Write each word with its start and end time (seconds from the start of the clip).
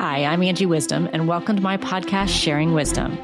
Hi, 0.00 0.24
I'm 0.24 0.42
Angie 0.42 0.64
Wisdom, 0.64 1.10
and 1.12 1.28
welcome 1.28 1.56
to 1.56 1.62
my 1.62 1.76
podcast, 1.76 2.30
Sharing 2.30 2.72
Wisdom. 2.72 3.18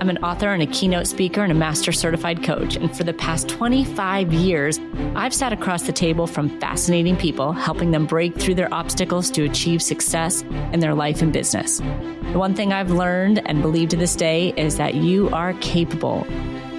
I'm 0.00 0.08
an 0.08 0.18
author 0.18 0.50
and 0.50 0.62
a 0.62 0.66
keynote 0.66 1.08
speaker 1.08 1.42
and 1.42 1.50
a 1.50 1.56
master 1.56 1.90
certified 1.90 2.44
coach. 2.44 2.76
And 2.76 2.96
for 2.96 3.02
the 3.02 3.12
past 3.12 3.48
25 3.48 4.32
years, 4.32 4.78
I've 5.16 5.34
sat 5.34 5.52
across 5.52 5.88
the 5.88 5.92
table 5.92 6.28
from 6.28 6.60
fascinating 6.60 7.16
people, 7.16 7.50
helping 7.50 7.90
them 7.90 8.06
break 8.06 8.38
through 8.38 8.54
their 8.54 8.72
obstacles 8.72 9.28
to 9.32 9.42
achieve 9.42 9.82
success 9.82 10.42
in 10.72 10.78
their 10.78 10.94
life 10.94 11.20
and 11.20 11.32
business. 11.32 11.78
The 11.78 12.38
one 12.38 12.54
thing 12.54 12.72
I've 12.72 12.92
learned 12.92 13.42
and 13.46 13.60
believe 13.60 13.88
to 13.88 13.96
this 13.96 14.14
day 14.14 14.54
is 14.56 14.76
that 14.76 14.94
you 14.94 15.30
are 15.30 15.54
capable 15.54 16.28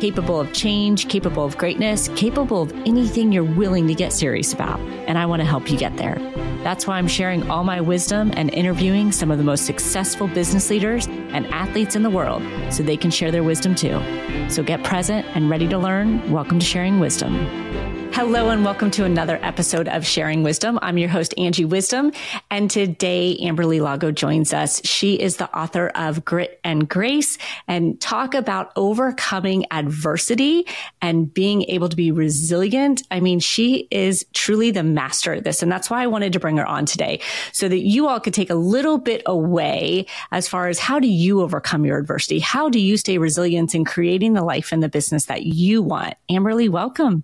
capable 0.01 0.39
of 0.39 0.51
change, 0.51 1.07
capable 1.09 1.45
of 1.45 1.55
greatness, 1.59 2.09
capable 2.15 2.63
of 2.63 2.73
anything 2.87 3.31
you're 3.31 3.43
willing 3.43 3.85
to 3.85 3.93
get 3.93 4.11
serious 4.11 4.51
about. 4.51 4.79
And 5.07 5.15
I 5.15 5.27
want 5.27 5.41
to 5.41 5.45
help 5.45 5.69
you 5.69 5.77
get 5.77 5.95
there. 5.95 6.15
That's 6.63 6.87
why 6.87 6.97
I'm 6.97 7.07
sharing 7.07 7.47
all 7.51 7.63
my 7.63 7.81
wisdom 7.81 8.31
and 8.33 8.51
interviewing 8.51 9.11
some 9.11 9.29
of 9.29 9.37
the 9.37 9.43
most 9.43 9.67
successful 9.67 10.27
business 10.27 10.71
leaders 10.71 11.05
and 11.05 11.45
athletes 11.53 11.95
in 11.95 12.01
the 12.01 12.09
world 12.09 12.41
so 12.73 12.81
they 12.81 12.97
can 12.97 13.11
share 13.11 13.29
their 13.29 13.43
wisdom 13.43 13.75
too. 13.75 14.01
So 14.49 14.63
get 14.63 14.83
present 14.83 15.23
and 15.35 15.51
ready 15.51 15.67
to 15.67 15.77
learn. 15.77 16.31
Welcome 16.31 16.57
to 16.57 16.65
Sharing 16.65 16.99
Wisdom. 16.99 18.00
Hello 18.13 18.49
and 18.49 18.65
welcome 18.65 18.91
to 18.91 19.05
another 19.05 19.39
episode 19.41 19.87
of 19.87 20.05
Sharing 20.05 20.43
Wisdom. 20.43 20.77
I'm 20.81 20.97
your 20.97 21.07
host, 21.07 21.33
Angie 21.37 21.63
Wisdom. 21.63 22.11
And 22.51 22.69
today, 22.69 23.37
Amberly 23.41 23.81
Lago 23.81 24.11
joins 24.11 24.53
us. 24.53 24.81
She 24.83 25.15
is 25.15 25.37
the 25.37 25.49
author 25.57 25.87
of 25.95 26.25
Grit 26.25 26.59
and 26.63 26.89
Grace 26.89 27.37
and 27.69 27.99
talk 28.01 28.33
about 28.35 28.73
overcoming 28.75 29.65
adversity 29.71 30.67
and 31.01 31.33
being 31.33 31.63
able 31.63 31.87
to 31.87 31.95
be 31.95 32.11
resilient. 32.11 33.01
I 33.09 33.21
mean, 33.21 33.39
she 33.39 33.87
is 33.89 34.25
truly 34.33 34.71
the 34.71 34.83
master 34.83 35.33
at 35.33 35.45
this. 35.45 35.63
And 35.63 35.71
that's 35.71 35.89
why 35.89 36.03
I 36.03 36.07
wanted 36.07 36.33
to 36.33 36.39
bring 36.39 36.57
her 36.57 36.67
on 36.67 36.85
today 36.85 37.21
so 37.53 37.69
that 37.69 37.79
you 37.79 38.09
all 38.09 38.19
could 38.19 38.33
take 38.33 38.49
a 38.49 38.55
little 38.55 38.97
bit 38.97 39.23
away 39.25 40.05
as 40.31 40.49
far 40.49 40.67
as 40.67 40.79
how 40.79 40.99
do 40.99 41.07
you 41.07 41.41
overcome 41.41 41.85
your 41.85 41.97
adversity? 41.97 42.39
How 42.39 42.69
do 42.69 42.79
you 42.79 42.97
stay 42.97 43.17
resilient 43.17 43.73
in 43.73 43.85
creating 43.85 44.33
the 44.33 44.43
life 44.43 44.73
and 44.73 44.83
the 44.83 44.89
business 44.89 45.25
that 45.25 45.43
you 45.43 45.81
want? 45.81 46.15
Amberly, 46.29 46.67
welcome. 46.67 47.23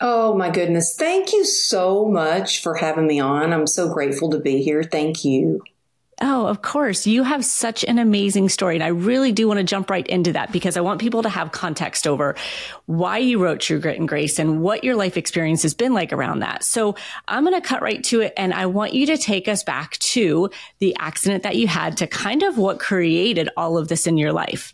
Oh 0.00 0.34
my 0.34 0.50
goodness. 0.50 0.94
Thank 0.96 1.32
you 1.32 1.44
so 1.44 2.04
much 2.04 2.62
for 2.62 2.74
having 2.74 3.06
me 3.06 3.20
on. 3.20 3.52
I'm 3.52 3.66
so 3.66 3.92
grateful 3.92 4.30
to 4.30 4.38
be 4.38 4.62
here. 4.62 4.82
Thank 4.82 5.24
you. 5.24 5.62
Oh, 6.22 6.46
of 6.46 6.62
course. 6.62 7.06
You 7.06 7.24
have 7.24 7.44
such 7.44 7.84
an 7.84 7.98
amazing 7.98 8.48
story. 8.48 8.74
And 8.74 8.82
I 8.82 8.88
really 8.88 9.32
do 9.32 9.46
want 9.46 9.58
to 9.58 9.64
jump 9.64 9.90
right 9.90 10.06
into 10.06 10.32
that 10.32 10.50
because 10.50 10.78
I 10.78 10.80
want 10.80 10.98
people 10.98 11.22
to 11.22 11.28
have 11.28 11.52
context 11.52 12.06
over 12.06 12.34
why 12.86 13.18
you 13.18 13.38
wrote 13.38 13.60
True 13.60 13.78
Grit 13.78 13.98
and 13.98 14.08
Grace 14.08 14.38
and 14.38 14.62
what 14.62 14.82
your 14.82 14.96
life 14.96 15.18
experience 15.18 15.62
has 15.62 15.74
been 15.74 15.92
like 15.92 16.14
around 16.14 16.38
that. 16.38 16.64
So 16.64 16.96
I'm 17.28 17.44
going 17.44 17.60
to 17.60 17.66
cut 17.66 17.82
right 17.82 18.02
to 18.04 18.22
it. 18.22 18.32
And 18.38 18.54
I 18.54 18.64
want 18.64 18.94
you 18.94 19.04
to 19.06 19.18
take 19.18 19.46
us 19.46 19.62
back 19.62 19.98
to 19.98 20.48
the 20.78 20.96
accident 20.98 21.42
that 21.42 21.56
you 21.56 21.68
had 21.68 21.98
to 21.98 22.06
kind 22.06 22.42
of 22.42 22.56
what 22.56 22.80
created 22.80 23.50
all 23.54 23.76
of 23.76 23.88
this 23.88 24.06
in 24.06 24.16
your 24.16 24.32
life. 24.32 24.72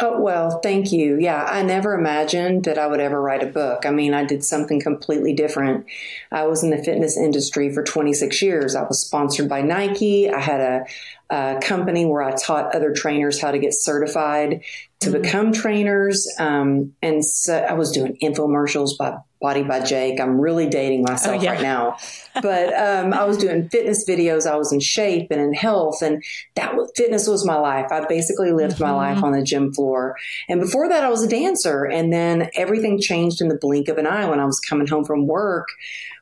Oh, 0.00 0.20
well, 0.20 0.60
thank 0.60 0.92
you. 0.92 1.18
Yeah, 1.18 1.44
I 1.44 1.62
never 1.62 1.94
imagined 1.94 2.64
that 2.64 2.78
I 2.78 2.86
would 2.86 3.00
ever 3.00 3.20
write 3.20 3.42
a 3.42 3.46
book. 3.46 3.84
I 3.84 3.90
mean, 3.90 4.14
I 4.14 4.24
did 4.24 4.44
something 4.44 4.80
completely 4.80 5.32
different. 5.32 5.86
I 6.30 6.46
was 6.46 6.62
in 6.62 6.70
the 6.70 6.78
fitness 6.78 7.16
industry 7.16 7.72
for 7.72 7.82
26 7.82 8.40
years. 8.40 8.76
I 8.76 8.82
was 8.82 9.00
sponsored 9.00 9.48
by 9.48 9.60
Nike. 9.62 10.30
I 10.30 10.38
had 10.38 10.60
a, 10.60 10.84
a 11.30 11.60
company 11.60 12.06
where 12.06 12.22
I 12.22 12.30
taught 12.32 12.76
other 12.76 12.92
trainers 12.92 13.40
how 13.40 13.50
to 13.50 13.58
get 13.58 13.74
certified 13.74 14.62
to 15.00 15.10
mm-hmm. 15.10 15.20
become 15.20 15.52
trainers. 15.52 16.28
Um, 16.38 16.94
and 17.02 17.24
so 17.24 17.58
I 17.58 17.72
was 17.72 17.90
doing 17.90 18.16
infomercials 18.22 18.96
by 18.96 19.16
Body 19.40 19.62
by 19.62 19.80
Jake. 19.80 20.20
I'm 20.20 20.40
really 20.40 20.68
dating 20.68 21.02
myself 21.02 21.40
oh, 21.40 21.42
yeah. 21.42 21.52
right 21.52 21.62
now. 21.62 21.96
But 22.42 22.74
um, 22.74 23.12
I 23.12 23.24
was 23.24 23.36
doing 23.36 23.68
fitness 23.68 24.04
videos. 24.08 24.50
I 24.50 24.56
was 24.56 24.72
in 24.72 24.80
shape 24.80 25.28
and 25.30 25.40
in 25.40 25.54
health, 25.54 26.02
and 26.02 26.22
that 26.56 26.74
was, 26.74 26.90
fitness 26.96 27.28
was 27.28 27.46
my 27.46 27.56
life. 27.56 27.86
I 27.90 28.04
basically 28.06 28.52
lived 28.52 28.74
mm-hmm. 28.76 28.84
my 28.84 28.92
life 28.92 29.22
on 29.22 29.32
the 29.32 29.42
gym 29.42 29.72
floor. 29.72 30.16
And 30.48 30.60
before 30.60 30.88
that, 30.88 31.04
I 31.04 31.08
was 31.08 31.22
a 31.22 31.28
dancer. 31.28 31.84
And 31.84 32.12
then 32.12 32.50
everything 32.54 33.00
changed 33.00 33.40
in 33.40 33.48
the 33.48 33.58
blink 33.58 33.88
of 33.88 33.98
an 33.98 34.06
eye 34.06 34.28
when 34.28 34.40
I 34.40 34.44
was 34.44 34.60
coming 34.60 34.86
home 34.86 35.04
from 35.04 35.26
work. 35.26 35.68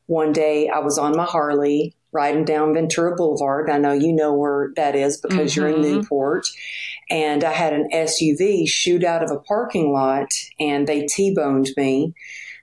One 0.07 0.33
day, 0.33 0.69
I 0.69 0.79
was 0.81 0.99
on 0.99 1.17
my 1.17 1.25
Harley 1.25 1.95
riding 2.13 2.45
down 2.45 2.73
Ventura 2.73 3.15
Boulevard. 3.15 3.69
I 3.69 3.77
know 3.77 3.93
you 3.93 4.13
know 4.13 4.33
where 4.33 4.71
that 4.77 4.95
is 4.95 5.21
because 5.21 5.53
mm-hmm. 5.53 5.61
you're 5.61 5.69
in 5.69 5.83
mm-hmm. 5.83 6.01
Newport. 6.01 6.47
And 7.11 7.45
I 7.45 7.53
had 7.53 7.73
an 7.73 7.89
SUV 7.93 8.67
shoot 8.67 9.05
out 9.05 9.23
of 9.23 9.31
a 9.31 9.39
parking 9.39 9.93
lot, 9.93 10.29
and 10.59 10.87
they 10.87 11.07
T-boned 11.07 11.71
me 11.77 12.15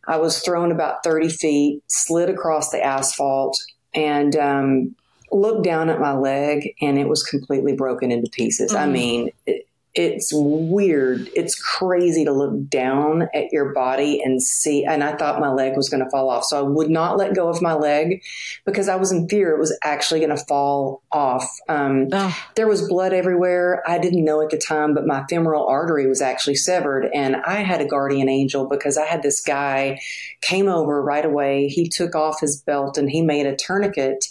I 0.07 0.17
was 0.17 0.39
thrown 0.39 0.71
about 0.71 1.03
30 1.03 1.29
feet, 1.29 1.83
slid 1.87 2.29
across 2.29 2.69
the 2.69 2.83
asphalt, 2.83 3.57
and 3.93 4.35
um, 4.35 4.95
looked 5.31 5.63
down 5.63 5.89
at 5.89 5.99
my 5.99 6.13
leg, 6.13 6.73
and 6.81 6.97
it 6.97 7.07
was 7.07 7.23
completely 7.23 7.73
broken 7.73 8.11
into 8.11 8.29
pieces. 8.29 8.71
Mm-hmm. 8.71 8.81
I 8.81 8.85
mean, 8.87 9.29
it, 9.45 9.67
it's 9.95 10.31
weird. 10.33 11.29
It's 11.35 11.59
crazy 11.61 12.25
to 12.25 12.31
look 12.31 12.67
down 12.67 13.27
at 13.33 13.51
your 13.51 13.73
body 13.73 14.21
and 14.23 14.41
see. 14.41 14.85
And 14.85 15.03
I 15.03 15.15
thought 15.15 15.39
my 15.39 15.51
leg 15.51 15.77
was 15.77 15.89
going 15.89 16.03
to 16.03 16.09
fall 16.09 16.29
off. 16.29 16.45
So 16.45 16.57
I 16.57 16.67
would 16.67 16.89
not 16.89 17.17
let 17.17 17.35
go 17.35 17.47
of 17.47 17.61
my 17.61 17.73
leg 17.73 18.23
because 18.65 18.89
I 18.89 18.95
was 18.95 19.11
in 19.11 19.27
fear 19.29 19.51
it 19.53 19.59
was 19.59 19.77
actually 19.83 20.19
going 20.19 20.35
to 20.35 20.45
fall 20.45 21.03
off. 21.11 21.47
Um, 21.69 22.09
there 22.55 22.67
was 22.67 22.87
blood 22.87 23.13
everywhere. 23.13 23.83
I 23.87 23.99
didn't 23.99 24.25
know 24.25 24.41
at 24.41 24.49
the 24.49 24.57
time, 24.57 24.95
but 24.95 25.05
my 25.05 25.25
femoral 25.29 25.67
artery 25.67 26.07
was 26.07 26.21
actually 26.21 26.55
severed. 26.55 27.07
And 27.13 27.35
I 27.35 27.57
had 27.57 27.81
a 27.81 27.87
guardian 27.87 28.29
angel 28.29 28.67
because 28.67 28.97
I 28.97 29.05
had 29.05 29.21
this 29.21 29.41
guy 29.41 29.99
came 30.41 30.67
over 30.67 31.03
right 31.03 31.25
away. 31.25 31.67
He 31.67 31.87
took 31.87 32.15
off 32.15 32.39
his 32.39 32.61
belt 32.61 32.97
and 32.97 33.11
he 33.11 33.21
made 33.21 33.45
a 33.45 33.55
tourniquet 33.55 34.25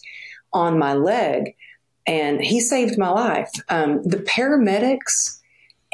on 0.53 0.79
my 0.79 0.95
leg 0.95 1.55
and 2.07 2.41
he 2.41 2.61
saved 2.61 2.99
my 2.99 3.11
life. 3.11 3.51
Um, 3.69 4.03
the 4.03 4.19
paramedics, 4.19 5.39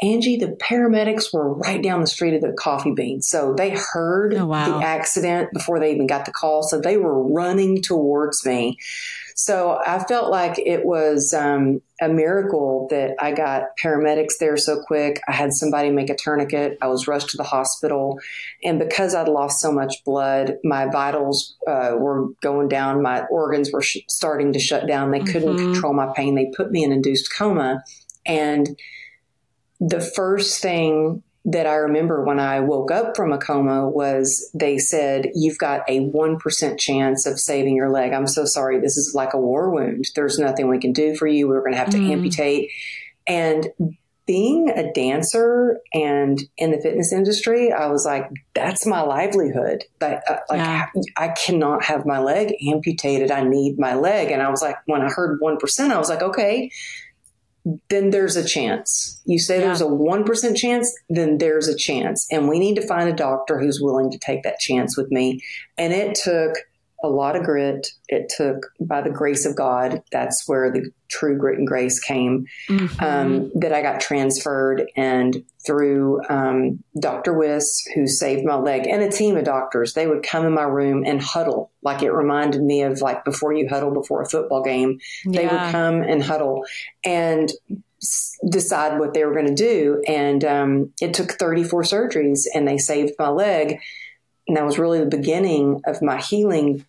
Angie, 0.01 0.37
the 0.37 0.47
paramedics 0.47 1.33
were 1.33 1.53
right 1.53 1.81
down 1.81 1.99
the 1.99 2.07
street 2.07 2.33
of 2.33 2.41
the 2.41 2.53
coffee 2.53 2.93
bean. 2.93 3.21
So 3.21 3.53
they 3.53 3.71
heard 3.71 4.33
oh, 4.33 4.45
wow. 4.45 4.79
the 4.79 4.85
accident 4.85 5.51
before 5.51 5.79
they 5.79 5.93
even 5.93 6.07
got 6.07 6.25
the 6.25 6.31
call. 6.31 6.63
So 6.63 6.79
they 6.79 6.95
were 6.95 7.21
running 7.21 7.81
towards 7.81 8.45
me. 8.45 8.77
So 9.35 9.79
I 9.85 9.99
felt 9.99 10.29
like 10.29 10.59
it 10.59 10.85
was 10.85 11.33
um, 11.33 11.81
a 12.01 12.09
miracle 12.09 12.87
that 12.91 13.15
I 13.19 13.31
got 13.31 13.77
paramedics 13.81 14.37
there 14.37 14.57
so 14.57 14.81
quick. 14.85 15.21
I 15.27 15.31
had 15.31 15.53
somebody 15.53 15.91
make 15.91 16.09
a 16.09 16.15
tourniquet. 16.15 16.77
I 16.81 16.87
was 16.87 17.07
rushed 17.07 17.29
to 17.29 17.37
the 17.37 17.43
hospital. 17.43 18.19
And 18.63 18.79
because 18.79 19.15
I'd 19.15 19.29
lost 19.29 19.61
so 19.61 19.71
much 19.71 20.03
blood, 20.03 20.57
my 20.63 20.87
vitals 20.87 21.55
uh, 21.67 21.93
were 21.97 22.27
going 22.41 22.67
down. 22.67 23.01
My 23.01 23.23
organs 23.31 23.71
were 23.71 23.81
sh- 23.81 23.99
starting 24.09 24.53
to 24.53 24.59
shut 24.59 24.87
down. 24.87 25.11
They 25.11 25.21
couldn't 25.21 25.55
mm-hmm. 25.55 25.71
control 25.71 25.93
my 25.93 26.11
pain. 26.15 26.35
They 26.35 26.51
put 26.55 26.71
me 26.71 26.83
in 26.83 26.91
induced 26.91 27.33
coma. 27.33 27.83
And 28.25 28.77
the 29.79 30.01
first 30.01 30.61
thing 30.61 31.23
that 31.45 31.65
I 31.65 31.75
remember 31.75 32.23
when 32.23 32.39
I 32.39 32.59
woke 32.59 32.91
up 32.91 33.15
from 33.15 33.31
a 33.31 33.37
coma 33.37 33.87
was 33.87 34.49
they 34.53 34.77
said, 34.77 35.29
You've 35.33 35.57
got 35.57 35.81
a 35.89 36.01
1% 36.11 36.79
chance 36.79 37.25
of 37.25 37.39
saving 37.39 37.75
your 37.75 37.89
leg. 37.89 38.13
I'm 38.13 38.27
so 38.27 38.45
sorry. 38.45 38.79
This 38.79 38.97
is 38.97 39.13
like 39.15 39.33
a 39.33 39.39
war 39.39 39.69
wound. 39.69 40.05
There's 40.15 40.37
nothing 40.37 40.67
we 40.67 40.79
can 40.79 40.93
do 40.93 41.15
for 41.15 41.27
you. 41.27 41.47
We're 41.47 41.61
going 41.61 41.73
to 41.73 41.79
have 41.79 41.89
to 41.91 41.97
mm. 41.97 42.11
amputate. 42.11 42.71
And 43.25 43.69
being 44.29 44.69
a 44.69 44.93
dancer 44.93 45.79
and 45.91 46.39
in 46.57 46.69
the 46.69 46.79
fitness 46.79 47.11
industry, 47.11 47.71
I 47.71 47.87
was 47.87 48.05
like, 48.05 48.29
that's 48.53 48.85
my 48.85 49.01
livelihood. 49.01 49.85
But 49.97 50.21
uh, 50.29 50.37
like, 50.49 50.59
yeah. 50.59 50.85
I, 51.17 51.25
I 51.25 51.27
cannot 51.29 51.83
have 51.85 52.05
my 52.05 52.19
leg 52.19 52.53
amputated. 52.71 53.31
I 53.31 53.43
need 53.43 53.79
my 53.79 53.95
leg. 53.95 54.29
And 54.29 54.43
I 54.43 54.49
was 54.49 54.61
like, 54.61 54.75
when 54.85 55.01
I 55.01 55.09
heard 55.09 55.39
1%, 55.41 55.91
I 55.91 55.97
was 55.97 56.09
like, 56.09 56.21
okay, 56.21 56.69
then 57.89 58.09
there's 58.09 58.35
a 58.35 58.47
chance. 58.47 59.21
You 59.25 59.39
say 59.39 59.59
yeah. 59.59 59.65
there's 59.65 59.81
a 59.81 59.85
1% 59.85 60.55
chance, 60.55 60.93
then 61.09 61.37
there's 61.37 61.67
a 61.67 61.75
chance. 61.75 62.27
And 62.31 62.47
we 62.47 62.59
need 62.59 62.75
to 62.75 62.87
find 62.87 63.09
a 63.09 63.13
doctor 63.13 63.59
who's 63.59 63.81
willing 63.81 64.11
to 64.11 64.17
take 64.17 64.43
that 64.43 64.59
chance 64.59 64.97
with 64.97 65.11
me. 65.11 65.41
And 65.77 65.93
it 65.93 66.15
took 66.15 66.55
a 67.03 67.07
lot 67.07 67.35
of 67.35 67.43
grit. 67.43 67.87
It 68.07 68.31
took, 68.35 68.71
by 68.79 69.01
the 69.01 69.09
grace 69.09 69.45
of 69.45 69.55
God, 69.55 70.03
that's 70.11 70.47
where 70.47 70.71
the 70.71 70.91
true 71.07 71.37
grit 71.37 71.57
and 71.57 71.67
grace 71.67 71.99
came, 71.99 72.45
mm-hmm. 72.67 73.03
um, 73.03 73.51
that 73.55 73.73
I 73.73 73.81
got 73.81 74.01
transferred. 74.01 74.89
And 74.95 75.43
through 75.65 76.21
um, 76.29 76.83
Dr. 76.99 77.33
Wiss, 77.33 77.87
who 77.95 78.07
saved 78.07 78.45
my 78.45 78.55
leg, 78.55 78.87
and 78.87 79.01
a 79.01 79.11
team 79.11 79.37
of 79.37 79.45
doctors, 79.45 79.93
they 79.93 80.07
would 80.07 80.23
come 80.23 80.45
in 80.45 80.53
my 80.53 80.63
room 80.63 81.03
and 81.05 81.21
huddle. 81.21 81.71
Like 81.81 82.01
it 82.03 82.11
reminded 82.11 82.61
me 82.61 82.83
of 82.83 83.01
like 83.01 83.23
before 83.23 83.53
you 83.53 83.67
huddle 83.69 83.91
before 83.91 84.21
a 84.21 84.29
football 84.29 84.63
game. 84.63 84.99
They 85.25 85.43
yeah. 85.43 85.65
would 85.65 85.71
come 85.71 86.01
and 86.01 86.23
huddle 86.23 86.65
and 87.03 87.51
decide 88.47 88.99
what 88.99 89.13
they 89.13 89.25
were 89.25 89.33
going 89.33 89.47
to 89.47 89.55
do. 89.55 90.01
And 90.07 90.43
um, 90.45 90.93
it 91.01 91.13
took 91.13 91.31
34 91.31 91.83
surgeries 91.83 92.45
and 92.53 92.67
they 92.67 92.77
saved 92.77 93.13
my 93.19 93.29
leg. 93.29 93.79
And 94.47 94.57
that 94.57 94.65
was 94.65 94.79
really 94.79 94.99
the 94.99 95.05
beginning 95.05 95.81
of 95.85 96.01
my 96.01 96.19
healing 96.19 96.85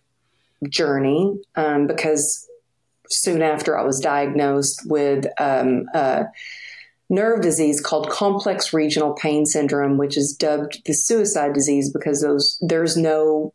journey 0.69 1.39
um, 1.55 1.87
because 1.87 2.47
soon 3.09 3.41
after 3.41 3.77
I 3.77 3.83
was 3.83 3.99
diagnosed 3.99 4.83
with 4.85 5.25
um, 5.39 5.85
a 5.93 6.25
nerve 7.09 7.41
disease 7.41 7.81
called 7.81 8.09
complex 8.09 8.73
regional 8.73 9.13
pain 9.13 9.45
syndrome, 9.45 9.97
which 9.97 10.17
is 10.17 10.33
dubbed 10.33 10.81
the 10.85 10.93
suicide 10.93 11.53
disease 11.53 11.91
because 11.91 12.21
those 12.21 12.57
there's 12.61 12.95
no 12.95 13.53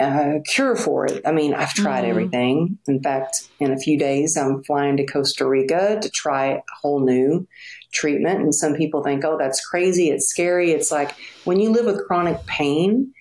uh, 0.00 0.38
cure 0.44 0.74
for 0.74 1.06
it. 1.06 1.22
I 1.24 1.30
mean, 1.30 1.54
I've 1.54 1.72
tried 1.72 2.04
Mhm. 2.04 2.08
everything. 2.08 2.78
In 2.88 3.00
fact, 3.00 3.48
in 3.60 3.70
a 3.70 3.76
few 3.78 3.96
days, 3.96 4.36
I'm 4.36 4.64
flying 4.64 4.96
to 4.96 5.06
Costa 5.06 5.46
Rica 5.46 5.98
to 6.00 6.10
try 6.10 6.46
a 6.46 6.60
whole 6.82 6.98
new 6.98 7.46
treatment. 7.92 8.40
And 8.40 8.52
some 8.52 8.74
people 8.74 9.04
think, 9.04 9.24
oh, 9.24 9.38
that's 9.38 9.64
crazy. 9.64 10.10
It's 10.10 10.26
scary. 10.26 10.72
It's 10.72 10.90
like 10.90 11.12
when 11.44 11.60
you 11.60 11.70
live 11.70 11.86
with 11.86 12.04
chronic 12.08 12.44
pain, 12.46 13.12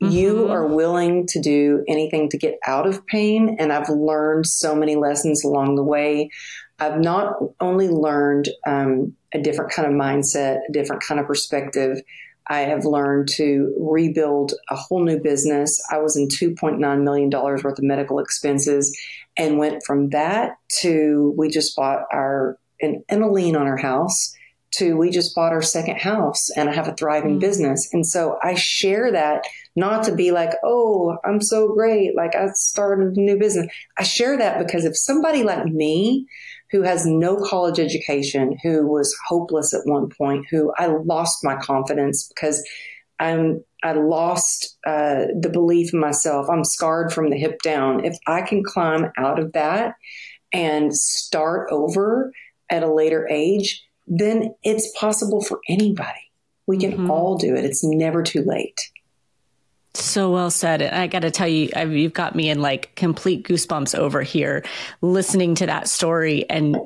you 0.00 0.34
Mhm. 0.34 0.50
are 0.50 0.66
willing 0.66 1.26
to 1.28 1.40
do 1.40 1.84
anything 1.88 2.28
to 2.30 2.36
get 2.38 2.58
out 2.66 2.86
of 2.86 3.06
pain. 3.06 3.56
And 3.58 3.72
I've 3.72 3.88
learned 3.88 4.46
so 4.46 4.74
many 4.74 4.96
lessons 4.96 5.44
along 5.44 5.76
the 5.76 5.82
way. 5.84 6.28
I've 6.78 6.98
not 7.00 7.36
only 7.60 7.88
learned 7.88 8.48
um, 8.66 9.14
a 9.32 9.40
different 9.40 9.70
kind 9.70 9.86
of 9.88 9.94
mindset, 9.94 10.58
a 10.68 10.72
different 10.72 11.02
kind 11.02 11.20
of 11.20 11.26
perspective. 11.26 12.00
I 12.50 12.60
have 12.60 12.84
learned 12.84 13.28
to 13.36 13.74
rebuild 13.80 14.52
a 14.68 14.76
whole 14.76 15.02
new 15.02 15.18
business. 15.18 15.80
I 15.90 15.98
was 15.98 16.16
in 16.16 16.28
$2.9 16.28 17.02
million 17.02 17.30
worth 17.30 17.64
of 17.64 17.78
medical 17.82 18.18
expenses 18.18 18.94
and 19.38 19.58
went 19.58 19.82
from 19.86 20.10
that 20.10 20.56
to 20.82 21.32
we 21.38 21.48
just 21.48 21.74
bought 21.74 22.02
our, 22.12 22.58
and, 22.82 23.02
and 23.08 23.22
a 23.22 23.28
lien 23.30 23.56
on 23.56 23.66
our 23.66 23.78
house 23.78 24.34
to 24.72 24.94
we 24.96 25.08
just 25.08 25.34
bought 25.36 25.52
our 25.52 25.62
second 25.62 25.98
house 26.00 26.50
and 26.56 26.68
I 26.68 26.74
have 26.74 26.88
a 26.88 26.94
thriving 26.94 27.36
Mm. 27.36 27.40
business. 27.40 27.88
And 27.92 28.04
so 28.04 28.36
I 28.42 28.54
share 28.54 29.10
that 29.12 29.44
not 29.76 30.04
to 30.04 30.14
be 30.14 30.30
like, 30.30 30.52
oh, 30.62 31.16
I'm 31.24 31.40
so 31.40 31.72
great. 31.74 32.16
Like 32.16 32.34
I 32.34 32.48
started 32.54 33.16
a 33.16 33.20
new 33.20 33.38
business. 33.38 33.66
I 33.98 34.02
share 34.04 34.36
that 34.38 34.58
because 34.58 34.84
if 34.84 34.96
somebody 34.96 35.42
like 35.42 35.64
me, 35.66 36.26
who 36.70 36.82
has 36.82 37.06
no 37.06 37.36
college 37.36 37.78
education, 37.78 38.56
who 38.62 38.86
was 38.86 39.16
hopeless 39.28 39.72
at 39.72 39.82
one 39.84 40.08
point, 40.08 40.46
who 40.50 40.72
I 40.76 40.86
lost 40.86 41.44
my 41.44 41.56
confidence 41.56 42.28
because 42.28 42.66
I'm, 43.20 43.62
I 43.84 43.92
lost 43.92 44.76
uh, 44.84 45.26
the 45.38 45.50
belief 45.52 45.94
in 45.94 46.00
myself. 46.00 46.48
I'm 46.50 46.64
scarred 46.64 47.12
from 47.12 47.30
the 47.30 47.36
hip 47.36 47.62
down. 47.62 48.04
If 48.04 48.16
I 48.26 48.42
can 48.42 48.64
climb 48.64 49.12
out 49.16 49.38
of 49.38 49.52
that 49.52 49.94
and 50.52 50.92
start 50.92 51.68
over 51.70 52.32
at 52.70 52.82
a 52.82 52.92
later 52.92 53.28
age, 53.30 53.84
then 54.06 54.54
it's 54.64 54.90
possible 54.98 55.42
for 55.42 55.60
anybody. 55.68 56.32
We 56.66 56.78
can 56.78 56.92
Mhm. 56.92 57.10
all 57.10 57.36
do 57.36 57.54
it. 57.54 57.64
It's 57.64 57.84
never 57.84 58.22
too 58.22 58.42
late. 58.42 58.80
So 59.94 60.30
well 60.30 60.50
said. 60.50 60.82
And 60.82 60.94
I 60.94 61.06
got 61.06 61.20
to 61.20 61.30
tell 61.30 61.46
you, 61.46 61.70
I 61.74 61.84
you've 61.84 62.12
got 62.12 62.34
me 62.34 62.50
in 62.50 62.60
like 62.60 62.94
complete 62.96 63.46
goosebumps 63.46 63.96
over 63.96 64.22
here 64.22 64.64
listening 65.00 65.54
to 65.56 65.66
that 65.66 65.88
story. 65.88 66.48
And 66.50 66.78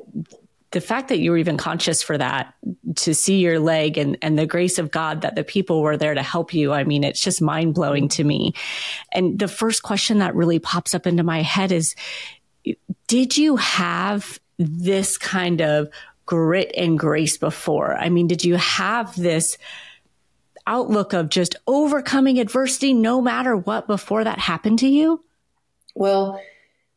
the 0.71 0.81
fact 0.81 1.09
that 1.09 1.17
you 1.17 1.31
were 1.31 1.37
even 1.37 1.57
conscious 1.57 2.03
for 2.03 2.17
that 2.17 2.53
to 2.97 3.15
see 3.15 3.39
your 3.39 3.59
leg 3.59 3.97
and, 3.97 4.17
and 4.21 4.37
the 4.37 4.45
grace 4.45 4.77
of 4.77 4.91
God 4.91 5.21
that 5.21 5.35
the 5.35 5.43
people 5.43 5.81
were 5.81 5.97
there 5.97 6.13
to 6.13 6.21
help 6.21 6.53
you. 6.53 6.71
I 6.71 6.83
mean, 6.83 7.03
it's 7.03 7.19
just 7.19 7.41
mind 7.41 7.73
blowing 7.73 8.07
to 8.09 8.23
me. 8.23 8.53
And 9.11 9.39
the 9.39 9.47
first 9.47 9.81
question 9.81 10.19
that 10.19 10.35
really 10.35 10.59
pops 10.59 10.93
up 10.93 11.07
into 11.07 11.23
my 11.23 11.41
head 11.41 11.71
is 11.71 11.95
Did 13.07 13.37
you 13.37 13.55
have 13.55 14.39
this 14.59 15.17
kind 15.17 15.61
of 15.61 15.89
grit 16.27 16.71
and 16.77 16.99
grace 16.99 17.37
before? 17.39 17.95
I 17.95 18.09
mean, 18.09 18.27
did 18.27 18.45
you 18.45 18.55
have 18.55 19.15
this? 19.15 19.57
Outlook 20.69 21.11
of 21.11 21.27
just 21.29 21.55
overcoming 21.67 22.39
adversity 22.39 22.93
no 22.93 23.21
matter 23.21 23.57
what 23.57 23.87
before 23.87 24.23
that 24.23 24.39
happened 24.39 24.79
to 24.79 24.87
you? 24.87 25.23
Well, 25.95 26.39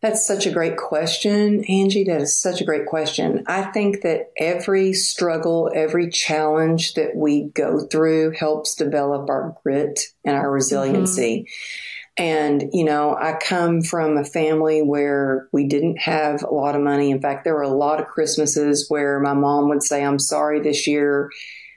that's 0.03 0.27
such 0.27 0.47
a 0.47 0.51
great 0.51 0.77
question, 0.77 1.65
Angie. 1.65 2.05
That 2.05 2.21
is 2.21 2.37
such 2.37 2.61
a 2.61 2.65
great 2.65 2.87
question. 2.87 3.45
I 3.47 3.63
think 3.63 4.03
that 4.03 4.33
every 4.37 4.93
struggle, 4.93 5.71
every 5.73 6.11
challenge 6.11 6.95
that 6.95 7.15
we 7.15 7.45
go 7.55 7.87
through 7.87 8.33
helps 8.33 8.75
develop 8.75 9.31
our 9.31 9.57
grit 9.63 10.01
and 10.25 10.37
our 10.37 10.51
resiliency. 10.51 11.43
Mm-hmm. 11.43 12.25
And, 12.25 12.71
you 12.73 12.85
know, 12.85 13.15
I 13.15 13.39
come 13.41 13.81
from 13.81 14.19
a 14.19 14.25
family 14.25 14.83
where 14.83 15.49
we 15.53 15.67
didn't 15.67 15.99
have 15.99 16.43
a 16.43 16.53
lot 16.53 16.75
of 16.75 16.83
money. 16.83 17.11
In 17.11 17.23
fact, 17.23 17.45
there 17.45 17.55
were 17.55 17.63
a 17.63 17.69
lot 17.69 18.01
of 18.01 18.09
Christmases 18.09 18.87
where 18.89 19.19
my 19.21 19.33
mom 19.33 19.69
would 19.69 19.83
say, 19.83 20.05
I'm 20.05 20.19
sorry 20.19 20.61
this 20.61 20.87
year, 20.87 21.31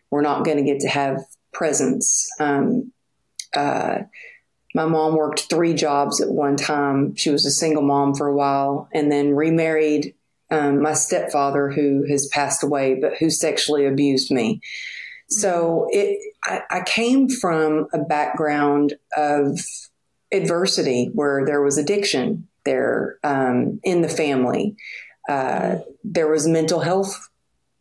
we're 0.10 0.22
not 0.22 0.44
going 0.44 0.58
to 0.58 0.64
get 0.64 0.82
to 0.82 0.90
have 0.90 1.24
presents. 1.56 2.30
Um, 2.40 2.92
uh, 3.56 4.00
my 4.76 4.86
mom 4.86 5.16
worked 5.16 5.50
three 5.50 5.74
jobs 5.74 6.20
at 6.20 6.30
one 6.30 6.58
time. 6.58 7.16
She 7.16 7.30
was 7.30 7.46
a 7.46 7.52
single 7.52 7.82
mom 7.82 8.14
for 8.14 8.28
a 8.28 8.36
while 8.36 8.90
and 8.94 9.10
then 9.10 9.36
remarried 9.36 10.14
um, 10.52 10.82
my 10.82 10.94
stepfather, 10.94 11.70
who 11.72 12.06
has 12.10 12.28
passed 12.28 12.62
away, 12.62 12.96
but 12.96 13.18
who 13.18 13.30
sexually 13.30 13.86
abused 13.86 14.32
me. 14.32 14.62
So 15.30 15.88
it, 15.92 16.20
I, 16.44 16.62
I 16.70 16.82
came 16.82 17.30
from 17.30 17.88
a 17.94 18.00
background 18.00 18.94
of 19.18 19.60
adversity 20.32 21.10
where 21.14 21.46
there 21.46 21.64
was 21.64 21.78
addiction 21.78 22.48
there 22.66 23.18
um, 23.24 23.80
in 23.84 24.02
the 24.02 24.10
family. 24.10 24.76
Uh, 25.28 25.78
there 26.04 26.28
was 26.30 26.48
mental 26.48 26.82
health 26.82 27.30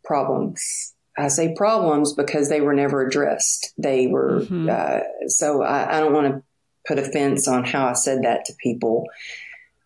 problems. 0.03 0.94
I 1.17 1.29
say 1.29 1.53
problems 1.55 2.13
because 2.13 2.49
they 2.49 2.61
were 2.61 2.73
never 2.73 3.05
addressed. 3.05 3.73
They 3.77 4.07
were 4.07 4.41
Mhm. 4.41 4.69
uh, 4.69 5.27
so 5.27 5.61
I, 5.61 5.97
I 5.97 5.99
don't 5.99 6.13
want 6.13 6.27
to 6.33 6.43
put 6.87 6.99
offense 6.99 7.47
on 7.47 7.63
how 7.63 7.87
I 7.87 7.93
said 7.93 8.23
that 8.23 8.45
to 8.45 8.53
people. 8.61 9.05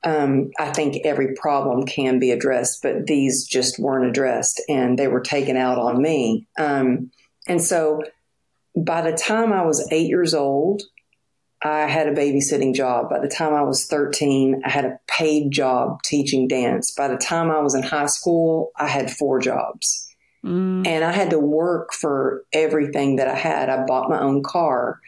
Um, 0.03 0.51
I 0.57 0.71
think 0.71 1.05
every 1.05 1.33
problem 1.35 1.85
can 1.85 2.19
be 2.19 2.31
addressed, 2.31 2.81
but 2.81 3.05
these 3.05 3.45
just 3.45 3.79
weren't 3.79 4.05
addressed, 4.09 4.61
and 4.69 4.97
they 4.97 5.07
were 5.07 5.19
taken 5.21 5.57
out 5.57 5.77
on 5.77 6.01
me. 6.01 6.47
Um, 6.57 7.11
and 7.47 7.61
so, 7.61 8.01
by 8.75 9.01
the 9.01 9.15
time 9.17 9.51
I 9.51 9.65
was 9.65 9.87
eight 9.91 10.07
years 10.07 10.33
old, 10.33 10.83
I 11.61 11.81
had 11.87 12.07
a 12.07 12.13
babysitting 12.13 12.73
job. 12.73 13.09
By 13.09 13.19
the 13.19 13.27
time 13.27 13.53
I 13.53 13.63
was 13.63 13.85
13, 13.87 14.61
I 14.65 14.69
had 14.69 14.85
a 14.85 14.99
paid 15.07 15.51
job 15.51 16.01
teaching 16.03 16.47
dance. 16.47 16.91
By 16.91 17.09
the 17.09 17.17
time 17.17 17.51
I 17.51 17.59
was 17.59 17.75
in 17.75 17.83
high 17.83 18.05
school, 18.05 18.71
I 18.77 18.87
had 18.87 19.11
four 19.11 19.39
jobs. 19.39 20.08
Mm. 20.43 20.87
And 20.87 21.03
I 21.03 21.11
had 21.11 21.31
to 21.31 21.39
work 21.39 21.93
for 21.93 22.43
everything 22.53 23.17
that 23.17 23.27
I 23.27 23.35
had. 23.35 23.69
I 23.69 23.85
bought 23.85 24.09
my 24.09 24.19
own 24.19 24.43
car. 24.43 24.99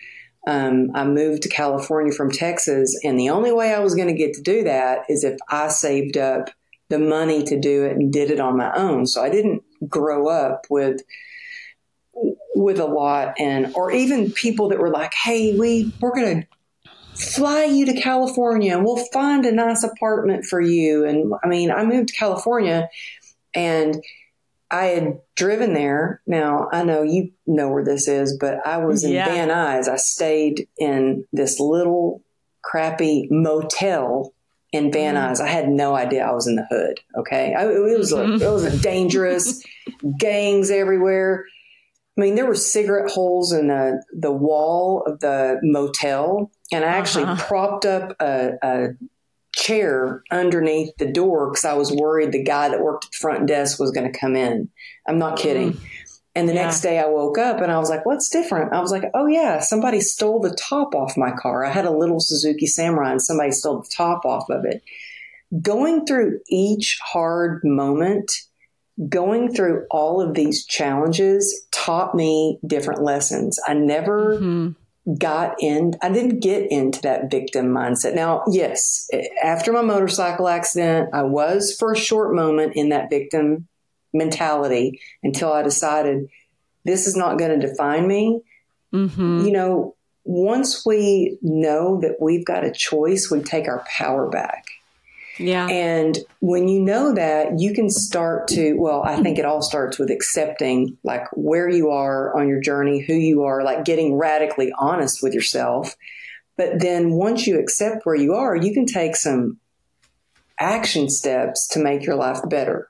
Um, 0.47 0.89
I 0.95 1.05
moved 1.05 1.43
to 1.43 1.49
California 1.49 2.11
from 2.11 2.31
Texas. 2.31 2.99
And 3.03 3.19
the 3.19 3.29
only 3.29 3.51
way 3.51 3.73
I 3.73 3.79
was 3.79 3.95
going 3.95 4.07
to 4.07 4.13
get 4.13 4.33
to 4.33 4.41
do 4.41 4.63
that 4.63 5.05
is 5.09 5.23
if 5.23 5.37
I 5.49 5.69
saved 5.69 6.17
up 6.17 6.49
the 6.89 6.99
money 6.99 7.43
to 7.43 7.59
do 7.59 7.85
it 7.85 7.93
and 7.93 8.11
did 8.11 8.29
it 8.29 8.39
on 8.39 8.57
my 8.57 8.71
own. 8.75 9.07
So 9.07 9.23
I 9.23 9.29
didn't 9.29 9.63
grow 9.87 10.27
up 10.27 10.65
with 10.69 11.01
with 12.53 12.79
a 12.79 12.85
lot 12.85 13.33
and 13.39 13.71
or 13.75 13.91
even 13.91 14.31
people 14.31 14.69
that 14.69 14.79
were 14.79 14.91
like, 14.91 15.13
"Hey, 15.13 15.57
we 15.57 15.93
we're 16.01 16.13
going 16.13 16.41
to 16.41 16.47
fly 17.15 17.63
you 17.63 17.85
to 17.85 17.99
California 17.99 18.75
and 18.75 18.85
we'll 18.85 19.03
find 19.11 19.45
a 19.45 19.51
nice 19.51 19.83
apartment 19.83 20.45
for 20.45 20.59
you." 20.59 21.05
And 21.05 21.33
I 21.43 21.47
mean, 21.47 21.71
I 21.71 21.85
moved 21.85 22.09
to 22.09 22.15
California 22.15 22.89
and 23.55 24.03
I 24.71 24.85
had 24.85 25.19
driven 25.35 25.73
there. 25.73 26.21
Now, 26.25 26.69
I 26.71 26.83
know 26.83 27.01
you 27.03 27.31
know 27.45 27.69
where 27.69 27.83
this 27.83 28.07
is, 28.07 28.37
but 28.39 28.65
I 28.65 28.77
was 28.77 29.03
in 29.03 29.11
Yeah. 29.11 29.25
Van 29.25 29.49
Nuys. 29.49 29.87
I 29.89 29.97
stayed 29.97 30.67
in 30.77 31.25
this 31.33 31.59
little 31.59 32.23
crappy 32.63 33.27
motel 33.29 34.33
in 34.71 34.91
Van 34.91 35.15
Mm. 35.15 35.29
Nuys. 35.29 35.41
I 35.41 35.47
had 35.47 35.67
no 35.67 35.93
idea 35.95 36.25
I 36.25 36.31
was 36.33 36.47
in 36.47 36.55
the 36.55 36.65
hood. 36.69 36.99
Okay. 37.17 37.53
I, 37.53 37.65
it 37.67 37.97
was 37.97 38.13
a, 38.13 38.23
it 38.35 38.39
was 38.49 38.63
a 38.63 38.77
dangerous 38.79 39.61
gangs 40.17 40.71
everywhere. 40.71 41.45
I 42.17 42.21
mean, 42.21 42.35
there 42.35 42.45
were 42.45 42.55
cigarette 42.55 43.11
holes 43.11 43.51
in 43.51 43.67
the, 43.67 44.01
the 44.13 44.31
wall 44.31 45.03
of 45.07 45.19
the 45.21 45.59
motel, 45.63 46.51
and 46.71 46.83
I 46.85 46.89
actually 46.89 47.23
Uh-huh. 47.25 47.45
propped 47.47 47.85
up 47.85 48.15
a, 48.21 48.51
a 48.61 48.87
chair 49.55 50.23
underneath 50.31 50.95
the 50.97 51.11
door 51.11 51.49
because 51.49 51.65
I 51.65 51.73
was 51.73 51.91
worried 51.91 52.31
the 52.31 52.43
guy 52.43 52.69
that 52.69 52.81
worked 52.81 53.05
at 53.05 53.11
the 53.11 53.17
front 53.17 53.47
desk 53.47 53.79
was 53.79 53.91
going 53.91 54.11
to 54.11 54.17
come 54.19 54.35
in. 54.35 54.69
I'm 55.07 55.17
not 55.17 55.37
kidding. 55.37 55.77
And 56.33 56.47
the 56.47 56.53
Yeah. 56.53 56.63
next 56.63 56.81
day 56.81 56.97
I 56.99 57.07
woke 57.07 57.37
up 57.37 57.59
and 57.59 57.71
I 57.71 57.77
was 57.77 57.89
like, 57.89 58.05
what's 58.05 58.29
different? 58.29 58.71
I 58.73 58.79
was 58.79 58.91
like, 58.91 59.03
oh 59.13 59.27
yeah, 59.27 59.59
somebody 59.59 59.99
stole 59.99 60.39
the 60.39 60.55
top 60.55 60.95
off 60.95 61.17
my 61.17 61.31
car. 61.31 61.65
I 61.65 61.71
had 61.71 61.85
a 61.85 61.91
little 61.91 62.19
Suzuki 62.21 62.67
Samurai 62.67 63.11
and 63.11 63.21
somebody 63.21 63.51
stole 63.51 63.81
the 63.81 63.89
top 63.93 64.23
off 64.25 64.49
of 64.49 64.63
it. 64.63 64.81
Going 65.61 66.05
through 66.05 66.39
each 66.49 66.97
hard 67.03 67.59
moment, 67.65 68.31
going 69.09 69.53
through 69.53 69.85
all 69.91 70.21
of 70.21 70.33
these 70.33 70.65
challenges 70.65 71.65
taught 71.71 72.15
me 72.15 72.59
different 72.65 73.01
lessons. 73.03 73.59
I 73.67 73.73
never 73.73 74.39
Mhm. 74.39 74.75
Got 75.17 75.55
in 75.61 75.93
i 76.01 76.09
didn't 76.11 76.39
get 76.39 76.71
into 76.71 77.01
that 77.01 77.29
victim 77.31 77.67
mindset. 77.67 78.13
Now 78.15 78.43
yes 78.49 79.09
after 79.43 79.73
my 79.73 79.81
motorcycle 79.81 80.47
accident 80.47 81.09
i 81.13 81.23
was 81.23 81.75
for 81.77 81.91
a 81.91 81.97
short 81.97 82.33
moment 82.35 82.73
in 82.75 82.89
that 82.89 83.09
victim 83.09 83.67
mentality 84.13 84.99
until 85.23 85.51
i 85.51 85.61
decided 85.63 86.27
this 86.83 87.07
is 87.07 87.15
not 87.15 87.37
going 87.37 87.59
to 87.59 87.67
define 87.67 88.07
me. 88.07 88.41
Mhm. 88.93 89.45
you 89.45 89.51
know 89.51 89.95
once 90.23 90.85
we 90.85 91.37
know 91.41 91.99
that 92.01 92.17
we've 92.21 92.45
got 92.45 92.63
a 92.65 92.71
choice 92.71 93.31
we 93.31 93.41
take 93.41 93.67
our 93.67 93.83
power 93.89 94.29
back 94.29 94.65
Yeah. 95.41 95.67
and 95.67 96.17
when 96.39 96.67
you 96.67 96.81
know 96.81 97.13
that, 97.13 97.59
you 97.59 97.73
can 97.73 97.89
start 97.89 98.47
to, 98.49 98.73
well, 98.73 99.03
I 99.03 99.21
think 99.21 99.37
it 99.37 99.45
all 99.45 99.61
starts 99.61 99.97
with 99.97 100.09
accepting 100.09 100.97
like 101.03 101.25
where 101.33 101.69
you 101.69 101.89
are 101.89 102.37
on 102.37 102.47
your 102.47 102.61
journey, 102.61 102.99
who 102.99 103.13
you 103.13 103.43
are, 103.43 103.63
like 103.63 103.83
getting 103.85 104.15
radically 104.15 104.71
honest 104.77 105.21
with 105.21 105.33
yourself. 105.33 105.95
But 106.57 106.79
then 106.79 107.11
once 107.11 107.47
you 107.47 107.59
accept 107.59 108.05
where 108.05 108.15
you 108.15 108.35
are, 108.35 108.55
you 108.55 108.73
can 108.73 108.85
take 108.85 109.15
some 109.15 109.59
action 110.59 111.09
steps 111.09 111.67
to 111.69 111.79
make 111.79 112.05
your 112.05 112.15
life 112.15 112.39
better. 112.47 112.89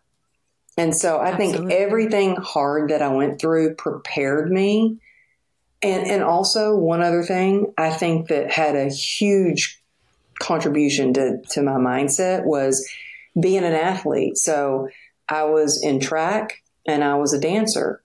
And 0.78 0.96
so 0.96 1.18
I 1.18 1.32
Absolutely. 1.32 1.70
think 1.70 1.72
everything 1.72 2.36
hard 2.36 2.90
that 2.90 3.02
I 3.02 3.10
went 3.10 3.40
through 3.40 3.76
prepared 3.76 4.52
me. 4.52 4.98
And 5.84 6.06
and 6.06 6.24
also 6.24 6.76
one 6.76 7.02
other 7.02 7.24
thing 7.24 7.74
I 7.78 7.90
think 7.90 8.28
that 8.28 8.52
had 8.52 8.76
a 8.76 8.90
huge 8.90 9.81
contribution 10.42 11.14
to, 11.14 11.38
to 11.52 11.62
my 11.62 11.74
mindset 11.74 12.46
was 12.46 12.88
being 13.40 13.64
an 13.64 13.74
athlete. 13.74 14.38
So 14.38 14.90
I 15.30 15.44
was 15.44 15.82
in 15.82 16.00
track 16.00 16.62
and 16.86 17.04
I 17.04 17.16
was 17.16 17.34
a 17.34 17.40
dancer 17.40 18.02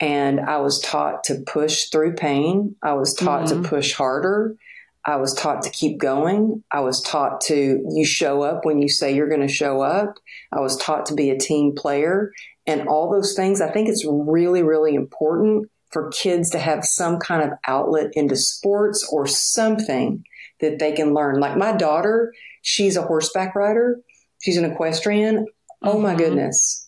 and 0.00 0.40
I 0.40 0.58
was 0.58 0.80
taught 0.80 1.24
to 1.24 1.42
push 1.46 1.88
through 1.90 2.14
pain. 2.14 2.76
I 2.82 2.94
was 2.94 3.14
taught 3.14 3.44
mm-hmm. 3.44 3.62
to 3.62 3.68
push 3.68 3.92
harder. 3.92 4.56
I 5.04 5.16
was 5.16 5.34
taught 5.34 5.62
to 5.62 5.70
keep 5.70 5.98
going. 5.98 6.64
I 6.72 6.80
was 6.80 7.00
taught 7.00 7.40
to 7.42 7.84
you 7.88 8.04
show 8.04 8.42
up 8.42 8.64
when 8.64 8.82
you 8.82 8.88
say 8.88 9.14
you're 9.14 9.28
going 9.28 9.46
to 9.46 9.48
show 9.48 9.80
up. 9.80 10.18
I 10.52 10.60
was 10.60 10.76
taught 10.76 11.06
to 11.06 11.14
be 11.14 11.30
a 11.30 11.38
team 11.38 11.74
player 11.76 12.32
and 12.66 12.88
all 12.88 13.10
those 13.10 13.34
things. 13.34 13.60
I 13.60 13.70
think 13.70 13.88
it's 13.88 14.04
really, 14.04 14.64
really 14.64 14.94
important 14.94 15.70
for 15.92 16.10
kids 16.10 16.50
to 16.50 16.58
have 16.58 16.84
some 16.84 17.18
kind 17.18 17.42
of 17.42 17.56
outlet 17.68 18.10
into 18.14 18.34
sports 18.34 19.08
or 19.12 19.26
something 19.26 20.24
that 20.60 20.78
they 20.78 20.92
can 20.92 21.14
learn. 21.14 21.40
Like 21.40 21.56
my 21.56 21.72
daughter, 21.72 22.32
she's 22.62 22.96
a 22.96 23.02
horseback 23.02 23.54
rider. 23.54 24.00
She's 24.40 24.56
an 24.56 24.64
equestrian. 24.64 25.46
Oh 25.82 25.98
my 25.98 26.10
mm-hmm. 26.10 26.18
goodness 26.18 26.86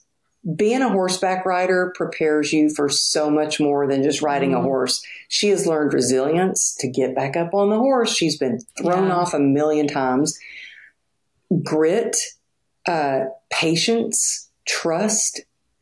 being 0.54 0.82
a 0.82 0.88
horseback 0.88 1.44
rider 1.44 1.92
prepares 1.96 2.52
you 2.52 2.70
for 2.70 2.88
so 2.88 3.28
much 3.28 3.60
more 3.60 3.86
than 3.86 4.02
just 4.02 4.22
riding 4.22 4.50
mm-hmm. 4.50 4.60
a 4.60 4.62
horse. 4.62 5.04
She 5.28 5.48
has 5.48 5.66
learned 5.66 5.92
resilience 5.92 6.74
to 6.76 6.88
get 6.88 7.14
back 7.14 7.36
up 7.36 7.54
on 7.54 7.70
the 7.70 7.76
horse. 7.76 8.14
She's 8.14 8.38
been 8.38 8.60
thrown 8.80 9.08
yeah. 9.08 9.16
off 9.16 9.34
a 9.34 9.38
million 9.38 9.88
times. 9.88 10.38
Grit, 11.62 12.16
uh, 12.86 13.24
patience, 13.50 14.48
trust, 14.66 15.40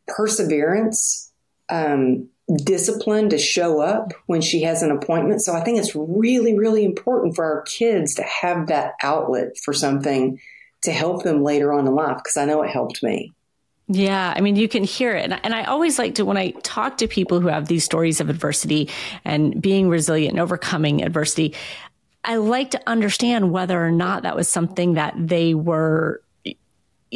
perseverance, 0.08 1.32
um, 1.68 2.28
discipline 2.54 3.28
to 3.30 3.38
show 3.38 3.80
up 3.80 4.12
when 4.26 4.40
she 4.40 4.62
has 4.62 4.82
an 4.82 4.90
appointment. 4.90 5.42
So 5.42 5.52
I 5.52 5.62
think 5.62 5.78
it's 5.78 5.96
really, 5.96 6.56
really 6.56 6.84
important 6.84 7.34
for 7.34 7.44
our 7.44 7.62
kids 7.62 8.14
to 8.14 8.22
have 8.22 8.68
that 8.68 8.94
outlet 9.02 9.58
for 9.58 9.72
something 9.72 10.40
to 10.82 10.92
help 10.92 11.24
them 11.24 11.42
later 11.42 11.72
on 11.72 11.86
in 11.86 11.94
life 11.94 12.18
because 12.18 12.36
I 12.36 12.44
know 12.44 12.62
it 12.62 12.70
helped 12.70 13.02
me. 13.02 13.32
Yeah, 13.88 14.32
I 14.34 14.40
mean, 14.40 14.56
you 14.56 14.68
can 14.68 14.82
hear 14.82 15.12
it. 15.12 15.30
And, 15.44 15.54
I 15.54 15.64
always 15.64 15.98
like 15.98 16.16
to, 16.16 16.24
when 16.24 16.36
I 16.36 16.50
talk 16.62 16.98
to 16.98 17.08
people 17.08 17.40
who 17.40 17.46
have 17.46 17.68
these 17.68 17.84
stories 17.84 18.20
of 18.20 18.28
adversity 18.28 18.90
and 19.24 19.60
being 19.60 19.88
resilient 19.88 20.32
and 20.32 20.40
overcoming 20.40 21.04
adversity, 21.04 21.54
I 22.24 22.36
like 22.36 22.72
to 22.72 22.82
understand 22.88 23.52
whether 23.52 23.80
or 23.80 23.92
not 23.92 24.24
that 24.24 24.34
was 24.34 24.48
something 24.48 24.94
that 24.94 25.14
they 25.16 25.54
were 25.54 26.20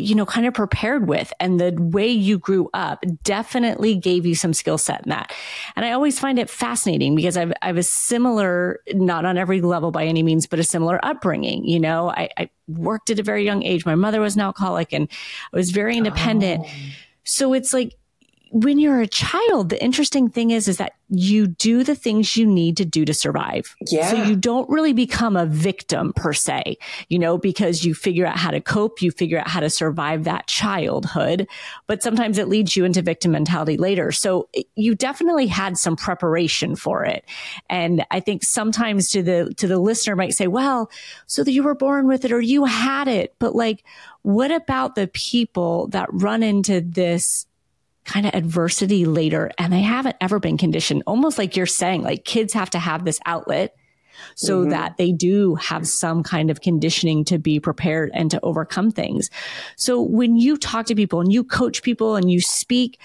you 0.01 0.15
know, 0.15 0.27
kind 0.27 0.47
of 0.47 0.55
prepared 0.55 1.09
with. 1.09 1.33
And 1.41 1.61
the 1.61 1.75
way 1.79 2.09
you 2.09 2.39
grew 2.39 2.71
up 2.75 3.05
definitely 3.23 3.97
gave 3.97 4.27
you 4.27 4.35
some 4.35 4.53
skill 4.53 4.79
set 4.79 5.05
in 5.05 5.11
that. 5.11 5.33
And 5.77 5.85
I 5.85 5.93
always 5.93 6.19
find 6.19 6.39
it 6.39 6.51
fascinating 6.51 7.15
because 7.15 7.37
I've, 7.37 7.53
I 7.63 7.67
have 7.69 7.77
a 7.77 7.83
similar, 7.83 8.81
not 8.93 9.25
on 9.25 9.39
every 9.39 9.61
level 9.61 9.91
by 9.91 10.05
any 10.05 10.23
means, 10.23 10.47
but 10.47 10.59
a 10.59 10.65
similar 10.65 11.05
upbringing. 11.05 11.65
You 11.65 11.81
know, 11.81 12.11
I, 12.11 12.29
I 12.37 12.51
worked 12.69 13.11
at 13.11 13.19
a 13.19 13.23
very 13.23 13.45
young 13.45 13.63
age. 13.63 13.85
My 13.85 13.95
mother 13.95 14.21
was 14.21 14.35
an 14.35 14.43
alcoholic 14.43 14.93
and 14.93 15.09
I 15.53 15.57
was 15.57 15.71
very 15.71 15.97
independent. 15.97 16.65
Oh. 16.67 16.71
So 17.25 17.53
it's 17.53 17.73
like 17.73 17.95
when 18.53 18.81
you're 18.81 19.01
a 19.01 19.07
child, 19.07 19.69
the 19.69 19.83
interesting 19.83 20.29
thing 20.29 20.51
is, 20.51 20.67
is 20.67 20.79
that 20.79 20.95
you 21.09 21.47
do 21.47 21.85
the 21.85 21.95
things 21.95 22.37
you 22.37 22.45
need 22.45 22.77
to 22.77 22.85
do 22.85 23.05
to 23.05 23.15
survive. 23.15 23.77
Yeah. 23.87 24.11
So 24.11 24.23
you 24.25 24.35
don't 24.35 24.69
really 24.69 24.93
become 24.93 25.37
a 25.37 25.47
victim 25.47 26.13
per 26.15 26.33
se, 26.33 26.77
you 27.09 27.19
know, 27.19 27.39
because 27.39 27.85
you 27.85 27.95
figure 27.95 28.27
out 28.27 28.37
how 28.37 28.51
to 28.51 28.61
cope, 28.61 29.03
you 29.03 29.13
figure 29.13 29.39
out 29.39 29.49
how 29.49 29.61
to 29.61 29.71
survive 29.71 30.25
that 30.25 30.49
childhood, 30.49 31.49
but 31.87 32.03
sometimes 32.03 32.39
it 32.39 32.49
leads 32.49 32.77
you 32.77 32.85
into 32.85 33.03
victim 33.03 33.33
mentality 33.33 33.77
later. 33.77 34.11
So 34.11 34.49
you 34.75 34.97
definitely 34.97 35.47
had 35.47 35.79
some 35.79 35.95
preparation 35.95 36.75
for 36.75 37.05
it. 37.05 37.25
And 37.69 38.05
I 38.11 38.19
think 38.19 38.43
sometimes 38.43 39.11
to 39.11 39.23
the, 39.23 39.55
to 39.59 39.69
the 39.69 39.79
listener 39.79 40.17
might 40.17 40.35
say, 40.35 40.49
well, 40.49 40.91
so 41.27 41.45
that 41.45 41.53
you 41.53 41.63
were 41.63 41.77
born 41.77 42.09
with 42.09 42.25
it 42.25 42.33
or 42.33 42.41
you 42.41 42.65
had 42.65 43.07
it, 43.07 43.35
but 43.39 43.55
like, 43.55 43.85
what 44.23 44.51
about 44.51 44.97
the 44.97 45.07
people 45.09 45.87
that 45.89 46.09
run 46.13 46.43
into 46.43 46.81
this 46.81 47.47
kind 48.05 48.27
of 48.27 48.35
adversity 48.35 49.05
later 49.05 49.51
and 49.59 49.73
they 49.73 49.83
haven't 49.83 50.17
ever 50.21 50.41
been 50.41 50.57
conditioned 50.57 51.03
almost 51.07 51.39
like 51.39 51.57
you're 51.57 51.67
saying 51.67 52.03
like 52.03 52.25
kids 52.25 52.53
have 52.53 52.71
to 52.71 52.79
have 52.79 53.05
this 53.05 53.21
outlet 53.27 53.77
so 54.35 54.61
mm-hmm. 54.61 54.71
that 54.71 54.97
they 54.97 55.13
do 55.13 55.55
have 55.57 55.87
some 55.87 56.23
kind 56.23 56.51
of 56.51 56.61
conditioning 56.61 57.25
to 57.25 57.39
be 57.39 57.61
prepared 57.61 58.11
and 58.13 58.31
to 58.31 58.41
overcome 58.43 58.91
things. 58.91 59.31
So 59.77 60.01
when 60.01 60.37
you 60.37 60.57
talk 60.57 60.87
to 60.87 60.95
people 60.95 61.21
and 61.21 61.33
you 61.33 61.45
coach 61.45 61.83
people 61.83 62.17
and 62.17 62.31
you 62.31 62.41
speak, 62.41 63.01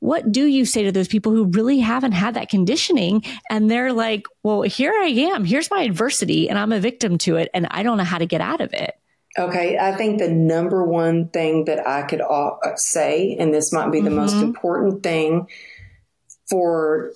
what 0.00 0.30
do 0.32 0.46
you 0.46 0.64
say 0.64 0.84
to 0.84 0.92
those 0.92 1.08
people 1.08 1.32
who 1.32 1.46
really 1.46 1.78
haven't 1.78 2.12
had 2.12 2.34
that 2.34 2.48
conditioning 2.48 3.22
and 3.50 3.70
they're 3.70 3.92
like, 3.92 4.26
well, 4.42 4.62
here 4.62 4.92
I 4.92 5.06
am. 5.06 5.44
Here's 5.44 5.70
my 5.70 5.82
adversity 5.82 6.48
and 6.48 6.58
I'm 6.58 6.72
a 6.72 6.80
victim 6.80 7.18
to 7.18 7.36
it 7.36 7.50
and 7.52 7.66
I 7.70 7.82
don't 7.82 7.98
know 7.98 8.04
how 8.04 8.18
to 8.18 8.26
get 8.26 8.40
out 8.40 8.60
of 8.60 8.72
it. 8.72 8.99
Okay, 9.38 9.78
I 9.78 9.96
think 9.96 10.18
the 10.18 10.28
number 10.28 10.84
one 10.84 11.28
thing 11.28 11.66
that 11.66 11.86
I 11.86 12.02
could 12.02 12.20
uh, 12.20 12.56
say, 12.74 13.36
and 13.38 13.54
this 13.54 13.72
might 13.72 13.92
be 13.92 14.00
the 14.00 14.08
mm-hmm. 14.08 14.16
most 14.16 14.36
important 14.36 15.02
thing 15.02 15.46
for 16.48 17.12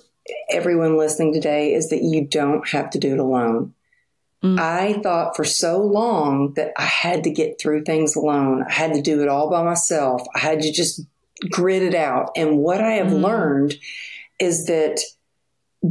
everyone 0.49 0.97
listening 0.97 1.33
today, 1.33 1.73
is 1.73 1.89
that 1.89 2.03
you 2.03 2.25
don't 2.25 2.67
have 2.69 2.89
to 2.91 2.99
do 2.99 3.13
it 3.13 3.19
alone. 3.19 3.73
Mm. 4.43 4.59
I 4.59 5.01
thought 5.01 5.35
for 5.35 5.43
so 5.43 5.81
long 5.81 6.53
that 6.53 6.71
I 6.77 6.85
had 6.85 7.23
to 7.25 7.31
get 7.31 7.59
through 7.59 7.83
things 7.83 8.15
alone. 8.15 8.63
I 8.67 8.71
had 8.71 8.93
to 8.93 9.01
do 9.01 9.21
it 9.21 9.27
all 9.27 9.49
by 9.49 9.63
myself. 9.63 10.21
I 10.33 10.39
had 10.39 10.61
to 10.61 10.71
just 10.71 11.01
grit 11.49 11.81
it 11.81 11.95
out. 11.95 12.31
And 12.37 12.59
what 12.59 12.79
I 12.79 12.93
have 12.93 13.07
mm. 13.07 13.21
learned 13.21 13.75
is 14.39 14.65
that 14.67 15.01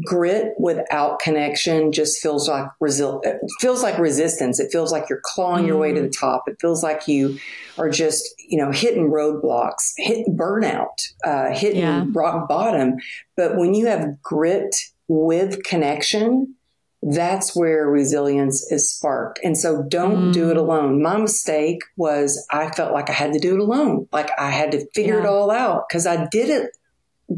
grit 0.03 0.55
without 0.59 1.19
connection 1.19 1.93
just 1.93 2.21
feels 2.21 2.49
like 2.49 2.67
resil- 2.83 3.23
feels 3.61 3.83
like 3.83 3.99
resistance. 3.99 4.59
It 4.59 4.73
feels 4.73 4.93
like 4.93 5.09
you're 5.09 5.21
clawing 5.23 5.65
mm. 5.65 5.69
your 5.69 5.79
way 5.79 5.93
to 5.93 6.01
the 6.01 6.09
mm. 6.09 6.21
top. 6.21 6.45
It 6.49 6.57
feels 6.61 6.83
like 6.83 7.07
you 7.07 7.39
are 7.79 7.91
just 7.91 8.35
you 8.49 8.59
know 8.59 8.71
hitting 8.71 9.11
roadblocks, 9.11 9.93
hitting 9.97 10.37
burnout, 10.37 11.13
uh, 11.25 11.51
hitting 11.51 11.81
yeah. 11.81 12.05
rock 12.13 12.49
bottom. 12.49 12.97
But 13.37 13.57
when 13.57 13.75
you 13.75 13.87
have 13.87 14.23
grit 14.23 14.75
with 15.09 15.63
connection, 15.65 16.55
that's 17.03 17.55
where 17.55 17.87
resilience 17.87 18.71
is 18.73 18.91
sparked. 18.91 19.39
And 19.45 19.59
so 19.59 19.83
don't 19.83 20.31
mm. 20.31 20.33
do 20.33 20.51
it 20.51 20.57
mm. 20.57 20.61
alone. 20.61 21.03
My 21.03 21.19
mistake 21.19 21.83
was 21.97 22.47
I 22.51 22.71
felt 22.71 22.93
like 22.93 23.11
I 23.11 23.15
had 23.15 23.33
to 23.35 23.39
do 23.39 23.55
it 23.55 23.61
alone. 23.61 24.09
Like 24.13 24.31
I 24.39 24.51
had 24.51 24.73
to 24.73 24.87
figure 24.95 25.19
yeah. 25.19 25.25
it 25.25 25.27
all 25.27 25.51
out 25.51 25.85
because 25.89 26.07
I 26.07 26.27
did 26.27 26.49
it 26.49 26.71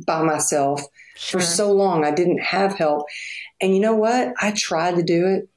by 0.06 0.22
myself 0.22 0.82
sure. 1.16 1.40
for 1.40 1.46
so 1.46 1.72
long. 1.72 2.04
I 2.04 2.12
didn't 2.12 2.38
have 2.38 2.74
help. 2.74 3.06
And 3.60 3.74
you 3.74 3.80
know 3.80 3.94
what? 3.94 4.34
I 4.40 4.52
tried 4.52 4.96
to 4.96 5.02
do 5.02 5.26
it 5.26 5.48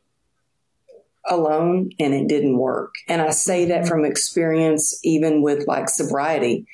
alone 1.28 1.92
and 2.00 2.14
it 2.14 2.28
didn't 2.28 2.58
work. 2.58 2.96
And 3.08 3.22
I 3.22 3.30
say 3.30 3.66
that 3.66 3.82
mm-hmm. 3.82 3.88
from 3.88 4.06
experience, 4.06 5.00
even 5.04 5.42
with 5.42 5.68
like 5.68 5.90
sobriety. 5.90 6.66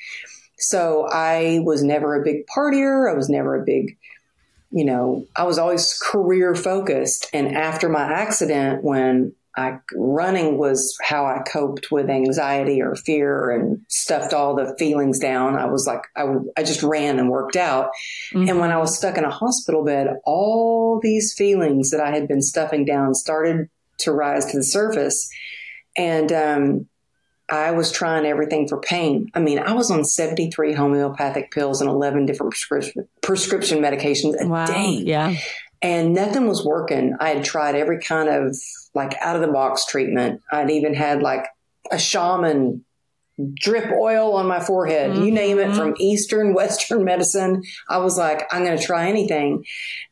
So 0.58 1.08
I 1.12 1.60
was 1.64 1.84
never 1.84 2.16
a 2.16 2.24
big 2.24 2.48
partier. 2.48 3.12
I 3.12 3.16
was 3.16 3.30
never 3.30 3.62
a 3.62 3.66
big, 3.66 3.98
you 4.72 4.86
know, 4.86 5.26
I 5.36 5.44
was 5.44 5.58
always 5.58 6.00
career 6.02 6.56
focused. 6.56 7.30
And 7.34 7.56
after 7.56 7.90
my 7.90 8.04
accident, 8.04 8.84
when 8.84 9.34
I, 9.58 9.80
running 9.96 10.58
was 10.58 10.98
how 11.02 11.26
I 11.26 11.44
coped 11.50 11.92
with 11.92 12.10
anxiety 12.10 12.82
or 12.82 12.96
fear 12.96 13.52
and 13.52 13.82
stuffed 13.88 14.34
all 14.34 14.56
the 14.56 14.76
feelings 14.78 15.20
down. 15.20 15.56
I 15.56 15.66
was 15.66 15.88
like, 15.88 16.02
I, 16.16 16.26
I 16.58 16.64
just 16.64 16.84
ran 16.84 17.20
and 17.20 17.30
worked 17.30 17.56
out. 17.56 17.92
Mm-hmm. 18.34 18.50
And 18.50 18.60
when 18.60 18.72
I 18.72 18.78
was 18.78 18.98
stuck 18.98 19.18
in 19.18 19.24
a 19.24 19.30
hospital 19.30 19.84
bed, 19.84 20.08
all 20.26 21.00
these 21.02 21.34
feelings 21.34 21.92
that 21.92 22.02
I 22.02 22.12
had 22.12 22.28
been 22.28 22.42
stuffing 22.42 22.86
down 22.86 23.14
started 23.14 23.70
to 24.00 24.12
rise 24.12 24.46
to 24.48 24.58
the 24.58 24.64
surface. 24.64 25.30
And, 25.98 26.32
um, 26.32 26.88
I 27.48 27.72
was 27.72 27.92
trying 27.92 28.26
everything 28.26 28.68
for 28.68 28.82
pain. 28.82 29.30
I 29.36 29.40
mean, 29.40 29.60
I 29.60 29.74
was 29.74 29.92
on 29.92 30.04
73 30.04 30.74
homeopathic 30.74 31.52
pills 31.52 31.80
and 31.80 31.90
11 31.90 32.26
different 32.26 32.54
prescription, 32.54 33.08
prescription 33.22 33.80
medications 33.80 34.34
a 34.42 34.48
wow. 34.48 34.66
day. 34.66 35.04
Yeah. 35.06 35.36
And 35.82 36.14
nothing 36.14 36.48
was 36.48 36.66
working. 36.66 37.16
I 37.20 37.30
had 37.30 37.44
tried 37.44 37.76
every 37.76 38.00
kind 38.00 38.30
of 38.30 38.58
like 38.96 39.16
out 39.22 39.36
of 39.36 39.42
the 39.42 39.52
box 39.52 39.86
treatment. 39.86 40.42
I'd 40.52 40.72
even 40.72 40.94
had 40.94 41.22
like 41.22 41.46
a 41.92 42.00
shaman 42.00 42.84
drip 43.54 43.92
oil 43.92 44.34
on 44.34 44.48
my 44.48 44.62
forehead, 44.62 45.12
mm-hmm. 45.12 45.24
you 45.24 45.32
name 45.32 45.60
it 45.60 45.76
from 45.76 45.94
Eastern, 46.00 46.54
Western 46.56 47.04
medicine. 47.04 47.64
I 47.90 47.98
was 47.98 48.18
like, 48.18 48.48
I'm 48.52 48.64
going 48.64 48.78
to 48.78 48.84
try 48.84 49.10
anything. 49.10 49.66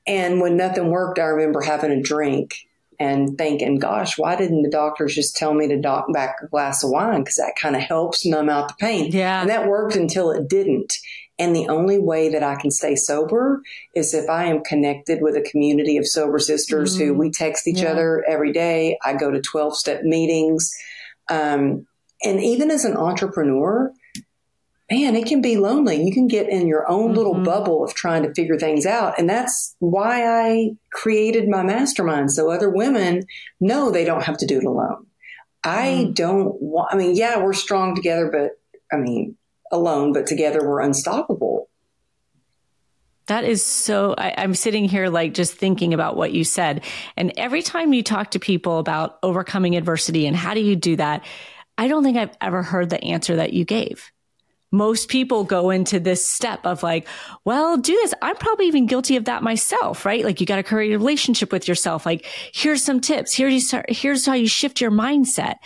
And 0.05 0.41
when 0.41 0.57
nothing 0.57 0.89
worked, 0.89 1.19
I 1.19 1.23
remember 1.23 1.61
having 1.61 1.91
a 1.91 2.01
drink 2.01 2.55
and 2.99 3.37
thinking, 3.37 3.79
gosh, 3.79 4.17
why 4.17 4.35
didn't 4.35 4.63
the 4.63 4.69
doctors 4.69 5.15
just 5.15 5.35
tell 5.35 5.53
me 5.53 5.67
to 5.67 5.79
dock 5.79 6.11
back 6.13 6.37
a 6.41 6.47
glass 6.47 6.83
of 6.83 6.89
wine? 6.89 7.21
Because 7.21 7.37
that 7.37 7.55
kind 7.59 7.75
of 7.75 7.81
helps 7.81 8.25
numb 8.25 8.49
out 8.49 8.67
the 8.67 8.75
pain. 8.79 9.11
Yeah. 9.11 9.41
And 9.41 9.49
that 9.49 9.67
worked 9.67 9.95
until 9.95 10.31
it 10.31 10.47
didn't. 10.47 10.93
And 11.39 11.55
the 11.55 11.67
only 11.67 11.97
way 11.97 12.29
that 12.29 12.43
I 12.43 12.55
can 12.55 12.69
stay 12.69 12.95
sober 12.95 13.61
is 13.95 14.13
if 14.13 14.29
I 14.29 14.45
am 14.45 14.63
connected 14.63 15.21
with 15.21 15.35
a 15.35 15.41
community 15.41 15.97
of 15.97 16.07
sober 16.07 16.37
sisters 16.37 16.95
mm-hmm. 16.95 17.07
who 17.07 17.13
we 17.15 17.31
text 17.31 17.67
each 17.67 17.81
yeah. 17.81 17.91
other 17.91 18.23
every 18.27 18.51
day. 18.51 18.97
I 19.03 19.13
go 19.13 19.31
to 19.31 19.41
12 19.41 19.75
step 19.75 20.03
meetings. 20.03 20.71
Um, 21.29 21.87
and 22.23 22.39
even 22.39 22.69
as 22.69 22.85
an 22.85 22.95
entrepreneur, 22.95 23.91
man, 24.91 25.15
it 25.15 25.25
can 25.25 25.41
be 25.41 25.57
lonely. 25.57 26.03
You 26.03 26.13
can 26.13 26.27
get 26.27 26.49
in 26.49 26.67
your 26.67 26.89
own 26.89 27.07
mm-hmm. 27.07 27.17
little 27.17 27.43
bubble 27.43 27.83
of 27.83 27.95
trying 27.95 28.23
to 28.23 28.33
figure 28.33 28.59
things 28.59 28.85
out. 28.85 29.17
And 29.17 29.27
that's 29.27 29.75
why 29.79 30.25
I 30.27 30.71
created 30.91 31.49
my 31.49 31.63
mastermind. 31.63 32.31
So 32.31 32.51
other 32.51 32.69
women 32.69 33.23
know 33.59 33.89
they 33.89 34.05
don't 34.05 34.23
have 34.23 34.37
to 34.37 34.45
do 34.45 34.59
it 34.59 34.65
alone. 34.65 35.07
I 35.63 36.07
mm. 36.07 36.15
don't 36.15 36.61
want, 36.61 36.93
I 36.93 36.97
mean, 36.97 37.15
yeah, 37.15 37.41
we're 37.41 37.53
strong 37.53 37.95
together, 37.95 38.29
but 38.29 38.51
I 38.95 38.99
mean, 38.99 39.37
alone, 39.73 40.13
but 40.13 40.27
together 40.27 40.59
we're 40.65 40.81
unstoppable. 40.81 41.67
That 43.27 43.45
is 43.45 43.65
so. 43.65 44.15
I, 44.17 44.43
am 44.43 44.53
sitting 44.53 44.85
here 44.85 45.09
like 45.09 45.33
just 45.33 45.53
thinking 45.53 45.93
about 45.93 46.17
what 46.17 46.33
you 46.33 46.43
said. 46.43 46.83
And 47.15 47.31
every 47.37 47.61
time 47.61 47.93
you 47.93 48.03
talk 48.03 48.31
to 48.31 48.39
people 48.39 48.79
about 48.79 49.17
overcoming 49.23 49.77
adversity 49.77 50.27
and 50.27 50.35
how 50.35 50.53
do 50.53 50.59
you 50.59 50.75
do 50.75 50.97
that, 50.97 51.25
I 51.77 51.87
don't 51.87 52.03
think 52.03 52.17
I've 52.17 52.35
ever 52.41 52.61
heard 52.63 52.89
the 52.89 53.01
answer 53.03 53.37
that 53.37 53.53
you 53.53 53.63
gave. 53.63 54.11
Most 54.71 55.07
people 55.07 55.43
go 55.43 55.69
into 55.69 55.99
this 55.99 56.27
step 56.27 56.65
of 56.65 56.81
like, 56.81 57.07
well, 57.45 57.77
do 57.77 57.93
this. 57.93 58.13
I'm 58.23 58.35
probably 58.35 58.67
even 58.67 58.87
guilty 58.87 59.15
of 59.17 59.25
that 59.25 59.43
myself, 59.43 60.03
right? 60.03 60.25
Like 60.25 60.41
you 60.41 60.47
got 60.47 60.55
to 60.55 60.63
create 60.63 60.91
a 60.91 60.97
relationship 60.97 61.51
with 61.51 61.67
yourself. 61.67 62.07
Like 62.07 62.25
here's 62.53 62.83
some 62.83 62.99
tips. 62.99 63.33
Here 63.33 63.47
you 63.47 63.59
start, 63.59 63.85
here's 63.89 64.25
how 64.25 64.33
you 64.33 64.47
shift 64.47 64.81
your 64.81 64.91
mindset. 64.91 65.57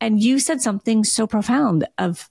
And 0.00 0.20
you 0.20 0.38
said 0.38 0.62
something 0.62 1.04
so 1.04 1.26
profound 1.26 1.86
of 1.98 2.30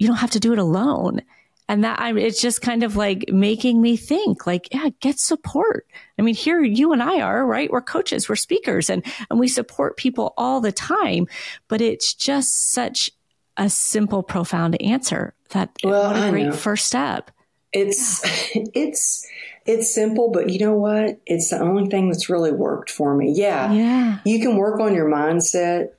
you 0.00 0.06
don't 0.06 0.16
have 0.16 0.30
to 0.30 0.40
do 0.40 0.54
it 0.54 0.58
alone. 0.58 1.20
And 1.68 1.84
that 1.84 2.00
I, 2.00 2.18
it's 2.18 2.40
just 2.40 2.62
kind 2.62 2.82
of 2.82 2.96
like 2.96 3.26
making 3.28 3.80
me 3.80 3.96
think 3.96 4.46
like, 4.46 4.72
yeah, 4.72 4.88
get 4.98 5.20
support. 5.20 5.86
I 6.18 6.22
mean, 6.22 6.34
here 6.34 6.64
you 6.64 6.92
and 6.92 7.02
I 7.02 7.20
are, 7.20 7.46
right? 7.46 7.70
We're 7.70 7.82
coaches, 7.82 8.28
we're 8.28 8.34
speakers 8.34 8.90
and, 8.90 9.04
and 9.30 9.38
we 9.38 9.46
support 9.46 9.98
people 9.98 10.32
all 10.36 10.60
the 10.60 10.72
time, 10.72 11.28
but 11.68 11.80
it's 11.80 12.14
just 12.14 12.72
such 12.72 13.10
a 13.56 13.68
simple, 13.68 14.22
profound 14.22 14.80
answer 14.82 15.34
that 15.50 15.70
well, 15.84 16.12
what 16.12 16.28
a 16.28 16.30
great 16.30 16.46
know. 16.46 16.52
first 16.52 16.86
step. 16.86 17.30
It's, 17.72 18.24
yeah. 18.56 18.64
it's, 18.74 19.28
it's 19.66 19.94
simple, 19.94 20.30
but 20.30 20.48
you 20.48 20.58
know 20.58 20.74
what? 20.74 21.20
It's 21.26 21.50
the 21.50 21.60
only 21.60 21.90
thing 21.90 22.08
that's 22.08 22.30
really 22.30 22.52
worked 22.52 22.90
for 22.90 23.14
me. 23.14 23.34
Yeah. 23.36 23.70
Yeah. 23.70 24.18
You 24.24 24.40
can 24.40 24.56
work 24.56 24.80
on 24.80 24.94
your 24.94 25.08
mindset 25.08 25.90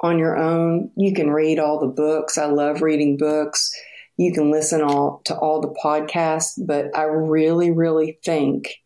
on 0.00 0.18
your 0.18 0.36
own. 0.36 0.90
You 0.96 1.12
can 1.12 1.30
read 1.30 1.58
all 1.58 1.80
the 1.80 1.86
books. 1.86 2.38
I 2.38 2.46
love 2.46 2.82
reading 2.82 3.16
books. 3.16 3.72
You 4.16 4.32
can 4.32 4.50
listen 4.50 4.82
all 4.82 5.22
to 5.24 5.36
all 5.36 5.60
the 5.60 5.74
podcasts, 5.82 6.58
but 6.58 6.96
I 6.96 7.04
really, 7.04 7.70
really 7.70 8.18
think 8.24 8.80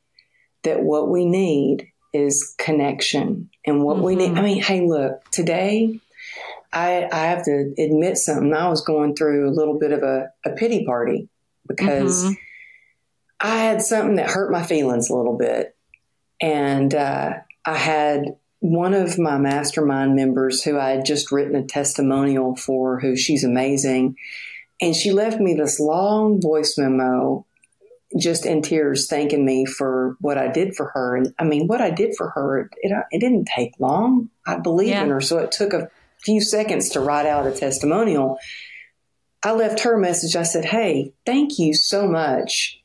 that 0.62 0.82
what 0.82 1.08
we 1.08 1.24
need 1.24 1.88
is 2.12 2.54
connection. 2.58 3.50
And 3.64 3.82
what 3.82 3.96
mm-hmm. 3.96 4.04
we 4.04 4.16
need, 4.16 4.30
I 4.30 4.34
mm-hmm. 4.34 4.44
mean, 4.44 4.62
hey, 4.62 4.86
look, 4.86 5.24
today 5.30 5.98
I, 6.72 7.08
I 7.10 7.26
have 7.26 7.44
to 7.44 7.74
admit 7.78 8.18
something. 8.18 8.52
I 8.52 8.68
was 8.68 8.82
going 8.82 9.14
through 9.14 9.48
a 9.48 9.52
little 9.54 9.78
bit 9.78 9.92
of 9.92 10.02
a, 10.02 10.30
a 10.44 10.50
pity 10.50 10.84
party 10.84 11.28
because 11.66 12.24
mm-hmm. 12.24 12.32
I 13.40 13.56
had 13.56 13.82
something 13.82 14.16
that 14.16 14.30
hurt 14.30 14.52
my 14.52 14.62
feelings 14.62 15.10
a 15.10 15.16
little 15.16 15.36
bit. 15.36 15.76
And 16.40 16.94
uh, 16.94 17.34
I 17.64 17.76
had 17.76 18.36
one 18.62 18.94
of 18.94 19.18
my 19.18 19.38
mastermind 19.38 20.14
members 20.14 20.62
who 20.62 20.78
I 20.78 20.90
had 20.90 21.04
just 21.04 21.32
written 21.32 21.56
a 21.56 21.64
testimonial 21.64 22.54
for, 22.54 23.00
who 23.00 23.16
she's 23.16 23.42
amazing. 23.42 24.16
And 24.80 24.94
she 24.94 25.10
left 25.10 25.40
me 25.40 25.54
this 25.54 25.80
long 25.80 26.40
voice 26.40 26.78
memo 26.78 27.44
just 28.16 28.46
in 28.46 28.62
tears 28.62 29.08
thanking 29.08 29.44
me 29.44 29.66
for 29.66 30.16
what 30.20 30.38
I 30.38 30.46
did 30.46 30.76
for 30.76 30.92
her. 30.94 31.16
And 31.16 31.34
I 31.40 31.44
mean, 31.44 31.66
what 31.66 31.80
I 31.80 31.90
did 31.90 32.14
for 32.16 32.30
her, 32.30 32.70
it, 32.82 32.92
it 33.10 33.18
didn't 33.18 33.46
take 33.46 33.72
long. 33.80 34.30
I 34.46 34.58
believe 34.58 34.90
yeah. 34.90 35.02
in 35.02 35.08
her. 35.08 35.20
So 35.20 35.38
it 35.38 35.50
took 35.50 35.72
a 35.72 35.88
few 36.22 36.40
seconds 36.40 36.90
to 36.90 37.00
write 37.00 37.26
out 37.26 37.48
a 37.48 37.50
testimonial. 37.50 38.38
I 39.42 39.54
left 39.54 39.80
her 39.80 39.94
a 39.94 40.00
message. 40.00 40.36
I 40.36 40.44
said, 40.44 40.66
Hey, 40.66 41.14
thank 41.26 41.58
you 41.58 41.74
so 41.74 42.06
much 42.06 42.81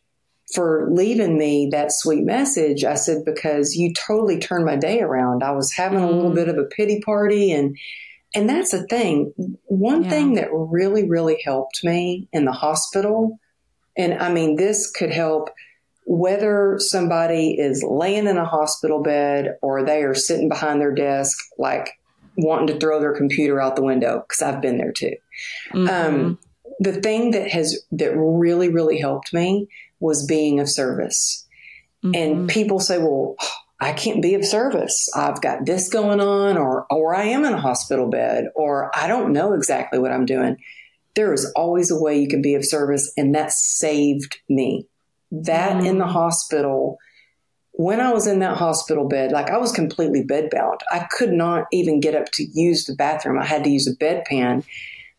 for 0.53 0.87
leaving 0.91 1.37
me 1.37 1.69
that 1.71 1.91
sweet 1.91 2.23
message. 2.23 2.83
I 2.85 2.95
said, 2.95 3.25
because 3.25 3.75
you 3.75 3.93
totally 3.93 4.39
turned 4.39 4.65
my 4.65 4.77
day 4.77 5.01
around. 5.01 5.43
I 5.43 5.51
was 5.51 5.73
having 5.73 5.99
a 5.99 6.09
little 6.09 6.31
mm. 6.31 6.35
bit 6.35 6.49
of 6.49 6.57
a 6.57 6.63
pity 6.65 7.01
party 7.01 7.51
and 7.51 7.77
and 8.35 8.49
that's 8.49 8.71
the 8.71 8.85
thing. 8.87 9.33
One 9.65 10.03
yeah. 10.03 10.09
thing 10.09 10.33
that 10.33 10.49
really, 10.51 11.07
really 11.07 11.41
helped 11.43 11.83
me 11.83 12.27
in 12.33 12.45
the 12.45 12.51
hospital, 12.51 13.39
and 13.97 14.13
I 14.15 14.31
mean, 14.31 14.57
this 14.57 14.91
could 14.91 15.11
help 15.11 15.49
whether 16.05 16.75
somebody 16.77 17.57
is 17.57 17.83
laying 17.87 18.27
in 18.27 18.37
a 18.37 18.45
hospital 18.45 19.01
bed 19.01 19.57
or 19.61 19.83
they 19.83 20.03
are 20.03 20.13
sitting 20.13 20.49
behind 20.49 20.81
their 20.81 20.93
desk, 20.93 21.37
like 21.57 21.89
wanting 22.37 22.67
to 22.67 22.79
throw 22.79 22.99
their 22.99 23.15
computer 23.15 23.59
out 23.61 23.75
the 23.75 23.83
window, 23.83 24.23
because 24.27 24.41
I've 24.41 24.61
been 24.61 24.77
there 24.77 24.91
too. 24.91 25.15
Mm-hmm. 25.73 25.87
Um, 25.87 26.39
the 26.79 26.93
thing 26.93 27.31
that 27.31 27.49
has, 27.49 27.81
that 27.91 28.15
really, 28.15 28.69
really 28.69 28.99
helped 28.99 29.33
me 29.33 29.67
was 29.99 30.25
being 30.25 30.59
of 30.59 30.69
service. 30.69 31.45
Mm-hmm. 32.03 32.15
And 32.15 32.49
people 32.49 32.79
say, 32.79 32.97
well, 32.97 33.35
I 33.79 33.93
can't 33.93 34.21
be 34.21 34.33
of 34.33 34.45
service. 34.45 35.09
I've 35.15 35.41
got 35.41 35.65
this 35.65 35.89
going 35.89 36.19
on, 36.19 36.57
or, 36.57 36.85
or 36.89 37.15
I 37.15 37.25
am 37.25 37.45
in 37.45 37.53
a 37.53 37.61
hospital 37.61 38.09
bed, 38.09 38.45
or 38.55 38.91
I 38.95 39.07
don't 39.07 39.33
know 39.33 39.53
exactly 39.53 39.99
what 39.99 40.11
I'm 40.11 40.25
doing. 40.25 40.57
There 41.15 41.33
is 41.33 41.51
always 41.55 41.91
a 41.91 41.99
way 41.99 42.19
you 42.19 42.27
can 42.27 42.41
be 42.41 42.55
of 42.55 42.65
service, 42.65 43.11
and 43.17 43.33
that 43.35 43.51
saved 43.51 44.37
me. 44.49 44.87
That 45.31 45.77
mm-hmm. 45.77 45.85
in 45.85 45.97
the 45.97 46.07
hospital, 46.07 46.97
when 47.73 47.99
I 47.99 48.11
was 48.11 48.25
in 48.25 48.39
that 48.39 48.57
hospital 48.57 49.07
bed, 49.07 49.31
like 49.31 49.51
I 49.51 49.57
was 49.57 49.71
completely 49.71 50.23
bedbound. 50.23 50.79
I 50.91 51.07
could 51.11 51.31
not 51.31 51.65
even 51.71 51.99
get 51.99 52.15
up 52.15 52.31
to 52.33 52.43
use 52.53 52.85
the 52.85 52.95
bathroom. 52.95 53.37
I 53.39 53.45
had 53.45 53.63
to 53.63 53.69
use 53.69 53.87
a 53.87 53.95
bedpan. 53.95 54.63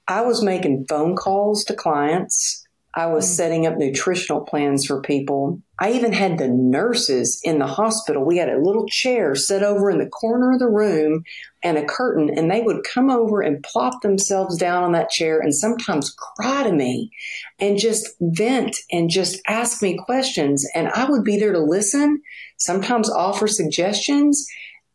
I 0.08 0.22
was 0.22 0.42
making 0.42 0.86
phone 0.88 1.14
calls 1.14 1.64
to 1.64 1.74
clients. 1.74 2.66
I 2.98 3.06
was 3.06 3.24
mm. 3.26 3.28
setting 3.28 3.66
up 3.66 3.76
nutritional 3.76 4.40
plans 4.40 4.84
for 4.84 5.00
people. 5.00 5.62
I 5.78 5.92
even 5.92 6.12
had 6.12 6.36
the 6.36 6.48
nurses 6.48 7.40
in 7.44 7.60
the 7.60 7.66
hospital. 7.66 8.24
We 8.24 8.38
had 8.38 8.48
a 8.48 8.60
little 8.60 8.86
chair 8.88 9.36
set 9.36 9.62
over 9.62 9.88
in 9.88 9.98
the 9.98 10.08
corner 10.08 10.52
of 10.52 10.58
the 10.58 10.68
room 10.68 11.22
and 11.62 11.78
a 11.78 11.84
curtain, 11.84 12.28
and 12.36 12.50
they 12.50 12.60
would 12.60 12.82
come 12.82 13.08
over 13.08 13.40
and 13.40 13.62
plop 13.62 14.02
themselves 14.02 14.58
down 14.58 14.82
on 14.82 14.92
that 14.92 15.10
chair 15.10 15.38
and 15.38 15.54
sometimes 15.54 16.10
cry 16.10 16.64
to 16.64 16.72
me 16.72 17.12
and 17.60 17.78
just 17.78 18.08
vent 18.20 18.76
and 18.90 19.10
just 19.10 19.40
ask 19.46 19.80
me 19.80 19.96
questions. 19.96 20.66
And 20.74 20.88
I 20.88 21.08
would 21.08 21.22
be 21.22 21.38
there 21.38 21.52
to 21.52 21.62
listen, 21.62 22.20
sometimes 22.56 23.08
offer 23.08 23.46
suggestions. 23.46 24.44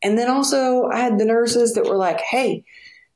And 0.03 0.17
then 0.17 0.29
also, 0.29 0.89
I 0.91 0.99
had 0.99 1.17
the 1.17 1.25
nurses 1.25 1.73
that 1.75 1.85
were 1.85 1.95
like, 1.95 2.19
hey, 2.19 2.65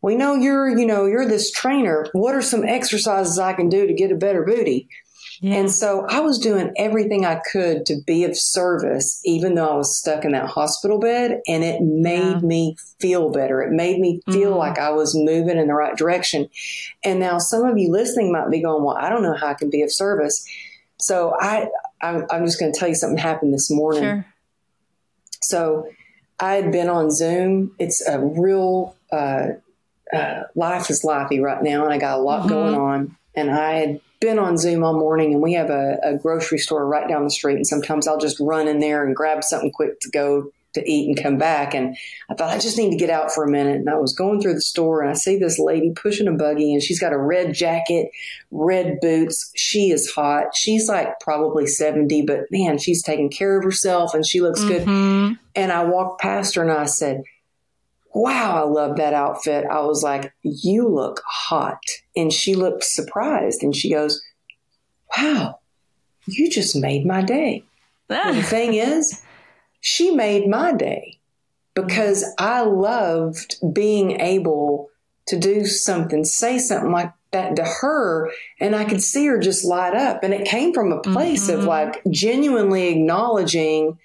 we 0.01 0.15
know 0.15 0.35
you're, 0.35 0.77
you 0.77 0.85
know, 0.85 1.05
you're 1.05 1.27
this 1.27 1.51
trainer. 1.51 2.07
What 2.13 2.35
are 2.35 2.41
some 2.41 2.63
exercises 2.63 3.39
I 3.39 3.53
can 3.53 3.69
do 3.69 3.87
to 3.87 3.93
get 3.93 4.11
a 4.11 4.15
better 4.15 4.43
booty? 4.43 4.89
Yeah. 5.39 5.55
And 5.55 5.71
so 5.71 6.05
I 6.09 6.21
was 6.21 6.39
doing 6.39 6.73
everything 6.77 7.23
I 7.25 7.41
could 7.51 7.85
to 7.87 7.97
be 8.07 8.23
of 8.23 8.35
service, 8.35 9.21
even 9.23 9.53
though 9.53 9.67
I 9.67 9.75
was 9.75 9.97
stuck 9.97 10.25
in 10.25 10.31
that 10.31 10.47
hospital 10.47 10.99
bed. 10.99 11.41
And 11.47 11.63
it 11.63 11.81
made 11.81 12.41
yeah. 12.41 12.47
me 12.47 12.75
feel 12.99 13.31
better. 13.31 13.61
It 13.61 13.71
made 13.71 13.99
me 13.99 14.21
feel 14.31 14.51
mm-hmm. 14.51 14.57
like 14.57 14.79
I 14.79 14.91
was 14.91 15.15
moving 15.15 15.57
in 15.57 15.67
the 15.67 15.73
right 15.73 15.95
direction. 15.95 16.49
And 17.03 17.19
now 17.19 17.37
some 17.37 17.65
of 17.65 17.77
you 17.77 17.91
listening 17.91 18.31
might 18.31 18.49
be 18.49 18.61
going, 18.61 18.83
well, 18.83 18.97
I 18.97 19.09
don't 19.09 19.21
know 19.21 19.35
how 19.35 19.47
I 19.47 19.53
can 19.53 19.69
be 19.69 19.83
of 19.83 19.91
service. 19.91 20.43
So 20.99 21.35
I, 21.39 21.69
I 22.01 22.23
I'm 22.31 22.45
just 22.45 22.59
going 22.59 22.73
to 22.73 22.79
tell 22.79 22.87
you 22.87 22.95
something 22.95 23.19
happened 23.19 23.53
this 23.53 23.69
morning. 23.69 24.01
Sure. 24.01 24.25
So 25.41 25.87
I 26.39 26.55
had 26.55 26.71
been 26.71 26.89
on 26.89 27.11
Zoom. 27.11 27.75
It's 27.77 28.07
a 28.07 28.19
real, 28.19 28.95
uh, 29.11 29.49
uh, 30.13 30.43
life 30.55 30.89
is 30.89 31.03
lifey 31.03 31.41
right 31.41 31.61
now, 31.61 31.83
and 31.83 31.93
I 31.93 31.97
got 31.97 32.19
a 32.19 32.21
lot 32.21 32.41
mm-hmm. 32.41 32.49
going 32.49 32.75
on. 32.75 33.17
And 33.35 33.51
I 33.51 33.73
had 33.73 34.01
been 34.19 34.39
on 34.39 34.57
Zoom 34.57 34.83
all 34.83 34.97
morning, 34.97 35.33
and 35.33 35.41
we 35.41 35.53
have 35.53 35.69
a, 35.69 35.99
a, 36.03 36.17
grocery 36.17 36.57
store 36.57 36.87
right 36.87 37.07
down 37.07 37.23
the 37.23 37.29
street. 37.29 37.57
And 37.57 37.67
sometimes 37.67 38.07
I'll 38.07 38.17
just 38.17 38.39
run 38.39 38.67
in 38.67 38.79
there 38.79 39.05
and 39.05 39.15
grab 39.15 39.43
something 39.43 39.71
quick 39.71 39.99
to 40.01 40.09
go 40.09 40.51
to 40.73 40.91
eat 40.91 41.07
and 41.07 41.21
come 41.21 41.37
back. 41.37 41.73
And 41.73 41.95
I 42.29 42.33
thought 42.33 42.53
I 42.53 42.59
just 42.59 42.77
need 42.77 42.91
to 42.91 42.97
get 42.97 43.09
out 43.09 43.31
for 43.31 43.43
a 43.43 43.49
minute. 43.49 43.77
And 43.77 43.89
I 43.89 43.95
was 43.95 44.13
going 44.13 44.41
through 44.41 44.55
the 44.55 44.61
store, 44.61 45.01
and 45.01 45.11
I 45.11 45.13
see 45.13 45.37
this 45.37 45.59
lady 45.59 45.91
pushing 45.91 46.27
a 46.27 46.31
buggy, 46.31 46.73
and 46.73 46.81
she's 46.81 46.99
got 46.99 47.13
a 47.13 47.17
red 47.17 47.53
jacket, 47.53 48.09
red 48.49 48.99
boots. 49.01 49.51
She 49.55 49.91
is 49.91 50.09
hot. 50.09 50.55
She's 50.55 50.87
like 50.87 51.19
probably 51.19 51.67
70, 51.67 52.23
but 52.23 52.45
man, 52.49 52.79
she's 52.79 53.03
taking 53.03 53.29
care 53.29 53.57
of 53.57 53.63
herself 53.63 54.13
and 54.13 54.25
she 54.25 54.41
looks 54.41 54.61
mm-hmm. 54.61 55.27
good. 55.27 55.37
And 55.55 55.71
I 55.71 55.83
walked 55.83 56.21
past 56.21 56.55
her 56.55 56.61
and 56.61 56.71
I 56.71 56.85
said, 56.85 57.23
wow, 58.17 58.63
I 58.63 58.67
love 58.67 58.97
that 58.97 59.13
outfit. 59.13 59.65
I 59.69 59.81
was 59.81 60.03
like, 60.03 60.33
you 60.41 60.87
look 60.87 61.21
hot. 61.25 61.79
And 62.15 62.33
she 62.33 62.55
looked 62.55 62.83
surprised 62.83 63.63
and 63.63 63.75
she 63.75 63.91
goes, 63.91 64.21
wow, 65.15 65.59
you 66.25 66.49
just 66.49 66.75
made 66.75 67.05
my 67.05 67.21
day. 67.21 67.63
the 68.07 68.43
thing 68.43 68.73
is, 68.73 69.21
she 69.81 70.11
made 70.11 70.47
my 70.47 70.73
day 70.73 71.19
because 71.75 72.25
I 72.39 72.61
loved 72.61 73.57
being 73.73 74.19
able 74.19 74.89
to 75.27 75.37
do 75.37 75.65
something, 75.65 76.23
say 76.23 76.57
something 76.57 76.91
like, 76.91 77.13
that 77.33 77.57
to 77.57 77.63
her 77.63 78.31
and 78.61 78.73
I 78.73 78.85
could 78.85 79.03
see 79.03 79.25
her 79.27 79.37
just 79.37 79.65
light 79.65 79.93
up. 79.93 80.23
And 80.23 80.33
it 80.33 80.47
came 80.47 80.73
from 80.73 80.93
a 80.93 81.01
place 81.01 81.49
mm-hmm. 81.49 81.59
of 81.59 81.65
like 81.65 82.01
genuinely 82.09 82.87
acknowledging 82.87 83.99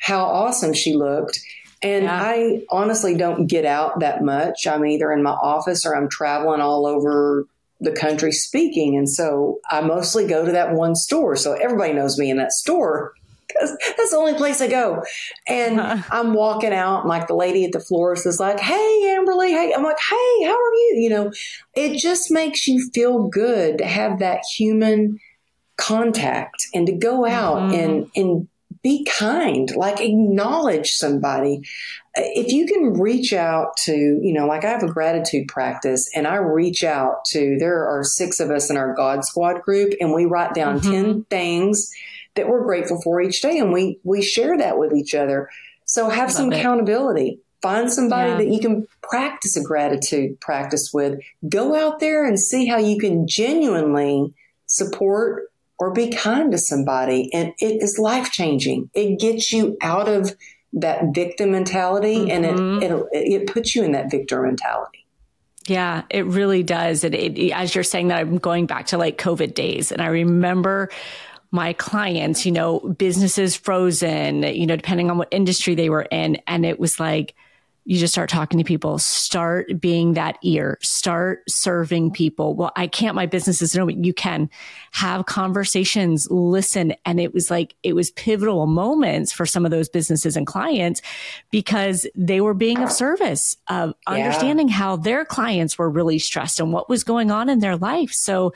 how 0.00 0.24
awesome 0.24 0.74
she 0.74 0.92
looked. 0.92 1.38
And 1.86 2.04
yeah. 2.06 2.20
I 2.20 2.62
honestly 2.68 3.16
don't 3.16 3.46
get 3.46 3.64
out 3.64 4.00
that 4.00 4.24
much. 4.24 4.66
I'm 4.66 4.84
either 4.84 5.12
in 5.12 5.22
my 5.22 5.30
office 5.30 5.86
or 5.86 5.94
I'm 5.94 6.08
traveling 6.08 6.60
all 6.60 6.84
over 6.84 7.46
the 7.80 7.92
country 7.92 8.32
speaking. 8.32 8.96
And 8.96 9.08
so 9.08 9.60
I 9.70 9.82
mostly 9.82 10.26
go 10.26 10.44
to 10.44 10.50
that 10.50 10.72
one 10.72 10.96
store. 10.96 11.36
So 11.36 11.52
everybody 11.52 11.92
knows 11.92 12.18
me 12.18 12.28
in 12.28 12.38
that 12.38 12.50
store 12.50 13.12
because 13.46 13.76
that's 13.96 14.10
the 14.10 14.16
only 14.16 14.34
place 14.34 14.60
I 14.60 14.66
go. 14.66 15.04
And 15.46 15.78
uh-huh. 15.78 16.02
I'm 16.10 16.34
walking 16.34 16.72
out, 16.72 17.02
and 17.02 17.08
like 17.08 17.28
the 17.28 17.36
lady 17.36 17.64
at 17.64 17.70
the 17.70 17.78
florist 17.78 18.26
is 18.26 18.40
like, 18.40 18.58
"Hey, 18.58 19.16
Amberly, 19.16 19.50
hey." 19.50 19.72
I'm 19.72 19.84
like, 19.84 20.00
"Hey, 20.00 20.44
how 20.44 20.56
are 20.56 20.74
you?" 20.74 20.94
You 20.98 21.10
know, 21.10 21.32
it 21.74 21.98
just 21.98 22.32
makes 22.32 22.66
you 22.66 22.90
feel 22.92 23.28
good 23.28 23.78
to 23.78 23.86
have 23.86 24.18
that 24.18 24.40
human 24.56 25.20
contact 25.76 26.66
and 26.74 26.86
to 26.88 26.92
go 26.92 27.24
out 27.24 27.70
mm-hmm. 27.70 27.74
and 27.74 28.10
and 28.16 28.48
be 28.86 29.04
kind, 29.04 29.68
like 29.74 30.00
acknowledge 30.00 30.92
somebody. 30.92 31.60
If 32.14 32.52
you 32.52 32.66
can 32.66 33.00
reach 33.00 33.32
out 33.32 33.76
to, 33.78 33.92
you 33.92 34.32
know, 34.32 34.46
like 34.46 34.64
I 34.64 34.70
have 34.70 34.84
a 34.84 34.92
gratitude 34.92 35.48
practice 35.48 36.08
and 36.14 36.24
I 36.24 36.36
reach 36.36 36.84
out 36.84 37.24
to, 37.30 37.56
there 37.58 37.84
are 37.84 38.04
six 38.04 38.38
of 38.38 38.52
us 38.52 38.70
in 38.70 38.76
our 38.76 38.94
God 38.94 39.24
Squad 39.24 39.62
group 39.62 39.94
and 40.00 40.14
we 40.14 40.24
write 40.24 40.54
down 40.54 40.78
mm-hmm. 40.78 40.92
10 40.92 41.24
things 41.24 41.90
that 42.36 42.48
we're 42.48 42.64
grateful 42.64 43.02
for 43.02 43.20
each 43.20 43.42
day 43.42 43.58
and 43.58 43.72
we 43.72 43.98
we 44.04 44.22
share 44.22 44.56
that 44.56 44.78
with 44.78 44.92
each 44.92 45.16
other. 45.16 45.50
So 45.84 46.08
have 46.08 46.30
some 46.30 46.52
it. 46.52 46.60
accountability. 46.60 47.40
Find 47.62 47.90
somebody 47.90 48.30
yeah. 48.30 48.36
that 48.36 48.48
you 48.48 48.60
can 48.60 48.86
practice 49.02 49.56
a 49.56 49.64
gratitude 49.64 50.40
practice 50.40 50.92
with. 50.92 51.18
Go 51.48 51.74
out 51.74 51.98
there 51.98 52.24
and 52.24 52.38
see 52.38 52.66
how 52.66 52.78
you 52.78 53.00
can 53.00 53.26
genuinely 53.26 54.32
support 54.66 55.50
or 55.78 55.92
be 55.92 56.10
kind 56.10 56.52
to 56.52 56.58
somebody. 56.58 57.30
And 57.32 57.52
it 57.58 57.82
is 57.82 57.98
life 57.98 58.30
changing. 58.30 58.90
It 58.94 59.18
gets 59.18 59.52
you 59.52 59.76
out 59.82 60.08
of 60.08 60.34
that 60.72 61.14
victim 61.14 61.52
mentality 61.52 62.16
mm-hmm. 62.16 62.30
and 62.30 62.44
it, 62.44 62.54
mm-hmm. 62.54 63.12
it, 63.12 63.42
it 63.42 63.46
puts 63.46 63.74
you 63.74 63.82
in 63.84 63.92
that 63.92 64.10
victor 64.10 64.42
mentality. 64.42 65.06
Yeah, 65.66 66.02
it 66.10 66.26
really 66.26 66.62
does. 66.62 67.02
It, 67.02 67.14
it, 67.14 67.52
as 67.52 67.74
you're 67.74 67.84
saying 67.84 68.08
that, 68.08 68.20
I'm 68.20 68.38
going 68.38 68.66
back 68.66 68.86
to 68.88 68.98
like 68.98 69.18
COVID 69.18 69.52
days, 69.54 69.90
and 69.90 70.00
I 70.00 70.06
remember 70.06 70.90
my 71.50 71.72
clients, 71.72 72.46
you 72.46 72.52
know, 72.52 72.80
businesses 72.80 73.56
frozen, 73.56 74.42
you 74.42 74.66
know, 74.66 74.76
depending 74.76 75.10
on 75.10 75.18
what 75.18 75.28
industry 75.30 75.74
they 75.74 75.88
were 75.88 76.02
in. 76.02 76.38
And 76.46 76.64
it 76.66 76.78
was 76.78 77.00
like, 77.00 77.34
you 77.88 78.00
just 78.00 78.12
start 78.12 78.28
talking 78.28 78.58
to 78.58 78.64
people, 78.64 78.98
start 78.98 79.80
being 79.80 80.14
that 80.14 80.38
ear, 80.42 80.76
start 80.82 81.44
serving 81.48 82.10
people. 82.10 82.56
Well, 82.56 82.72
I 82.74 82.88
can't, 82.88 83.14
my 83.14 83.26
business 83.26 83.62
is 83.62 83.76
no, 83.76 83.88
you 83.88 84.12
can 84.12 84.50
have 84.90 85.26
conversations, 85.26 86.26
listen. 86.28 86.94
And 87.04 87.20
it 87.20 87.32
was 87.32 87.48
like, 87.48 87.76
it 87.84 87.92
was 87.92 88.10
pivotal 88.10 88.66
moments 88.66 89.32
for 89.32 89.46
some 89.46 89.64
of 89.64 89.70
those 89.70 89.88
businesses 89.88 90.36
and 90.36 90.48
clients 90.48 91.00
because 91.52 92.08
they 92.16 92.40
were 92.40 92.54
being 92.54 92.82
of 92.82 92.90
service, 92.90 93.56
of 93.68 93.94
yeah. 94.08 94.14
understanding 94.14 94.66
how 94.66 94.96
their 94.96 95.24
clients 95.24 95.78
were 95.78 95.88
really 95.88 96.18
stressed 96.18 96.58
and 96.58 96.72
what 96.72 96.88
was 96.88 97.04
going 97.04 97.30
on 97.30 97.48
in 97.48 97.60
their 97.60 97.76
life. 97.76 98.10
So 98.10 98.52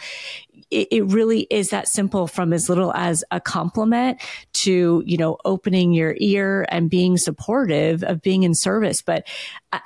it, 0.70 0.88
it 0.90 1.02
really 1.06 1.46
is 1.50 1.70
that 1.70 1.88
simple 1.88 2.26
from 2.26 2.52
as 2.52 2.68
little 2.68 2.92
as 2.94 3.24
a 3.30 3.40
compliment 3.40 4.20
to, 4.54 5.02
you 5.06 5.16
know, 5.16 5.36
opening 5.44 5.92
your 5.92 6.16
ear 6.18 6.66
and 6.68 6.90
being 6.90 7.16
supportive 7.16 8.02
of 8.02 8.22
being 8.22 8.42
in 8.42 8.54
service. 8.54 9.02
But, 9.02 9.26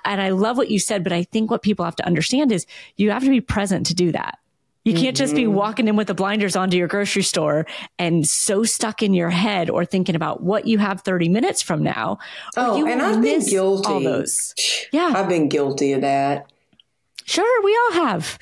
and 0.05 0.21
I 0.21 0.31
love 0.31 0.57
what 0.57 0.71
you 0.71 0.79
said, 0.79 1.05
but 1.05 1.13
I 1.13 1.25
think 1.25 1.51
what 1.51 1.63
people 1.63 1.85
have 1.85 1.97
to 1.97 2.07
understand 2.07 2.53
is 2.53 2.67
you 2.97 3.11
have 3.11 3.25
to 3.25 3.31
be 3.31 3.41
present 3.41 3.87
to 3.87 3.95
do 3.95 4.13
that. 4.13 4.39
You 4.85 4.93
can't 4.93 5.17
just 5.17 5.35
be 5.35 5.45
mm-hmm. 5.45 5.55
walking 5.55 5.89
in 5.89 5.97
with 5.97 6.09
the 6.09 6.15
blinders 6.15 6.57
onto 6.57 6.77
your 6.77 6.89
grocery 6.89 7.23
store 7.23 7.67
and 7.99 8.27
so 8.27 8.65
stuck 8.65 9.03
in 9.03 9.15
your 9.15 9.31
head 9.31 9.71
or 9.71 9.87
thinking 9.87 10.15
about 10.15 10.43
what 10.43 10.67
you 10.67 10.77
have 10.77 11.01
30 11.01 11.31
minutes 11.31 11.63
from 11.63 11.83
now. 11.83 12.19
Oh, 12.55 12.87
and 12.87 13.01
I've 13.01 13.23
been 13.23 13.43
guilty. 13.47 13.89
All 13.89 14.01
those. 14.01 14.55
Yeah. 14.93 15.15
I've 15.17 15.29
been 15.29 15.49
guilty 15.49 15.93
of 15.93 16.03
that. 16.03 16.53
Sure, 17.25 17.65
we 17.65 17.79
all 17.85 18.05
have. 18.05 18.39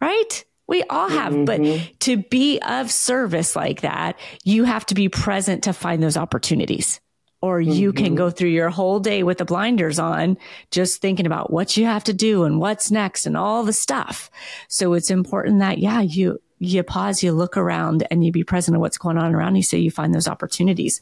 Right? 0.00 0.44
We 0.68 0.84
all 0.84 1.08
have, 1.08 1.32
mm-hmm. 1.32 1.44
but 1.44 2.00
to 2.00 2.18
be 2.18 2.60
of 2.60 2.90
service 2.90 3.56
like 3.56 3.80
that, 3.80 4.18
you 4.44 4.64
have 4.64 4.86
to 4.86 4.94
be 4.94 5.08
present 5.08 5.64
to 5.64 5.72
find 5.72 6.02
those 6.02 6.16
opportunities. 6.16 7.00
Or 7.40 7.60
you 7.60 7.92
mm-hmm. 7.92 8.04
can 8.04 8.14
go 8.16 8.30
through 8.30 8.48
your 8.48 8.68
whole 8.68 8.98
day 8.98 9.22
with 9.22 9.38
the 9.38 9.44
blinders 9.44 9.98
on, 10.00 10.36
just 10.72 11.00
thinking 11.00 11.24
about 11.24 11.52
what 11.52 11.76
you 11.76 11.86
have 11.86 12.02
to 12.04 12.12
do 12.12 12.42
and 12.42 12.58
what's 12.58 12.90
next 12.90 13.26
and 13.26 13.36
all 13.36 13.62
the 13.62 13.72
stuff. 13.72 14.28
So 14.66 14.92
it's 14.94 15.10
important 15.10 15.60
that, 15.60 15.78
yeah, 15.78 16.00
you, 16.00 16.40
you 16.58 16.82
pause, 16.82 17.22
you 17.22 17.30
look 17.30 17.56
around 17.56 18.06
and 18.10 18.24
you 18.24 18.32
be 18.32 18.42
present 18.42 18.74
to 18.74 18.80
what's 18.80 18.98
going 18.98 19.18
on 19.18 19.36
around 19.36 19.54
you 19.54 19.62
so 19.62 19.76
you 19.76 19.92
find 19.92 20.12
those 20.12 20.26
opportunities. 20.26 21.00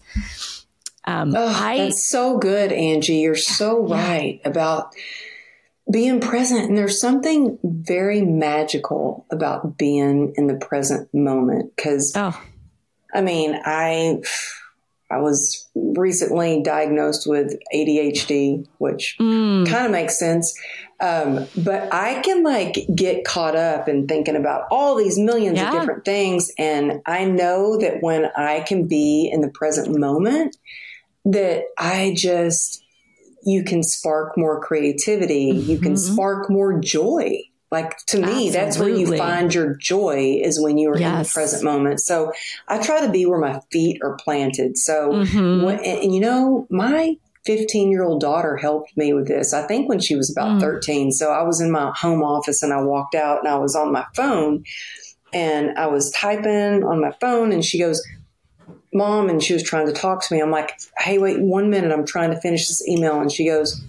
Um, 1.06 1.34
oh, 1.34 1.46
I, 1.46 1.78
that's 1.78 2.04
so 2.04 2.36
good, 2.36 2.70
Angie. 2.70 3.16
You're 3.16 3.34
so 3.34 3.86
right 3.86 4.40
about 4.44 4.94
being 5.90 6.20
present. 6.20 6.68
And 6.68 6.76
there's 6.76 7.00
something 7.00 7.58
very 7.62 8.22
magical 8.22 9.26
about 9.30 9.78
being 9.78 10.34
in 10.36 10.46
the 10.46 10.56
present 10.56 11.12
moment. 11.14 11.72
Cause, 11.76 12.12
oh. 12.16 12.40
I 13.14 13.20
mean, 13.20 13.58
I, 13.64 14.20
I 15.10 15.18
was 15.18 15.68
recently 15.74 16.62
diagnosed 16.62 17.28
with 17.28 17.56
ADHD, 17.72 18.66
which 18.78 19.16
mm. 19.20 19.66
kind 19.68 19.86
of 19.86 19.92
makes 19.92 20.18
sense. 20.18 20.58
Um, 20.98 21.46
but 21.56 21.92
I 21.92 22.20
can 22.22 22.42
like 22.42 22.78
get 22.94 23.24
caught 23.24 23.54
up 23.54 23.88
in 23.88 24.08
thinking 24.08 24.34
about 24.34 24.64
all 24.70 24.96
these 24.96 25.18
millions 25.18 25.58
yeah. 25.58 25.68
of 25.68 25.80
different 25.80 26.04
things. 26.04 26.50
And 26.58 27.02
I 27.06 27.24
know 27.24 27.78
that 27.78 28.02
when 28.02 28.26
I 28.36 28.60
can 28.60 28.88
be 28.88 29.30
in 29.32 29.40
the 29.40 29.50
present 29.50 29.96
moment, 29.96 30.56
that 31.26 31.64
I 31.78 32.14
just, 32.16 32.82
you 33.46 33.62
can 33.62 33.82
spark 33.82 34.36
more 34.36 34.60
creativity. 34.60 35.52
Mm-hmm. 35.52 35.70
You 35.70 35.78
can 35.78 35.94
mm-hmm. 35.94 36.12
spark 36.12 36.50
more 36.50 36.78
joy. 36.80 37.40
Like 37.70 37.96
to 38.06 38.18
me, 38.18 38.26
Absolutely. 38.26 38.50
that's 38.50 38.78
where 38.78 38.88
you 38.88 39.16
find 39.16 39.52
your 39.52 39.76
joy 39.76 40.40
is 40.42 40.60
when 40.60 40.78
you 40.78 40.90
are 40.90 40.98
yes. 40.98 41.10
in 41.10 41.22
the 41.22 41.28
present 41.28 41.64
moment. 41.64 42.00
So 42.00 42.32
I 42.68 42.78
try 42.78 43.04
to 43.04 43.10
be 43.10 43.26
where 43.26 43.40
my 43.40 43.60
feet 43.72 44.00
are 44.02 44.16
planted. 44.16 44.78
So, 44.78 45.10
mm-hmm. 45.10 45.64
when, 45.64 45.78
and, 45.78 46.02
and, 46.04 46.14
you 46.14 46.20
know, 46.20 46.66
my 46.70 47.16
15 47.44 47.90
year 47.90 48.04
old 48.04 48.20
daughter 48.20 48.56
helped 48.56 48.96
me 48.96 49.12
with 49.12 49.26
this. 49.26 49.52
I 49.52 49.66
think 49.66 49.88
when 49.88 50.00
she 50.00 50.14
was 50.14 50.30
about 50.30 50.58
mm. 50.58 50.60
13. 50.60 51.12
So 51.12 51.32
I 51.32 51.42
was 51.42 51.60
in 51.60 51.70
my 51.70 51.92
home 51.96 52.22
office 52.22 52.62
and 52.62 52.72
I 52.72 52.82
walked 52.82 53.14
out 53.14 53.40
and 53.40 53.48
I 53.48 53.56
was 53.56 53.74
on 53.74 53.92
my 53.92 54.04
phone 54.14 54.64
and 55.32 55.76
I 55.76 55.86
was 55.86 56.10
typing 56.12 56.84
on 56.84 57.00
my 57.00 57.12
phone 57.20 57.52
and 57.52 57.64
she 57.64 57.78
goes, 57.78 58.04
mom 58.96 59.28
and 59.28 59.42
she 59.42 59.52
was 59.52 59.62
trying 59.62 59.86
to 59.86 59.92
talk 59.92 60.26
to 60.26 60.34
me. 60.34 60.40
I'm 60.40 60.50
like, 60.50 60.78
hey, 60.98 61.18
wait 61.18 61.40
one 61.40 61.70
minute. 61.70 61.92
I'm 61.92 62.06
trying 62.06 62.30
to 62.30 62.40
finish 62.40 62.68
this 62.68 62.86
email. 62.88 63.20
And 63.20 63.30
she 63.30 63.46
goes, 63.46 63.82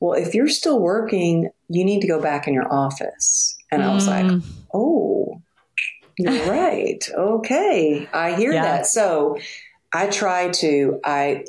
well, 0.00 0.20
if 0.20 0.34
you're 0.34 0.48
still 0.48 0.80
working, 0.80 1.50
you 1.68 1.84
need 1.84 2.00
to 2.00 2.08
go 2.08 2.20
back 2.20 2.46
in 2.48 2.54
your 2.54 2.72
office. 2.72 3.56
And 3.70 3.82
I 3.82 3.94
was 3.94 4.06
like, 4.06 4.26
mm. 4.26 4.44
oh, 4.72 5.40
you're 6.18 6.46
right. 6.50 7.02
Okay. 7.14 8.08
I 8.12 8.34
hear 8.34 8.52
yeah. 8.52 8.62
that. 8.62 8.86
So 8.86 9.38
I 9.92 10.08
try 10.08 10.50
to, 10.50 11.00
I 11.04 11.44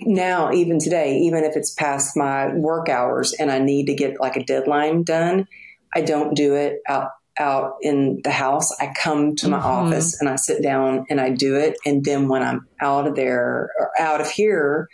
now, 0.00 0.52
even 0.52 0.78
today, 0.78 1.18
even 1.18 1.44
if 1.44 1.56
it's 1.56 1.72
past 1.72 2.16
my 2.16 2.52
work 2.54 2.88
hours 2.88 3.32
and 3.32 3.50
I 3.50 3.58
need 3.58 3.86
to 3.86 3.94
get 3.94 4.20
like 4.20 4.36
a 4.36 4.44
deadline 4.44 5.02
done, 5.04 5.46
I 5.94 6.00
don't 6.00 6.34
do 6.34 6.54
it 6.54 6.80
out 6.88 7.10
out 7.38 7.76
in 7.80 8.20
the 8.24 8.30
house. 8.30 8.74
I 8.80 8.92
come 8.94 9.36
to 9.36 9.48
my 9.48 9.58
mm-hmm. 9.58 9.66
office 9.66 10.20
and 10.20 10.28
I 10.28 10.36
sit 10.36 10.62
down 10.62 11.06
and 11.08 11.20
I 11.20 11.30
do 11.30 11.56
it. 11.56 11.76
And 11.86 12.04
then 12.04 12.28
when 12.28 12.42
I'm 12.42 12.66
out 12.80 13.06
of 13.06 13.16
there 13.16 13.70
or 13.78 13.90
out 13.98 14.20
of 14.20 14.30
here, 14.30 14.88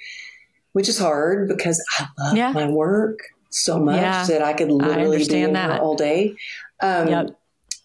which 0.72 0.88
is 0.88 0.98
hard 0.98 1.48
because 1.48 1.82
I 1.98 2.06
love 2.18 2.36
yeah. 2.36 2.52
my 2.52 2.68
work 2.68 3.18
so 3.50 3.78
much 3.78 4.00
yeah. 4.00 4.24
that 4.26 4.42
I 4.42 4.52
could 4.52 4.70
literally 4.70 5.22
I 5.22 5.26
be 5.26 5.42
in 5.42 5.52
that. 5.54 5.80
all 5.80 5.96
day. 5.96 6.36
Um, 6.80 7.08
yep. 7.08 7.40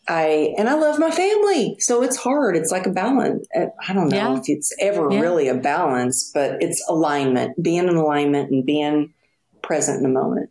I 0.08 0.54
and 0.58 0.68
I 0.68 0.74
love 0.74 1.00
my 1.00 1.12
family, 1.12 1.78
so 1.80 2.04
it's 2.04 2.18
hard. 2.18 2.58
It's 2.58 2.72
like 2.72 2.86
a 2.86 2.90
balance. 2.90 3.48
Uh, 3.56 3.68
I 3.88 3.94
don't 3.94 4.10
know 4.10 4.34
yeah. 4.34 4.38
if 4.38 4.44
it's 4.48 4.76
ever 4.80 5.08
really 5.08 5.48
a 5.48 5.56
balance, 5.56 6.30
but 6.34 6.62
it's 6.62 6.84
alignment, 6.90 7.62
being 7.64 7.88
in 7.88 7.96
alignment 7.96 8.52
and 8.52 8.66
being 8.66 9.14
present 9.62 9.98
in 9.98 10.04
the 10.04 10.10
moment. 10.10 10.50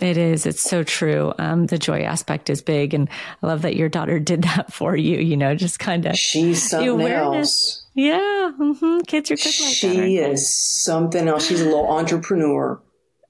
It 0.00 0.16
is. 0.16 0.46
It's 0.46 0.62
so 0.62 0.84
true. 0.84 1.32
Um, 1.38 1.66
the 1.66 1.78
joy 1.78 2.02
aspect 2.02 2.50
is 2.50 2.62
big. 2.62 2.94
And 2.94 3.08
I 3.42 3.46
love 3.46 3.62
that 3.62 3.76
your 3.76 3.88
daughter 3.88 4.18
did 4.20 4.42
that 4.42 4.72
for 4.72 4.96
you, 4.96 5.18
you 5.18 5.36
know, 5.36 5.54
just 5.54 5.78
kind 5.78 6.06
of. 6.06 6.16
She's 6.16 6.70
something 6.70 7.06
else. 7.06 7.84
Yeah. 7.94 8.52
Mm-hmm. 8.58 9.00
Kids 9.00 9.30
are 9.30 9.36
good 9.36 9.44
like 9.46 9.54
She 9.54 10.18
is 10.18 10.48
something 10.54 11.26
else. 11.26 11.46
She's 11.46 11.60
a 11.60 11.64
little 11.64 11.90
entrepreneur. 11.90 12.80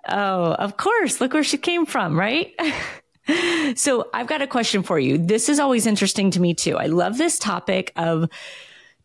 Oh, 0.09 0.53
of 0.53 0.77
course. 0.77 1.21
Look 1.21 1.35
where 1.35 1.45
she 1.45 1.59
came 1.59 1.87
from, 1.87 2.19
right? 2.19 2.55
so 3.77 4.09
I've 4.13 4.27
got 4.27 4.43
a 4.43 4.47
question 4.47 4.83
for 4.83 4.99
you. 4.99 5.19
This 5.19 5.49
is 5.49 5.59
always 5.59 5.87
interesting 5.87 6.31
to 6.33 6.41
me 6.41 6.55
too. 6.55 6.77
I 6.77 6.87
love 6.87 7.19
this 7.19 7.39
topic 7.39 7.93
of 7.97 8.29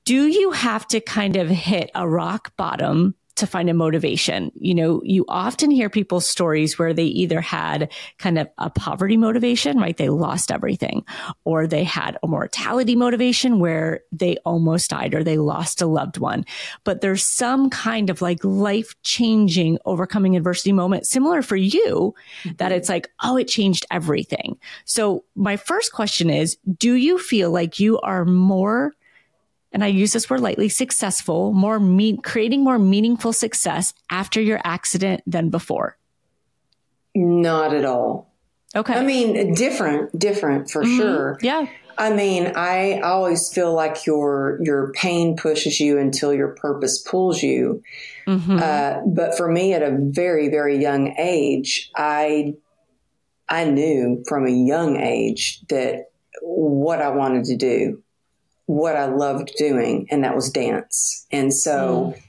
do 0.05 0.27
you 0.27 0.51
have 0.51 0.87
to 0.89 0.99
kind 0.99 1.37
of 1.37 1.49
hit 1.49 1.91
a 1.95 2.07
rock 2.07 2.55
bottom 2.57 3.15
to 3.35 3.47
find 3.47 3.69
a 3.69 3.73
motivation. 3.73 4.51
You 4.55 4.75
know, 4.75 5.01
you 5.03 5.25
often 5.27 5.71
hear 5.71 5.89
people's 5.89 6.27
stories 6.27 6.77
where 6.77 6.93
they 6.93 7.05
either 7.05 7.41
had 7.41 7.91
kind 8.19 8.37
of 8.37 8.47
a 8.57 8.69
poverty 8.69 9.17
motivation, 9.17 9.79
right? 9.79 9.97
They 9.97 10.09
lost 10.09 10.51
everything, 10.51 11.03
or 11.43 11.65
they 11.65 11.83
had 11.83 12.17
a 12.21 12.27
mortality 12.27 12.95
motivation 12.95 13.59
where 13.59 14.01
they 14.11 14.37
almost 14.45 14.91
died 14.91 15.15
or 15.15 15.23
they 15.23 15.37
lost 15.37 15.81
a 15.81 15.87
loved 15.87 16.17
one. 16.17 16.45
But 16.83 17.01
there's 17.01 17.23
some 17.23 17.69
kind 17.69 18.09
of 18.09 18.21
like 18.21 18.43
life 18.43 18.93
changing, 19.01 19.79
overcoming 19.85 20.35
adversity 20.35 20.71
moment, 20.71 21.07
similar 21.07 21.41
for 21.41 21.55
you, 21.55 22.13
that 22.43 22.57
mm-hmm. 22.57 22.71
it's 22.73 22.89
like, 22.89 23.09
oh, 23.23 23.37
it 23.37 23.47
changed 23.47 23.85
everything. 23.89 24.57
So 24.85 25.23
my 25.35 25.57
first 25.57 25.91
question 25.91 26.29
is, 26.29 26.57
do 26.77 26.93
you 26.93 27.17
feel 27.17 27.51
like 27.51 27.79
you 27.79 27.99
are 28.01 28.25
more 28.25 28.93
and 29.73 29.83
I 29.83 29.87
use 29.87 30.13
this 30.13 30.29
word 30.29 30.41
lightly, 30.41 30.69
successful, 30.69 31.51
more 31.51 31.79
mean, 31.79 32.17
creating 32.17 32.63
more 32.63 32.77
meaningful 32.77 33.33
success 33.33 33.93
after 34.09 34.39
your 34.39 34.61
accident 34.63 35.23
than 35.25 35.49
before? 35.49 35.97
Not 37.15 37.73
at 37.73 37.83
all. 37.83 38.31
Okay. 38.75 38.93
I 38.93 39.03
mean, 39.03 39.53
different, 39.53 40.17
different 40.17 40.69
for 40.69 40.83
mm-hmm. 40.83 40.97
sure. 40.97 41.39
Yeah. 41.41 41.67
I 41.97 42.11
mean, 42.11 42.53
I 42.55 43.01
always 43.01 43.53
feel 43.53 43.73
like 43.73 44.05
your 44.05 44.59
your 44.61 44.91
pain 44.93 45.37
pushes 45.37 45.79
you 45.79 45.99
until 45.99 46.33
your 46.33 46.49
purpose 46.49 47.03
pulls 47.07 47.43
you. 47.43 47.83
Mm-hmm. 48.27 48.59
Uh, 48.59 49.01
but 49.05 49.37
for 49.37 49.47
me, 49.51 49.73
at 49.73 49.83
a 49.83 49.95
very 49.99 50.49
very 50.49 50.81
young 50.81 51.15
age, 51.19 51.91
I 51.95 52.55
I 53.47 53.65
knew 53.65 54.23
from 54.27 54.47
a 54.47 54.51
young 54.51 54.97
age 54.97 55.61
that 55.69 56.09
what 56.41 56.99
I 56.99 57.09
wanted 57.09 57.45
to 57.45 57.57
do 57.57 58.02
what 58.65 58.95
I 58.95 59.05
loved 59.05 59.51
doing, 59.57 60.07
and 60.09 60.23
that 60.23 60.35
was 60.35 60.49
dance. 60.49 61.25
And 61.31 61.53
so, 61.53 62.15
mm. 62.15 62.21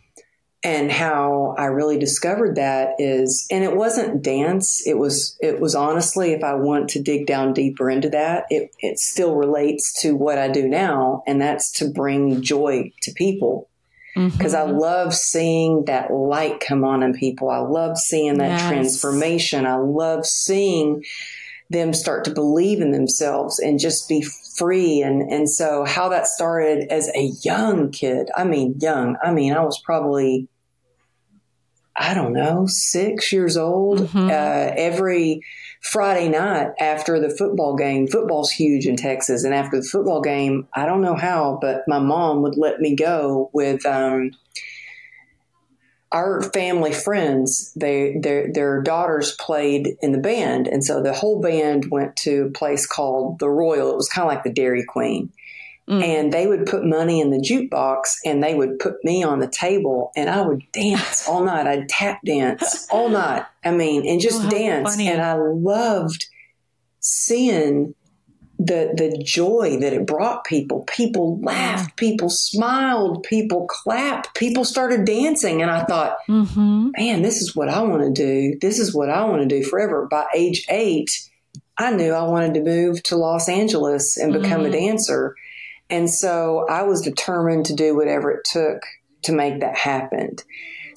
and 0.65 0.91
how 0.91 1.55
I 1.57 1.67
really 1.67 1.99
discovered 1.99 2.57
that 2.57 2.95
is, 2.99 3.47
and 3.51 3.63
it 3.63 3.77
wasn't 3.77 4.23
dance. 4.23 4.85
It 4.87 4.99
was, 4.99 5.37
it 5.41 5.61
was 5.61 5.75
honestly, 5.75 6.33
if 6.33 6.43
I 6.43 6.55
want 6.55 6.91
to 6.91 7.03
dig 7.03 7.27
down 7.27 7.53
deeper 7.53 7.89
into 7.89 8.09
that, 8.11 8.47
it, 8.51 8.75
it 8.81 8.99
still 8.99 9.37
relates 9.37 10.01
to 10.03 10.17
what 10.17 10.39
I 10.39 10.49
do 10.49 10.67
now, 10.69 11.23
and 11.27 11.41
that's 11.41 11.71
to 11.79 11.89
bring 11.89 12.43
joy 12.43 12.93
to 13.03 13.13
people. 13.13 13.69
Because 14.15 14.55
mm-hmm. 14.55 14.71
I 14.71 14.73
love 14.73 15.13
seeing 15.13 15.87
that 15.87 16.13
light 16.13 16.61
come 16.61 16.85
on 16.85 17.03
in 17.03 17.15
people. 17.15 17.51
I 17.51 17.59
love 17.59 17.99
seeing 17.99 18.39
that 18.39 18.61
yes. 18.61 18.69
transformation. 18.69 19.67
I 19.67 19.75
love 19.75 20.25
seeing 20.25 21.05
them 21.69 21.93
start 21.93 22.25
to 22.25 22.31
believe 22.31 22.81
in 22.81 22.93
themselves 22.93 23.59
and 23.59 23.81
just 23.81 24.09
be 24.09 24.25
free. 24.57 25.03
And, 25.03 25.23
and 25.31 25.49
so 25.49 25.85
how 25.85 26.09
that 26.11 26.27
started 26.27 26.91
as 26.91 27.11
a 27.15 27.33
young 27.43 27.91
kid, 27.91 28.31
I 28.37 28.45
mean, 28.45 28.77
young, 28.81 29.17
I 29.23 29.33
mean, 29.33 29.53
I 29.53 29.65
was 29.65 29.81
probably, 29.85 30.49
I 31.97 32.15
don't 32.15 32.33
know, 32.33 32.67
six 32.67 33.33
years 33.33 33.57
old. 33.57 34.01
Mm-hmm. 34.01 34.27
Uh, 34.27 34.75
every 34.77 35.43
Friday 35.81 36.29
night 36.29 36.73
after 36.81 37.21
the 37.21 37.31
football 37.31 37.77
game, 37.77 38.07
football's 38.09 38.51
huge 38.51 38.87
in 38.87 38.97
Texas. 38.97 39.45
And 39.45 39.55
after 39.55 39.81
the 39.81 39.87
football 39.87 40.21
game, 40.21 40.67
I 40.75 40.87
don't 40.87 41.03
know 41.03 41.17
how, 41.17 41.59
but 41.61 41.83
my 41.87 41.99
mom 41.99 42.43
would 42.43 42.57
let 42.57 42.81
me 42.81 42.97
go 42.97 43.51
with, 43.53 43.85
um, 43.87 44.33
our 46.15 46.41
family 46.41 46.93
friends, 46.93 47.73
they 47.75 48.17
their 48.21 48.51
their 48.53 48.81
daughters 48.81 49.33
played 49.33 49.97
in 50.01 50.13
the 50.13 50.19
band, 50.19 50.69
and 50.69 50.85
so 50.85 51.03
the 51.03 51.13
whole 51.13 51.41
band 51.41 51.91
went 51.91 52.17
to 52.19 52.47
a 52.47 52.51
place 52.51 52.87
called 52.87 53.41
the 53.41 53.51
Royal. 53.51 53.91
It 53.91 53.97
was 53.97 54.09
kind 54.09 54.25
of 54.25 54.33
like 54.33 54.45
the 54.45 54.53
Dairy 54.53 54.85
Queen. 54.85 55.33
Mm. 55.89 56.03
And 56.03 56.33
they 56.33 56.47
would 56.47 56.65
put 56.65 56.83
money 56.83 57.21
in 57.21 57.31
the 57.31 57.37
jukebox 57.37 58.21
and 58.25 58.43
they 58.43 58.55
would 58.55 58.79
put 58.79 59.05
me 59.05 59.23
on 59.23 59.41
the 59.41 59.49
table 59.49 60.13
and 60.17 60.31
I 60.31 60.41
would 60.41 60.63
dance 60.73 61.29
all 61.29 61.45
night. 61.45 61.67
I'd 61.67 61.91
tap 61.91 62.21
dance 62.25 62.89
all 62.91 63.11
night. 63.11 63.45
I 63.63 63.71
mean, 63.71 64.09
and 64.09 64.19
just 64.19 64.47
oh, 64.47 64.49
dance. 64.49 64.93
Funny. 64.93 65.09
And 65.09 65.21
I 65.21 65.35
loved 65.35 66.27
seeing 67.01 67.95
the 68.59 68.93
the 68.97 69.23
joy 69.23 69.79
that 69.81 69.93
it 69.93 70.07
brought 70.07 70.45
people. 70.45 70.85
People 70.87 71.41
laughed, 71.41 71.97
people 71.97 72.29
smiled, 72.31 73.23
people 73.25 73.67
clapped, 73.69 74.35
people 74.35 74.65
started 74.65 75.05
dancing, 75.05 75.61
and 75.61 75.71
I 75.71 75.85
thought, 75.85 76.19
mm-hmm. 76.29 76.91
man, 76.97 77.23
this 77.23 77.41
is 77.41 77.57
what 77.57 77.69
I 77.69 77.83
want 77.83 78.03
to 78.03 78.13
do. 78.13 78.59
This 78.61 78.79
is 78.79 78.95
what 78.95 79.11
I 79.11 79.25
want 79.25 79.43
to 79.43 79.49
do 79.49 79.65
forever. 79.65 80.07
By 80.11 80.27
age 80.35 80.67
eight, 80.69 81.11
I 81.77 81.91
knew 81.91 82.13
I 82.13 82.25
wanted 82.25 82.55
to 82.55 82.63
move 82.63 83.03
to 83.05 83.17
Los 83.17 83.49
Angeles 83.49 84.17
and 84.17 84.33
become 84.33 84.63
mm-hmm. 84.63 84.73
a 84.73 84.79
dancer, 84.79 85.35
and 85.91 86.09
so 86.09 86.67
I 86.69 86.83
was 86.83 87.03
determined 87.03 87.67
to 87.67 87.75
do 87.75 87.97
whatever 87.97 88.31
it 88.31 88.45
took 88.45 88.83
to 89.23 89.33
make 89.33 89.61
that 89.61 89.77
happen. 89.77 90.37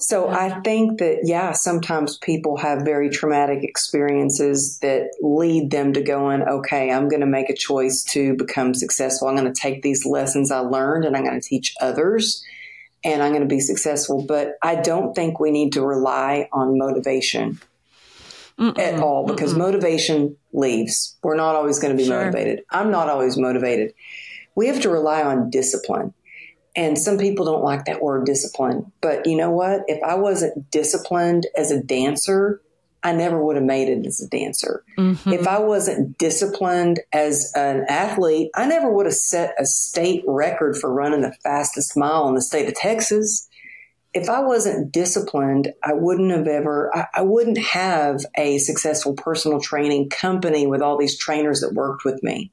So 0.00 0.28
I 0.28 0.60
think 0.60 0.98
that, 0.98 1.20
yeah, 1.24 1.52
sometimes 1.52 2.18
people 2.18 2.56
have 2.58 2.82
very 2.82 3.10
traumatic 3.10 3.64
experiences 3.64 4.78
that 4.80 5.10
lead 5.20 5.70
them 5.70 5.92
to 5.94 6.02
going, 6.02 6.42
okay, 6.42 6.90
I'm 6.90 7.08
going 7.08 7.20
to 7.20 7.26
make 7.26 7.50
a 7.50 7.54
choice 7.54 8.04
to 8.10 8.34
become 8.36 8.74
successful. 8.74 9.28
I'm 9.28 9.36
going 9.36 9.52
to 9.52 9.60
take 9.60 9.82
these 9.82 10.06
lessons 10.06 10.50
I 10.50 10.60
learned 10.60 11.04
and 11.04 11.16
I'm 11.16 11.24
going 11.24 11.40
to 11.40 11.46
teach 11.46 11.74
others 11.80 12.44
and 13.04 13.22
I'm 13.22 13.32
going 13.32 13.42
to 13.42 13.48
be 13.48 13.60
successful. 13.60 14.24
But 14.26 14.54
I 14.62 14.76
don't 14.76 15.14
think 15.14 15.40
we 15.40 15.50
need 15.50 15.72
to 15.72 15.82
rely 15.82 16.48
on 16.52 16.78
motivation 16.78 17.60
Mm-mm, 18.58 18.78
at 18.78 19.00
all 19.00 19.26
because 19.26 19.54
mm-mm. 19.54 19.58
motivation 19.58 20.36
leaves. 20.52 21.16
We're 21.22 21.36
not 21.36 21.54
always 21.54 21.78
going 21.78 21.96
to 21.96 21.96
be 21.96 22.06
sure. 22.06 22.18
motivated. 22.18 22.62
I'm 22.70 22.90
not 22.90 23.08
always 23.08 23.36
motivated. 23.36 23.94
We 24.54 24.66
have 24.66 24.80
to 24.80 24.90
rely 24.90 25.22
on 25.22 25.50
discipline. 25.50 26.12
And 26.78 26.96
some 26.96 27.18
people 27.18 27.44
don't 27.44 27.64
like 27.64 27.86
that 27.86 28.00
word 28.00 28.24
discipline. 28.24 28.92
But 29.00 29.26
you 29.26 29.36
know 29.36 29.50
what? 29.50 29.80
If 29.88 30.00
I 30.04 30.14
wasn't 30.14 30.70
disciplined 30.70 31.48
as 31.56 31.72
a 31.72 31.82
dancer, 31.82 32.62
I 33.02 33.10
never 33.10 33.44
would 33.44 33.56
have 33.56 33.64
made 33.64 33.88
it 33.88 34.06
as 34.06 34.20
a 34.20 34.28
dancer. 34.28 34.84
Mm-hmm. 34.96 35.32
If 35.32 35.48
I 35.48 35.58
wasn't 35.58 36.16
disciplined 36.18 37.00
as 37.12 37.52
an 37.56 37.84
athlete, 37.88 38.52
I 38.54 38.68
never 38.68 38.92
would 38.92 39.06
have 39.06 39.14
set 39.16 39.56
a 39.58 39.66
state 39.66 40.22
record 40.28 40.76
for 40.76 40.92
running 40.92 41.22
the 41.22 41.34
fastest 41.42 41.96
mile 41.96 42.28
in 42.28 42.36
the 42.36 42.42
state 42.42 42.68
of 42.68 42.74
Texas. 42.74 43.48
If 44.14 44.28
I 44.28 44.38
wasn't 44.40 44.92
disciplined, 44.92 45.72
I 45.82 45.94
wouldn't 45.94 46.30
have 46.30 46.46
ever, 46.46 46.96
I, 46.96 47.06
I 47.12 47.22
wouldn't 47.22 47.58
have 47.58 48.20
a 48.36 48.58
successful 48.58 49.14
personal 49.14 49.60
training 49.60 50.10
company 50.10 50.68
with 50.68 50.80
all 50.80 50.96
these 50.96 51.18
trainers 51.18 51.60
that 51.62 51.74
worked 51.74 52.04
with 52.04 52.22
me. 52.22 52.52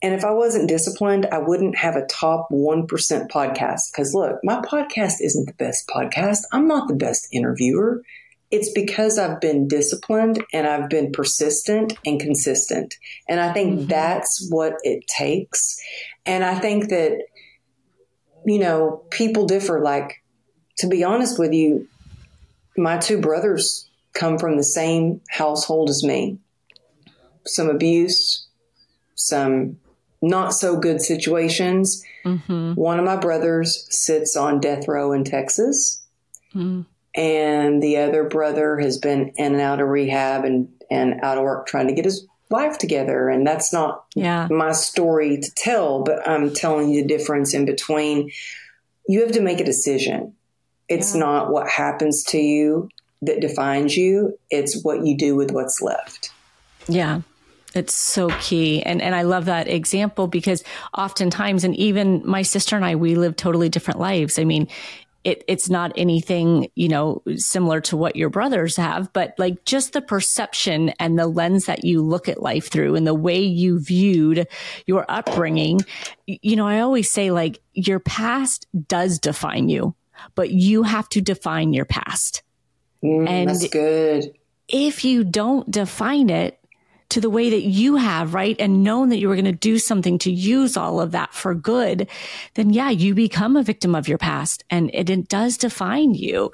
And 0.00 0.14
if 0.14 0.24
I 0.24 0.30
wasn't 0.30 0.68
disciplined, 0.68 1.26
I 1.32 1.38
wouldn't 1.38 1.76
have 1.76 1.96
a 1.96 2.06
top 2.06 2.48
1% 2.52 2.86
podcast. 2.86 3.80
Because 3.92 4.14
look, 4.14 4.38
my 4.44 4.60
podcast 4.60 5.14
isn't 5.20 5.46
the 5.46 5.54
best 5.54 5.88
podcast. 5.88 6.38
I'm 6.52 6.68
not 6.68 6.88
the 6.88 6.94
best 6.94 7.28
interviewer. 7.32 8.02
It's 8.50 8.70
because 8.72 9.18
I've 9.18 9.40
been 9.40 9.68
disciplined 9.68 10.42
and 10.52 10.66
I've 10.66 10.88
been 10.88 11.12
persistent 11.12 11.94
and 12.06 12.20
consistent. 12.20 12.94
And 13.28 13.40
I 13.40 13.52
think 13.52 13.74
mm-hmm. 13.74 13.88
that's 13.88 14.46
what 14.50 14.74
it 14.84 15.06
takes. 15.06 15.78
And 16.24 16.44
I 16.44 16.58
think 16.58 16.88
that, 16.90 17.18
you 18.46 18.58
know, 18.58 19.02
people 19.10 19.46
differ. 19.46 19.80
Like, 19.80 20.22
to 20.78 20.86
be 20.86 21.02
honest 21.02 21.38
with 21.38 21.52
you, 21.52 21.88
my 22.76 22.98
two 22.98 23.20
brothers 23.20 23.88
come 24.14 24.38
from 24.38 24.56
the 24.56 24.64
same 24.64 25.20
household 25.28 25.90
as 25.90 26.04
me. 26.04 26.38
Some 27.44 27.68
abuse, 27.68 28.46
some 29.14 29.78
not 30.20 30.52
so 30.52 30.76
good 30.76 31.00
situations. 31.00 32.04
Mm-hmm. 32.24 32.74
One 32.74 32.98
of 32.98 33.04
my 33.04 33.16
brothers 33.16 33.86
sits 33.90 34.36
on 34.36 34.60
death 34.60 34.88
row 34.88 35.12
in 35.12 35.24
Texas, 35.24 36.02
mm. 36.54 36.84
and 37.14 37.82
the 37.82 37.98
other 37.98 38.24
brother 38.24 38.78
has 38.78 38.98
been 38.98 39.32
in 39.36 39.52
and 39.54 39.60
out 39.60 39.80
of 39.80 39.88
rehab 39.88 40.44
and, 40.44 40.68
and 40.90 41.20
out 41.22 41.38
of 41.38 41.44
work 41.44 41.66
trying 41.66 41.88
to 41.88 41.94
get 41.94 42.04
his 42.04 42.26
life 42.50 42.78
together. 42.78 43.28
And 43.28 43.46
that's 43.46 43.72
not 43.72 44.04
yeah. 44.14 44.48
my 44.50 44.72
story 44.72 45.38
to 45.38 45.50
tell, 45.56 46.02
but 46.02 46.26
I'm 46.26 46.52
telling 46.52 46.90
you 46.90 47.02
the 47.02 47.08
difference 47.08 47.54
in 47.54 47.66
between. 47.66 48.30
You 49.06 49.22
have 49.22 49.32
to 49.32 49.40
make 49.40 49.60
a 49.60 49.64
decision. 49.64 50.34
It's 50.88 51.14
yeah. 51.14 51.20
not 51.20 51.50
what 51.50 51.68
happens 51.68 52.24
to 52.24 52.38
you 52.38 52.88
that 53.22 53.40
defines 53.40 53.96
you, 53.96 54.38
it's 54.50 54.82
what 54.82 55.04
you 55.04 55.16
do 55.16 55.34
with 55.34 55.50
what's 55.50 55.82
left. 55.82 56.30
Yeah. 56.86 57.22
It's 57.78 57.94
so 57.94 58.28
key. 58.40 58.82
And, 58.82 59.00
and 59.00 59.14
I 59.14 59.22
love 59.22 59.46
that 59.46 59.68
example 59.68 60.26
because 60.26 60.62
oftentimes, 60.96 61.64
and 61.64 61.74
even 61.76 62.22
my 62.26 62.42
sister 62.42 62.76
and 62.76 62.84
I, 62.84 62.96
we 62.96 63.14
live 63.14 63.36
totally 63.36 63.68
different 63.68 64.00
lives. 64.00 64.38
I 64.38 64.44
mean, 64.44 64.68
it, 65.24 65.44
it's 65.48 65.68
not 65.68 65.92
anything, 65.96 66.70
you 66.74 66.88
know, 66.88 67.22
similar 67.36 67.80
to 67.82 67.96
what 67.96 68.16
your 68.16 68.30
brothers 68.30 68.76
have, 68.76 69.12
but 69.12 69.34
like 69.36 69.64
just 69.64 69.92
the 69.92 70.00
perception 70.00 70.90
and 71.00 71.18
the 71.18 71.26
lens 71.26 71.66
that 71.66 71.84
you 71.84 72.02
look 72.02 72.28
at 72.28 72.42
life 72.42 72.70
through 72.70 72.94
and 72.94 73.06
the 73.06 73.14
way 73.14 73.40
you 73.40 73.80
viewed 73.80 74.46
your 74.86 75.04
upbringing. 75.08 75.80
You 76.26 76.56
know, 76.56 76.66
I 76.66 76.80
always 76.80 77.10
say 77.10 77.30
like 77.30 77.60
your 77.74 77.98
past 77.98 78.66
does 78.86 79.18
define 79.18 79.68
you, 79.68 79.94
but 80.34 80.50
you 80.50 80.84
have 80.84 81.08
to 81.10 81.20
define 81.20 81.72
your 81.72 81.84
past. 81.84 82.42
Mm, 83.04 83.28
and 83.28 83.50
that's 83.50 83.68
good. 83.68 84.32
If 84.68 85.04
you 85.04 85.24
don't 85.24 85.70
define 85.70 86.30
it, 86.30 86.57
to 87.10 87.20
the 87.20 87.30
way 87.30 87.50
that 87.50 87.62
you 87.62 87.96
have, 87.96 88.34
right? 88.34 88.56
And 88.58 88.84
known 88.84 89.08
that 89.08 89.18
you 89.18 89.28
were 89.28 89.34
going 89.34 89.44
to 89.46 89.52
do 89.52 89.78
something 89.78 90.18
to 90.18 90.30
use 90.30 90.76
all 90.76 91.00
of 91.00 91.12
that 91.12 91.32
for 91.32 91.54
good, 91.54 92.08
then 92.54 92.70
yeah, 92.70 92.90
you 92.90 93.14
become 93.14 93.56
a 93.56 93.62
victim 93.62 93.94
of 93.94 94.08
your 94.08 94.18
past 94.18 94.64
and 94.68 94.90
it, 94.92 95.08
it 95.08 95.28
does 95.28 95.56
define 95.56 96.14
you. 96.14 96.52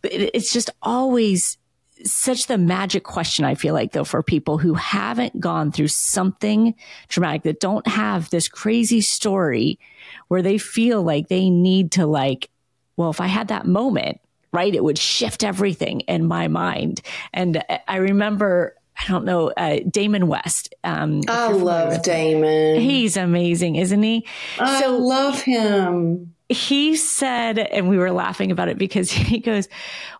But 0.00 0.12
it, 0.12 0.30
it's 0.34 0.52
just 0.52 0.70
always 0.82 1.56
such 2.04 2.46
the 2.46 2.58
magic 2.58 3.04
question, 3.04 3.44
I 3.44 3.54
feel 3.54 3.74
like, 3.74 3.92
though, 3.92 4.02
for 4.02 4.24
people 4.24 4.58
who 4.58 4.74
haven't 4.74 5.38
gone 5.38 5.70
through 5.70 5.88
something 5.88 6.74
traumatic, 7.08 7.42
that 7.42 7.60
don't 7.60 7.86
have 7.86 8.28
this 8.30 8.48
crazy 8.48 9.00
story 9.00 9.78
where 10.26 10.42
they 10.42 10.58
feel 10.58 11.02
like 11.02 11.28
they 11.28 11.48
need 11.48 11.92
to, 11.92 12.06
like, 12.06 12.50
well, 12.96 13.10
if 13.10 13.20
I 13.20 13.26
had 13.26 13.48
that 13.48 13.66
moment, 13.66 14.20
right, 14.52 14.74
it 14.74 14.82
would 14.82 14.98
shift 14.98 15.44
everything 15.44 16.00
in 16.00 16.26
my 16.26 16.48
mind. 16.48 17.02
And 17.32 17.62
I 17.86 17.96
remember 17.96 18.74
I 19.02 19.08
don't 19.08 19.24
know, 19.24 19.50
uh, 19.56 19.80
Damon 19.90 20.28
West. 20.28 20.74
Um, 20.84 21.22
I 21.28 21.48
love 21.48 22.02
Damon. 22.02 22.80
He's 22.80 23.16
amazing, 23.16 23.76
isn't 23.76 24.02
he? 24.02 24.26
I 24.58 24.80
so 24.80 24.96
love 24.96 25.42
him. 25.42 26.34
He 26.48 26.96
said, 26.96 27.58
and 27.58 27.88
we 27.88 27.98
were 27.98 28.12
laughing 28.12 28.50
about 28.50 28.68
it 28.68 28.78
because 28.78 29.10
he 29.10 29.38
goes, 29.38 29.68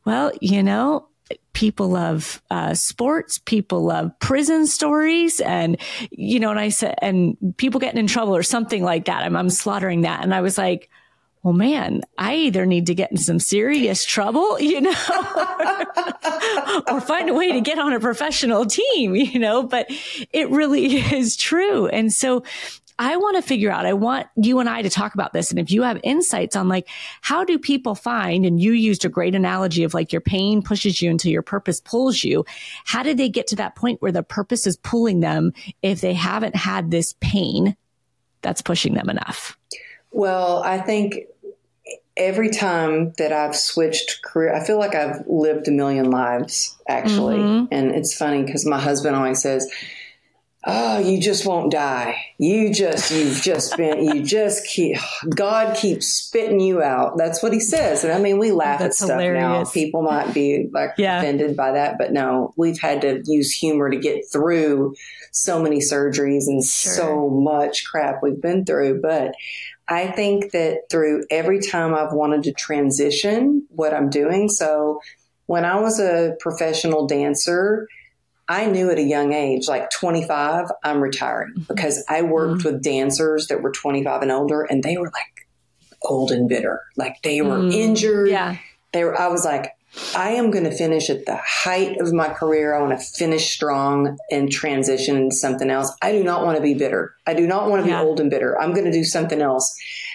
Well, 0.04 0.32
you 0.40 0.62
know, 0.62 1.08
people 1.52 1.88
love 1.88 2.42
uh, 2.50 2.74
sports, 2.74 3.38
people 3.38 3.84
love 3.84 4.10
prison 4.18 4.66
stories, 4.66 5.40
and 5.40 5.76
you 6.10 6.40
know, 6.40 6.50
and 6.50 6.58
I 6.58 6.70
said, 6.70 6.96
and 7.02 7.36
people 7.56 7.80
getting 7.80 8.00
in 8.00 8.06
trouble 8.06 8.34
or 8.34 8.42
something 8.42 8.82
like 8.82 9.04
that. 9.04 9.24
I'm, 9.24 9.36
I'm 9.36 9.50
slaughtering 9.50 10.02
that, 10.02 10.22
and 10.22 10.34
I 10.34 10.40
was 10.40 10.58
like, 10.58 10.90
well, 11.42 11.54
man, 11.54 12.02
I 12.16 12.36
either 12.36 12.66
need 12.66 12.86
to 12.86 12.94
get 12.94 13.10
in 13.10 13.16
some 13.16 13.40
serious 13.40 14.04
trouble, 14.04 14.60
you 14.60 14.80
know, 14.80 14.90
or 16.88 17.00
find 17.00 17.28
a 17.28 17.34
way 17.34 17.52
to 17.52 17.60
get 17.60 17.78
on 17.78 17.92
a 17.92 18.00
professional 18.00 18.64
team, 18.66 19.16
you 19.16 19.38
know, 19.38 19.62
but 19.62 19.86
it 20.32 20.50
really 20.50 20.96
is 21.14 21.36
true. 21.36 21.86
And 21.86 22.12
so 22.12 22.44
I 22.98 23.16
want 23.16 23.36
to 23.36 23.42
figure 23.42 23.70
out, 23.70 23.86
I 23.86 23.94
want 23.94 24.28
you 24.36 24.60
and 24.60 24.68
I 24.68 24.82
to 24.82 24.90
talk 24.90 25.14
about 25.14 25.32
this. 25.32 25.50
And 25.50 25.58
if 25.58 25.72
you 25.72 25.82
have 25.82 25.98
insights 26.04 26.54
on 26.54 26.68
like, 26.68 26.88
how 27.20 27.42
do 27.42 27.58
people 27.58 27.96
find, 27.96 28.46
and 28.46 28.60
you 28.60 28.72
used 28.72 29.04
a 29.04 29.08
great 29.08 29.34
analogy 29.34 29.82
of 29.82 29.94
like 29.94 30.12
your 30.12 30.20
pain 30.20 30.62
pushes 30.62 31.02
you 31.02 31.10
until 31.10 31.32
your 31.32 31.42
purpose 31.42 31.80
pulls 31.80 32.22
you. 32.22 32.44
How 32.84 33.02
did 33.02 33.16
they 33.16 33.28
get 33.28 33.48
to 33.48 33.56
that 33.56 33.74
point 33.74 34.00
where 34.00 34.12
the 34.12 34.22
purpose 34.22 34.66
is 34.66 34.76
pulling 34.76 35.20
them 35.20 35.52
if 35.82 36.00
they 36.00 36.14
haven't 36.14 36.54
had 36.54 36.90
this 36.90 37.16
pain 37.20 37.76
that's 38.42 38.62
pushing 38.62 38.94
them 38.94 39.10
enough? 39.10 39.58
Well, 40.12 40.62
I 40.62 40.78
think 40.78 41.24
every 42.16 42.50
time 42.50 43.12
that 43.18 43.32
I've 43.32 43.56
switched 43.56 44.22
career, 44.22 44.54
I 44.54 44.64
feel 44.64 44.78
like 44.78 44.94
I've 44.94 45.24
lived 45.26 45.68
a 45.68 45.70
million 45.70 46.10
lives 46.10 46.76
actually. 46.88 47.38
Mm-hmm. 47.38 47.66
And 47.72 47.92
it's 47.92 48.16
funny 48.16 48.42
because 48.42 48.66
my 48.66 48.78
husband 48.78 49.16
always 49.16 49.40
says, 49.40 49.70
Oh, 50.64 51.00
you 51.00 51.20
just 51.20 51.44
won't 51.44 51.72
die. 51.72 52.24
You 52.38 52.72
just, 52.72 53.10
you've 53.10 53.42
just 53.42 53.76
been, 53.76 54.04
you 54.04 54.22
just 54.22 54.64
keep, 54.64 54.96
God 55.28 55.76
keeps 55.76 56.06
spitting 56.06 56.60
you 56.60 56.80
out. 56.80 57.18
That's 57.18 57.42
what 57.42 57.52
he 57.52 57.58
says. 57.58 58.04
And 58.04 58.12
I 58.12 58.20
mean, 58.20 58.38
we 58.38 58.52
laugh 58.52 58.78
That's 58.78 59.02
at 59.02 59.06
stuff 59.06 59.20
hilarious. 59.20 59.42
now. 59.42 59.64
People 59.72 60.02
might 60.02 60.32
be 60.32 60.68
like 60.72 60.90
yeah. 60.98 61.18
offended 61.18 61.56
by 61.56 61.72
that, 61.72 61.98
but 61.98 62.12
no, 62.12 62.54
we've 62.56 62.78
had 62.78 63.00
to 63.00 63.22
use 63.24 63.50
humor 63.52 63.90
to 63.90 63.96
get 63.96 64.22
through 64.30 64.94
so 65.32 65.60
many 65.60 65.80
surgeries 65.80 66.46
and 66.46 66.62
sure. 66.64 66.92
so 66.92 67.28
much 67.28 67.84
crap 67.84 68.22
we've 68.22 68.40
been 68.40 68.64
through. 68.64 69.00
But 69.00 69.34
I 69.88 70.06
think 70.08 70.52
that 70.52 70.82
through 70.90 71.24
every 71.30 71.60
time 71.60 71.94
I've 71.94 72.12
wanted 72.12 72.44
to 72.44 72.52
transition 72.52 73.66
what 73.68 73.92
I'm 73.92 74.10
doing. 74.10 74.48
So 74.48 75.00
when 75.46 75.64
I 75.64 75.80
was 75.80 76.00
a 76.00 76.34
professional 76.40 77.06
dancer, 77.06 77.88
I 78.48 78.66
knew 78.66 78.90
at 78.90 78.98
a 78.98 79.02
young 79.02 79.32
age, 79.32 79.68
like 79.68 79.90
25, 79.90 80.66
I'm 80.84 81.00
retiring 81.00 81.52
mm-hmm. 81.52 81.72
because 81.72 82.04
I 82.08 82.22
worked 82.22 82.60
mm-hmm. 82.60 82.74
with 82.74 82.82
dancers 82.82 83.48
that 83.48 83.62
were 83.62 83.72
25 83.72 84.22
and 84.22 84.30
older 84.30 84.62
and 84.62 84.82
they 84.82 84.96
were 84.96 85.06
like 85.06 85.48
old 86.02 86.30
and 86.30 86.48
bitter. 86.48 86.82
Like 86.96 87.22
they 87.22 87.42
were 87.42 87.58
mm-hmm. 87.58 87.72
injured. 87.72 88.28
Yeah. 88.28 88.56
They 88.92 89.04
were, 89.04 89.18
I 89.18 89.28
was 89.28 89.44
like, 89.44 89.72
I 90.16 90.30
am 90.30 90.50
going 90.50 90.64
to 90.64 90.74
finish 90.74 91.10
at 91.10 91.26
the 91.26 91.36
height 91.36 92.00
of 92.00 92.12
my 92.12 92.28
career. 92.28 92.74
I 92.74 92.80
want 92.80 92.98
to 92.98 93.04
finish 93.04 93.50
strong 93.50 94.16
and 94.30 94.50
transition 94.50 95.16
into 95.16 95.36
something 95.36 95.68
else. 95.68 95.94
I 96.00 96.12
do 96.12 96.24
not 96.24 96.44
want 96.44 96.56
to 96.56 96.62
be 96.62 96.74
bitter. 96.74 97.14
I 97.26 97.34
do 97.34 97.46
not 97.46 97.68
want 97.68 97.84
to 97.84 97.90
yeah. 97.90 98.00
be 98.00 98.06
old 98.06 98.18
and 98.18 98.30
bitter. 98.30 98.58
I'm 98.58 98.72
going 98.72 98.86
to 98.86 98.92
do 98.92 99.04
something 99.04 99.42
else. 99.42 99.74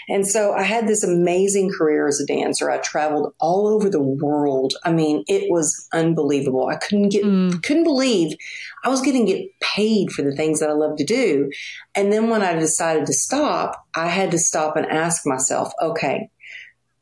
And 0.09 0.25
so 0.25 0.53
I 0.53 0.63
had 0.63 0.87
this 0.87 1.03
amazing 1.03 1.71
career 1.71 2.07
as 2.07 2.19
a 2.19 2.25
dancer. 2.25 2.71
I 2.71 2.79
traveled 2.79 3.33
all 3.39 3.67
over 3.67 3.89
the 3.89 4.01
world. 4.01 4.73
I 4.83 4.91
mean, 4.91 5.23
it 5.27 5.51
was 5.51 5.87
unbelievable. 5.93 6.67
I 6.67 6.77
couldn't 6.77 7.09
get, 7.09 7.23
mm. 7.23 7.61
couldn't 7.61 7.83
believe 7.83 8.35
I 8.83 8.89
was 8.89 9.01
getting 9.01 9.25
get 9.25 9.47
paid 9.59 10.11
for 10.11 10.23
the 10.23 10.35
things 10.35 10.59
that 10.59 10.69
I 10.69 10.73
love 10.73 10.97
to 10.97 11.03
do. 11.03 11.51
And 11.93 12.11
then 12.11 12.29
when 12.29 12.41
I 12.41 12.53
decided 12.53 13.05
to 13.07 13.13
stop, 13.13 13.85
I 13.95 14.07
had 14.07 14.31
to 14.31 14.39
stop 14.39 14.75
and 14.75 14.85
ask 14.87 15.25
myself, 15.25 15.71
okay, 15.81 16.29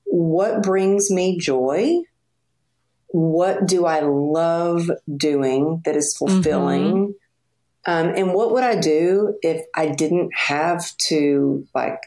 what 0.05 0.63
brings 0.63 1.09
me 1.11 1.37
joy? 1.37 2.01
What 3.15 3.65
do 3.65 3.85
I 3.85 4.01
love 4.01 4.91
doing 5.15 5.81
that 5.85 5.95
is 5.95 6.17
fulfilling? 6.17 7.15
Mm-hmm. 7.87 7.91
Um, 7.91 8.07
and 8.13 8.33
what 8.33 8.51
would 8.51 8.63
I 8.63 8.75
do 8.75 9.37
if 9.41 9.65
I 9.73 9.87
didn't 9.87 10.31
have 10.35 10.85
to 11.07 11.65
like 11.73 12.01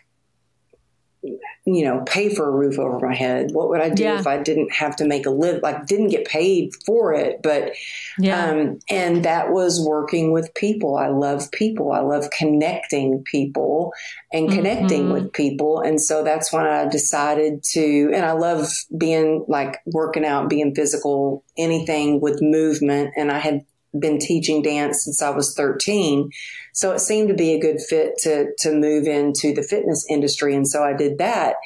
you 1.75 1.85
know, 1.85 2.03
pay 2.07 2.35
for 2.35 2.49
a 2.49 2.51
roof 2.51 2.79
over 2.79 2.99
my 2.99 3.15
head? 3.15 3.51
What 3.53 3.69
would 3.69 3.81
I 3.81 3.91
do 3.91 4.05
yeah. 4.05 4.19
if 4.19 4.27
I 4.27 4.39
didn't 4.39 4.73
have 4.73 4.97
to 4.97 5.07
make 5.07 5.27
a 5.27 5.31
live, 5.31 5.63
like 5.63 5.87
didn't 5.87 6.09
get 6.09 6.27
paid 6.27 6.73
for 6.87 7.13
it? 7.13 7.41
But, 7.43 7.73
yeah. 8.19 8.51
um, 8.51 8.79
and 8.89 9.25
that 9.25 9.51
was 9.51 9.85
working 9.87 10.33
with 10.33 10.53
people. 10.55 10.97
I 10.97 11.09
love 11.09 11.51
people. 11.53 11.93
I 11.93 12.01
love 12.01 12.31
connecting 12.31 13.23
people 13.25 13.93
and 14.33 14.51
connecting 14.51 15.05
mm-hmm. 15.05 15.13
with 15.13 15.33
people. 15.33 15.81
And 15.81 16.01
so 16.01 16.25
that's 16.25 16.53
when 16.53 16.67
I 16.67 16.89
decided 16.89 17.63
to, 17.73 18.13
and 18.15 18.25
I 18.25 18.33
love 18.33 18.69
being 18.97 19.45
like 19.49 19.81
working 19.87 20.25
out, 20.25 20.49
being 20.49 20.75
physical, 20.75 21.45
anything 21.57 22.21
with 22.21 22.41
movement. 22.43 23.13
And 23.17 23.31
I 23.31 23.39
had 23.39 23.65
been 23.99 24.19
teaching 24.19 24.63
dance 24.63 25.05
since 25.05 25.23
I 25.23 25.31
was 25.31 25.55
13. 25.55 26.31
So 26.73 26.93
it 26.93 27.01
seemed 27.01 27.29
to 27.29 27.35
be 27.35 27.55
a 27.55 27.61
good 27.61 27.81
fit 27.81 28.19
to, 28.23 28.49
to 28.59 28.73
move 28.73 29.07
into 29.07 29.55
the 29.55 29.63
fitness 29.63 30.07
industry. 30.09 30.55
And 30.55 30.67
so 30.67 30.83
I 30.83 30.93
did 30.93 31.19
that. 31.19 31.57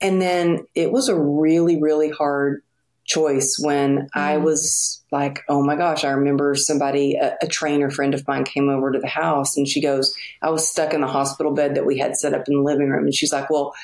And 0.00 0.20
then 0.20 0.66
it 0.74 0.92
was 0.92 1.08
a 1.08 1.18
really, 1.18 1.80
really 1.80 2.10
hard 2.10 2.62
choice 3.04 3.58
when 3.60 3.98
mm. 3.98 4.08
I 4.14 4.38
was 4.38 5.04
like, 5.12 5.40
oh 5.48 5.62
my 5.62 5.76
gosh, 5.76 6.04
I 6.04 6.10
remember 6.10 6.54
somebody, 6.54 7.14
a, 7.14 7.36
a, 7.42 7.46
trainer 7.46 7.90
friend 7.90 8.14
of 8.14 8.26
mine 8.26 8.44
came 8.44 8.68
over 8.68 8.90
to 8.90 8.98
the 8.98 9.08
house 9.08 9.56
and 9.56 9.68
she 9.68 9.80
goes, 9.80 10.14
I 10.42 10.50
was 10.50 10.68
stuck 10.68 10.94
in 10.94 11.02
the 11.02 11.06
hospital 11.06 11.52
bed 11.52 11.74
that 11.74 11.86
we 11.86 11.98
had 11.98 12.16
set 12.16 12.34
up 12.34 12.48
in 12.48 12.54
the 12.54 12.62
living 12.62 12.88
room. 12.88 13.04
And 13.04 13.14
she's 13.14 13.32
like, 13.32 13.50
well, 13.50 13.74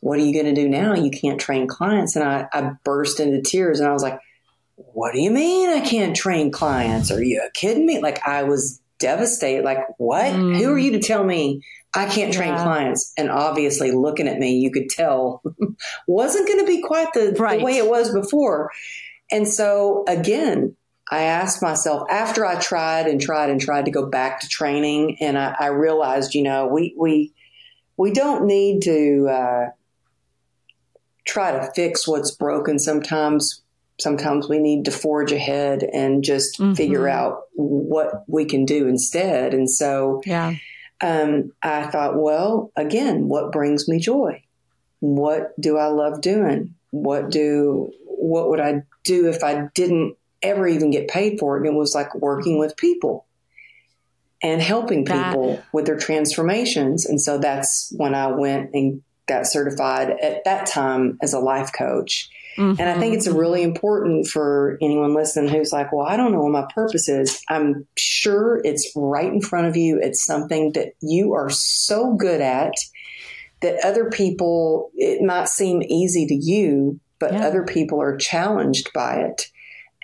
what 0.00 0.18
are 0.18 0.22
you 0.22 0.34
going 0.34 0.54
to 0.54 0.60
do 0.60 0.68
now? 0.68 0.94
You 0.94 1.10
can't 1.10 1.40
train 1.40 1.66
clients. 1.66 2.16
And 2.16 2.24
I, 2.24 2.46
I 2.52 2.72
burst 2.84 3.20
into 3.20 3.40
tears 3.40 3.80
and 3.80 3.88
I 3.88 3.92
was 3.92 4.02
like, 4.02 4.20
what 4.76 5.12
do 5.12 5.20
you 5.20 5.30
mean 5.30 5.70
I 5.70 5.80
can't 5.80 6.16
train 6.16 6.50
clients? 6.50 7.10
Are 7.10 7.22
you 7.22 7.42
kidding 7.54 7.86
me? 7.86 8.00
Like 8.00 8.26
I 8.26 8.42
was 8.42 8.80
devastated. 8.98 9.64
Like, 9.64 9.78
what? 9.98 10.32
Mm. 10.32 10.56
Who 10.56 10.72
are 10.72 10.78
you 10.78 10.92
to 10.92 10.98
tell 10.98 11.24
me 11.24 11.62
I 11.94 12.06
can't 12.06 12.32
train 12.32 12.54
yeah. 12.54 12.62
clients? 12.62 13.12
And 13.16 13.30
obviously, 13.30 13.92
looking 13.92 14.28
at 14.28 14.38
me, 14.38 14.58
you 14.58 14.70
could 14.70 14.88
tell 14.88 15.42
wasn't 16.06 16.48
going 16.48 16.60
to 16.60 16.66
be 16.66 16.82
quite 16.82 17.12
the, 17.12 17.36
right. 17.38 17.58
the 17.58 17.64
way 17.64 17.76
it 17.76 17.88
was 17.88 18.12
before. 18.12 18.70
And 19.30 19.46
so, 19.48 20.04
again, 20.08 20.76
I 21.10 21.24
asked 21.24 21.62
myself 21.62 22.08
after 22.10 22.46
I 22.46 22.58
tried 22.58 23.06
and 23.06 23.20
tried 23.20 23.50
and 23.50 23.60
tried 23.60 23.84
to 23.84 23.90
go 23.90 24.06
back 24.06 24.40
to 24.40 24.48
training, 24.48 25.18
and 25.20 25.38
I, 25.38 25.54
I 25.58 25.66
realized, 25.66 26.34
you 26.34 26.42
know, 26.42 26.66
we 26.66 26.94
we 26.96 27.34
we 27.96 28.10
don't 28.10 28.46
need 28.46 28.82
to 28.82 29.28
uh, 29.28 29.66
try 31.26 31.52
to 31.52 31.70
fix 31.74 32.08
what's 32.08 32.30
broken. 32.30 32.78
Sometimes 32.78 33.63
sometimes 33.98 34.48
we 34.48 34.58
need 34.58 34.86
to 34.86 34.90
forge 34.90 35.32
ahead 35.32 35.82
and 35.82 36.24
just 36.24 36.58
mm-hmm. 36.58 36.74
figure 36.74 37.08
out 37.08 37.42
what 37.54 38.24
we 38.26 38.44
can 38.44 38.64
do 38.64 38.86
instead. 38.88 39.54
And 39.54 39.70
so, 39.70 40.22
yeah. 40.24 40.54
Um, 41.00 41.52
I 41.62 41.86
thought, 41.88 42.16
well, 42.16 42.70
again, 42.76 43.28
what 43.28 43.52
brings 43.52 43.88
me 43.88 43.98
joy? 43.98 44.42
What 45.00 45.60
do 45.60 45.76
I 45.76 45.88
love 45.88 46.20
doing? 46.20 46.74
What 46.90 47.30
do 47.30 47.92
what 48.06 48.48
would 48.48 48.60
I 48.60 48.84
do 49.02 49.28
if 49.28 49.44
I 49.44 49.68
didn't 49.74 50.16
ever 50.40 50.66
even 50.66 50.90
get 50.90 51.08
paid 51.08 51.38
for 51.38 51.56
it? 51.56 51.66
And 51.66 51.74
it 51.74 51.78
was 51.78 51.94
like 51.94 52.14
working 52.14 52.58
with 52.58 52.76
people 52.76 53.26
and 54.42 54.62
helping 54.62 55.04
people 55.04 55.56
that. 55.56 55.64
with 55.72 55.86
their 55.86 55.98
transformations. 55.98 57.06
And 57.06 57.20
so 57.20 57.38
that's 57.38 57.92
when 57.96 58.14
I 58.14 58.28
went 58.28 58.70
and 58.72 59.02
got 59.26 59.46
certified 59.46 60.10
at 60.10 60.44
that 60.44 60.66
time 60.66 61.18
as 61.22 61.32
a 61.32 61.40
life 61.40 61.70
coach. 61.76 62.30
Mm-hmm. 62.56 62.80
And 62.80 62.88
I 62.88 62.98
think 62.98 63.14
it's 63.14 63.26
really 63.26 63.62
important 63.62 64.26
for 64.26 64.78
anyone 64.80 65.14
listening 65.14 65.52
who's 65.52 65.72
like, 65.72 65.92
well, 65.92 66.06
I 66.06 66.16
don't 66.16 66.32
know 66.32 66.40
what 66.40 66.52
my 66.52 66.66
purpose 66.74 67.08
is. 67.08 67.42
I'm 67.48 67.86
sure 67.96 68.60
it's 68.64 68.92
right 68.94 69.32
in 69.32 69.40
front 69.40 69.66
of 69.66 69.76
you. 69.76 69.98
It's 70.00 70.24
something 70.24 70.72
that 70.72 70.94
you 71.00 71.34
are 71.34 71.50
so 71.50 72.14
good 72.14 72.40
at 72.40 72.74
that 73.60 73.84
other 73.84 74.10
people, 74.10 74.90
it 74.94 75.22
might 75.22 75.48
seem 75.48 75.82
easy 75.82 76.26
to 76.26 76.34
you, 76.34 77.00
but 77.18 77.32
yeah. 77.32 77.46
other 77.46 77.64
people 77.64 78.00
are 78.00 78.16
challenged 78.16 78.92
by 78.92 79.16
it. 79.16 79.50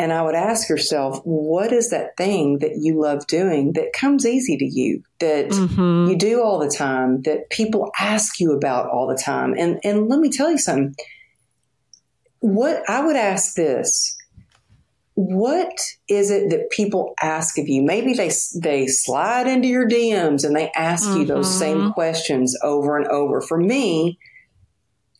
and 0.00 0.14
I 0.14 0.22
would 0.22 0.34
ask 0.34 0.70
yourself, 0.70 1.20
what 1.24 1.72
is 1.72 1.90
that 1.90 2.16
thing 2.16 2.60
that 2.60 2.78
you 2.78 2.98
love 2.98 3.26
doing 3.26 3.74
that 3.74 3.92
comes 3.92 4.24
easy 4.24 4.56
to 4.56 4.64
you, 4.64 5.02
that 5.18 5.48
mm-hmm. 5.50 6.08
you 6.08 6.16
do 6.16 6.42
all 6.42 6.58
the 6.58 6.74
time, 6.74 7.20
that 7.22 7.50
people 7.50 7.92
ask 8.00 8.40
you 8.40 8.52
about 8.52 8.88
all 8.88 9.06
the 9.06 9.22
time? 9.22 9.54
And 9.58 9.78
and 9.84 10.08
let 10.08 10.18
me 10.20 10.30
tell 10.30 10.50
you 10.50 10.56
something. 10.56 10.94
What 12.40 12.82
I 12.88 13.04
would 13.04 13.16
ask 13.16 13.54
this 13.54 14.16
what 15.26 15.78
is 16.08 16.30
it 16.30 16.48
that 16.50 16.70
people 16.70 17.14
ask 17.22 17.58
of 17.58 17.68
you? 17.68 17.82
Maybe 17.82 18.14
they 18.14 18.30
they 18.56 18.86
slide 18.86 19.46
into 19.46 19.68
your 19.68 19.86
DMs 19.88 20.44
and 20.44 20.56
they 20.56 20.70
ask 20.74 21.08
mm-hmm. 21.08 21.20
you 21.20 21.26
those 21.26 21.58
same 21.58 21.78
mm-hmm. 21.78 21.90
questions 21.90 22.56
over 22.62 22.96
and 22.96 23.06
over. 23.08 23.40
For 23.42 23.58
me, 23.58 24.18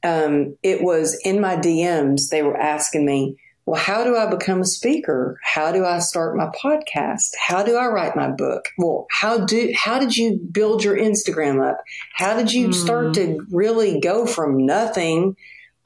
um, 0.03 0.57
it 0.63 0.83
was 0.83 1.21
in 1.25 1.41
my 1.41 1.57
DMs. 1.57 2.31
They 2.31 2.43
were 2.43 2.57
asking 2.57 3.05
me, 3.05 3.37
"Well, 3.67 3.79
how 3.79 4.05
do 4.05 4.17
I 4.17 4.25
become 4.31 4.63
a 4.63 4.67
speaker? 4.67 5.39
How 5.45 5.71
do 5.71 5.85
I 5.85 5.99
start 5.99 6.35
my 6.35 6.51
podcast? 6.65 7.33
How 7.39 7.63
do 7.63 7.77
I 7.77 7.89
write 7.89 8.17
my 8.17 8.31
book? 8.31 8.65
Well, 8.79 9.07
how 9.11 9.45
do 9.45 9.71
how 9.77 9.99
did 9.99 10.17
you 10.17 10.41
build 10.51 10.83
your 10.83 10.97
Instagram 10.97 11.63
up? 11.69 11.79
How 12.15 12.35
did 12.35 12.53
you 12.53 12.69
mm-hmm. 12.69 12.85
start 12.85 13.15
to 13.15 13.45
really 13.51 14.01
go 14.01 14.25
from 14.25 14.65
nothing?" 14.65 15.37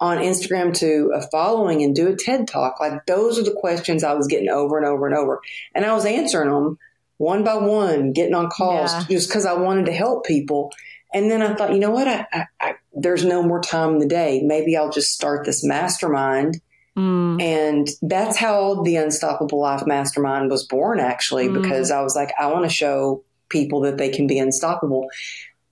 On 0.01 0.19
Instagram 0.19 0.75
to 0.79 1.13
a 1.15 1.23
following 1.29 1.83
and 1.83 1.95
do 1.95 2.09
a 2.09 2.17
TED 2.17 2.49
talk? 2.49 2.81
Like 2.81 3.07
those 3.07 3.39
are 3.39 3.45
the 3.45 3.57
questions 3.59 4.05
I 4.05 4.15
was 4.15 4.27
getting 4.27 4.49
over 4.49 4.77
and 4.77 4.87
over 4.87 5.07
and 5.07 5.17
over. 5.17 5.41
And 5.75 5.85
I 5.85 5.95
was 5.95 6.05
answering 6.05 6.51
them 6.51 6.79
one 7.17 7.45
by 7.45 7.55
one, 7.55 8.13
getting 8.13 8.35
on 8.35 8.51
calls 8.51 8.93
yeah. 8.93 9.05
just 9.09 9.29
because 9.29 9.47
I 9.47 9.55
wanted 9.55 9.87
to 9.87 9.93
help 9.93 10.27
people. 10.27 10.73
And 11.13 11.31
then 11.31 11.43
I 11.43 11.55
thought, 11.55 11.73
you 11.73 11.79
know 11.79 11.91
what? 11.91 12.09
I, 12.09 12.27
I, 12.33 12.47
I, 12.61 12.75
there's 12.93 13.25
no 13.25 13.43
more 13.43 13.61
time 13.61 13.91
in 13.95 13.99
the 13.99 14.07
day. 14.07 14.43
Maybe 14.43 14.77
I'll 14.77 14.91
just 14.91 15.13
start 15.13 15.47
this 15.47 15.65
mastermind. 15.65 16.61
Mm. 16.97 17.41
And 17.41 17.89
that's 18.03 18.37
how 18.37 18.83
the 18.83 18.97
Unstoppable 18.97 19.61
Life 19.61 19.87
Mastermind 19.87 20.51
was 20.51 20.65
born, 20.65 21.01
actually, 21.01 21.49
mm. 21.49 21.61
because 21.61 21.91
I 21.91 22.03
was 22.03 22.17
like, 22.17 22.33
I 22.39 22.49
want 22.49 22.65
to 22.65 22.71
show 22.71 23.23
people 23.49 23.81
that 23.83 23.97
they 23.97 24.11
can 24.11 24.27
be 24.27 24.39
unstoppable. 24.39 25.09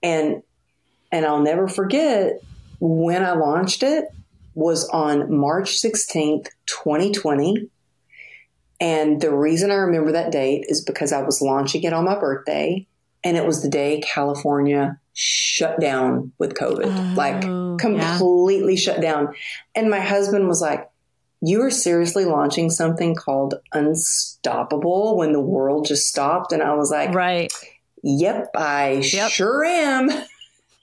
And 0.03 0.43
and 1.11 1.27
I'll 1.27 1.43
never 1.43 1.69
forget 1.69 2.41
when 2.83 3.25
I 3.25 3.35
launched 3.35 3.85
it 3.85 4.07
was 4.55 4.89
on 4.89 5.33
March 5.33 5.81
16th, 5.81 6.49
2020. 6.67 7.71
And 8.81 9.21
the 9.21 9.33
reason 9.33 9.71
I 9.71 9.75
remember 9.75 10.11
that 10.11 10.33
date 10.33 10.65
is 10.69 10.85
because 10.85 11.13
I 11.13 11.23
was 11.23 11.41
launching 11.41 11.85
it 11.85 11.93
on 11.93 12.05
my 12.05 12.19
birthday 12.19 12.85
and 13.23 13.37
it 13.37 13.47
was 13.47 13.63
the 13.63 13.69
day 13.69 14.03
California 14.05 14.99
shut 15.13 15.79
down 15.79 16.33
with 16.39 16.55
COVID, 16.55 16.87
oh, 16.87 17.15
like 17.17 17.43
completely 17.79 18.75
yeah. 18.75 18.81
shut 18.81 19.01
down. 19.01 19.33
And 19.77 19.89
my 19.89 20.01
husband 20.01 20.49
was 20.49 20.61
like, 20.61 20.91
You 21.41 21.63
are 21.63 21.71
seriously 21.71 22.25
launching 22.25 22.69
something 22.69 23.15
called 23.15 23.55
Unstoppable 23.73 25.17
when 25.17 25.31
the 25.31 25.41
world 25.41 25.87
just 25.87 26.09
stopped? 26.09 26.51
And 26.51 26.65
I 26.65 26.75
was 26.75 26.91
like, 26.91 27.15
Right. 27.15 27.53
Yep, 28.03 28.51
I 28.57 29.05
yep. 29.13 29.31
sure 29.31 29.65
am. 29.65 30.11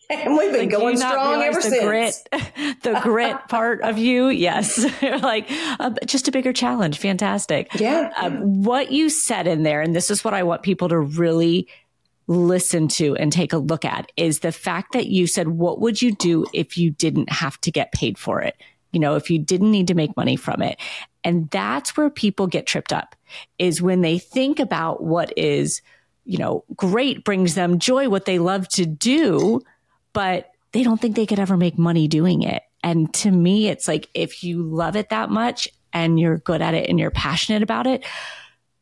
And 0.10 0.36
we've 0.36 0.52
been 0.52 0.62
like, 0.62 0.72
going 0.72 0.98
strong 0.98 1.44
ever 1.44 1.62
the 1.62 1.62
since. 1.62 1.84
Grit, 1.84 2.30
the 2.82 3.00
grit 3.04 3.38
part 3.48 3.82
of 3.82 3.98
you, 3.98 4.30
yes, 4.30 4.84
like 5.02 5.48
uh, 5.80 5.92
just 6.06 6.28
a 6.28 6.32
bigger 6.32 6.52
challenge. 6.52 6.98
Fantastic. 6.98 7.74
Yeah. 7.76 8.12
Uh, 8.18 8.32
what 8.32 8.92
you 8.92 9.10
said 9.10 9.46
in 9.46 9.64
there, 9.64 9.82
and 9.82 9.96
this 9.96 10.10
is 10.10 10.24
what 10.24 10.34
I 10.34 10.44
want 10.44 10.64
people 10.64 10.90
to 10.90 11.00
really 11.00 11.68
listen 12.28 12.88
to 12.88 13.16
and 13.18 13.32
take 13.32 13.54
a 13.54 13.58
look 13.58 13.86
at, 13.86 14.12
is 14.18 14.40
the 14.40 14.52
fact 14.52 14.94
that 14.94 15.08
you 15.08 15.28
said, 15.28 15.50
"What 15.50 15.80
would 15.80 16.02
you 16.02 16.12
do 16.16 16.46
if 16.54 16.78
you 16.78 16.90
didn't 16.90 17.32
have 17.32 17.62
to 17.62 17.72
get 17.72 17.92
paid 17.92 18.18
for 18.18 18.42
it? 18.42 18.56
You 18.92 19.00
know, 19.00 19.16
if 19.16 19.30
you 19.30 19.38
didn't 19.38 19.72
need 19.72 19.88
to 19.88 19.94
make 19.94 20.18
money 20.18 20.36
from 20.36 20.62
it." 20.64 20.80
And 21.24 21.50
that's 21.52 21.96
where 21.96 22.10
people 22.10 22.48
get 22.48 22.66
tripped 22.66 22.94
up, 22.94 23.16
is 23.60 23.82
when 23.82 24.02
they 24.02 24.18
think 24.18 24.60
about 24.60 25.04
what 25.04 25.32
is, 25.38 25.84
you 26.26 26.40
know, 26.40 26.64
great, 26.76 27.24
brings 27.24 27.54
them 27.54 27.78
joy, 27.78 28.10
what 28.10 28.26
they 28.26 28.40
love 28.40 28.68
to 28.70 28.86
do 28.88 29.62
but 30.14 30.52
they 30.72 30.84
don't 30.84 31.00
think 31.00 31.16
they 31.16 31.26
could 31.26 31.40
ever 31.40 31.58
make 31.58 31.78
money 31.78 32.08
doing 32.08 32.44
it. 32.44 32.64
And 32.84 33.14
to 33.16 33.32
me, 33.32 33.68
it's 33.68 33.88
like 33.88 34.10
if 34.14 34.44
you 34.44 34.64
love 34.64 34.96
it 34.96 35.10
that 35.10 35.30
much 35.30 35.68
and 35.92 36.20
you're 36.20 36.38
good 36.38 36.62
at 36.62 36.74
it 36.74 36.90
and 36.90 37.00
you're 37.00 37.12
passionate 37.12 37.64
about 37.64 37.88
it, 37.88 38.06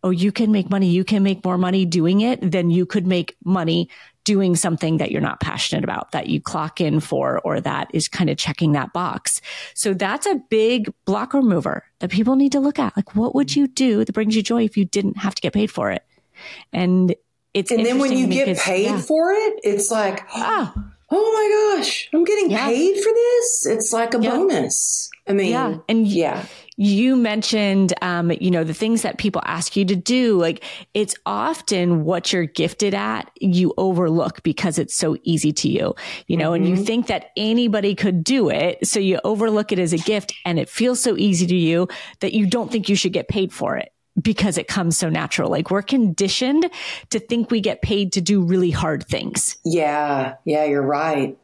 oh, 0.03 0.09
you 0.09 0.31
can 0.31 0.51
make 0.51 0.69
money. 0.69 0.89
You 0.89 1.03
can 1.03 1.23
make 1.23 1.43
more 1.43 1.57
money 1.57 1.85
doing 1.85 2.21
it 2.21 2.51
than 2.51 2.69
you 2.69 2.85
could 2.85 3.07
make 3.07 3.35
money 3.43 3.89
doing 4.23 4.57
something 4.57 4.97
that 4.97 5.09
you're 5.09 5.21
not 5.21 5.39
passionate 5.39 5.85
about, 5.85 6.11
that 6.11 6.27
you 6.27 6.41
clock 6.41 6.81
in 6.81 6.99
for, 6.99 7.39
or 7.45 7.61
that 7.61 7.89
is 7.93 8.09
kind 8.09 8.29
of 8.29 8.37
checking 8.37 8.73
that 8.73 8.91
box. 8.91 9.39
So 9.73 9.93
that's 9.93 10.27
a 10.27 10.35
big 10.49 10.93
block 11.05 11.33
remover 11.33 11.85
that 11.99 12.11
people 12.11 12.35
need 12.35 12.51
to 12.51 12.59
look 12.59 12.77
at. 12.77 12.95
Like, 12.97 13.15
what 13.15 13.33
would 13.35 13.55
you 13.55 13.67
do 13.67 14.03
that 14.03 14.11
brings 14.11 14.35
you 14.35 14.43
joy 14.43 14.65
if 14.65 14.75
you 14.75 14.83
didn't 14.83 15.17
have 15.17 15.33
to 15.35 15.41
get 15.41 15.53
paid 15.53 15.71
for 15.71 15.91
it? 15.91 16.03
And 16.73 17.15
it's 17.53 17.71
and 17.71 17.85
then 17.85 17.99
when 17.99 18.11
you 18.11 18.27
get 18.27 18.57
paid 18.57 18.85
yeah. 18.85 18.99
for 18.99 19.31
it, 19.31 19.61
it's 19.63 19.89
like, 19.89 20.27
oh, 20.35 20.73
oh 21.09 21.75
my 21.75 21.77
gosh, 21.77 22.09
I'm 22.13 22.23
getting 22.23 22.51
yeah. 22.51 22.65
paid 22.65 22.95
for 22.95 23.11
this. 23.13 23.65
It's 23.65 23.93
like 23.93 24.13
a 24.13 24.21
yeah. 24.21 24.31
bonus. 24.31 25.09
I 25.27 25.33
mean, 25.33 25.51
yeah. 25.51 25.77
And 25.87 26.07
yeah. 26.07 26.45
You 26.79 27.15
mentioned, 27.15 27.93
um, 28.03 28.31
you 28.39 28.51
know, 28.51 28.63
the 28.63 28.73
things 28.73 29.01
that 29.01 29.17
people 29.17 29.41
ask 29.45 29.75
you 29.75 29.83
to 29.85 29.95
do. 29.95 30.39
Like 30.39 30.63
it's 30.93 31.15
often 31.25 32.03
what 32.03 32.31
you're 32.31 32.45
gifted 32.45 32.93
at, 32.93 33.31
you 33.39 33.73
overlook 33.77 34.43
because 34.43 34.77
it's 34.77 34.95
so 34.95 35.17
easy 35.23 35.51
to 35.53 35.69
you, 35.69 35.95
you 36.27 36.37
know, 36.37 36.51
mm-hmm. 36.51 36.55
and 36.55 36.67
you 36.67 36.75
mm-hmm. 36.75 36.83
think 36.83 37.07
that 37.07 37.31
anybody 37.35 37.95
could 37.95 38.23
do 38.23 38.49
it. 38.49 38.85
So 38.87 38.99
you 38.99 39.19
overlook 39.23 39.71
it 39.71 39.79
as 39.79 39.91
a 39.91 39.97
gift 39.97 40.33
and 40.45 40.59
it 40.59 40.69
feels 40.69 40.99
so 40.99 41.17
easy 41.17 41.47
to 41.47 41.55
you 41.55 41.87
that 42.19 42.33
you 42.33 42.45
don't 42.45 42.71
think 42.71 42.89
you 42.89 42.95
should 42.95 43.13
get 43.13 43.27
paid 43.27 43.51
for 43.51 43.75
it 43.75 43.91
because 44.21 44.57
it 44.57 44.67
comes 44.67 44.97
so 44.97 45.09
natural. 45.09 45.49
Like 45.49 45.69
we're 45.71 45.81
conditioned 45.81 46.69
to 47.09 47.19
think 47.19 47.51
we 47.51 47.61
get 47.61 47.81
paid 47.81 48.13
to 48.13 48.21
do 48.21 48.41
really 48.41 48.71
hard 48.71 49.05
things. 49.05 49.57
Yeah. 49.63 50.35
Yeah, 50.45 50.65
you're 50.65 50.81
right. 50.81 51.37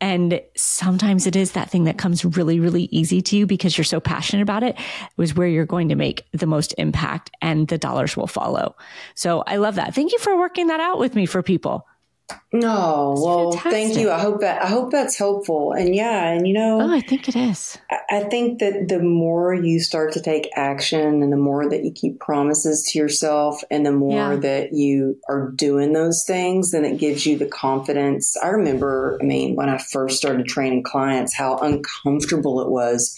And 0.00 0.40
sometimes 0.54 1.26
it 1.26 1.34
is 1.34 1.52
that 1.52 1.70
thing 1.70 1.84
that 1.84 1.98
comes 1.98 2.24
really, 2.24 2.60
really 2.60 2.84
easy 2.84 3.20
to 3.22 3.36
you 3.36 3.46
because 3.46 3.76
you're 3.76 3.84
so 3.84 3.98
passionate 3.98 4.42
about 4.42 4.62
it, 4.62 4.78
was 5.16 5.34
where 5.34 5.48
you're 5.48 5.66
going 5.66 5.88
to 5.88 5.96
make 5.96 6.24
the 6.32 6.46
most 6.46 6.72
impact 6.78 7.30
and 7.42 7.66
the 7.66 7.78
dollars 7.78 8.16
will 8.16 8.28
follow. 8.28 8.76
So 9.16 9.42
I 9.46 9.56
love 9.56 9.74
that. 9.74 9.94
Thank 9.94 10.12
you 10.12 10.18
for 10.20 10.38
working 10.38 10.68
that 10.68 10.78
out 10.78 11.00
with 11.00 11.16
me 11.16 11.26
for 11.26 11.42
people. 11.42 11.84
No, 12.52 13.14
well, 13.16 13.52
fantastic. 13.52 13.72
thank 13.72 13.98
you. 13.98 14.10
I 14.10 14.18
hope 14.18 14.40
that 14.40 14.62
I 14.62 14.68
hope 14.68 14.90
that's 14.90 15.16
helpful. 15.18 15.72
And 15.72 15.94
yeah, 15.94 16.30
and 16.30 16.46
you 16.46 16.54
know, 16.54 16.80
oh, 16.80 16.92
I 16.92 17.00
think 17.00 17.28
it 17.28 17.36
is. 17.36 17.78
I, 17.90 17.98
I 18.10 18.20
think 18.24 18.60
that 18.60 18.88
the 18.88 19.00
more 19.00 19.54
you 19.54 19.80
start 19.80 20.12
to 20.12 20.20
take 20.20 20.48
action, 20.56 21.22
and 21.22 21.32
the 21.32 21.36
more 21.36 21.68
that 21.68 21.84
you 21.84 21.92
keep 21.92 22.20
promises 22.20 22.88
to 22.90 22.98
yourself, 22.98 23.62
and 23.70 23.84
the 23.84 23.92
more 23.92 24.32
yeah. 24.32 24.40
that 24.40 24.72
you 24.72 25.18
are 25.28 25.50
doing 25.50 25.92
those 25.92 26.24
things, 26.26 26.70
then 26.70 26.84
it 26.84 26.98
gives 26.98 27.26
you 27.26 27.36
the 27.38 27.46
confidence. 27.46 28.36
I 28.42 28.48
remember, 28.48 29.18
I 29.20 29.24
mean, 29.24 29.54
when 29.54 29.68
I 29.68 29.78
first 29.78 30.16
started 30.16 30.46
training 30.46 30.84
clients, 30.84 31.34
how 31.34 31.58
uncomfortable 31.58 32.60
it 32.60 32.70
was 32.70 33.14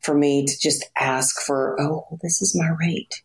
for 0.00 0.14
me 0.14 0.46
to 0.46 0.58
just 0.58 0.84
ask 0.96 1.40
for, 1.40 1.80
oh, 1.80 2.18
this 2.22 2.40
is 2.40 2.54
my 2.58 2.68
rate. 2.78 3.22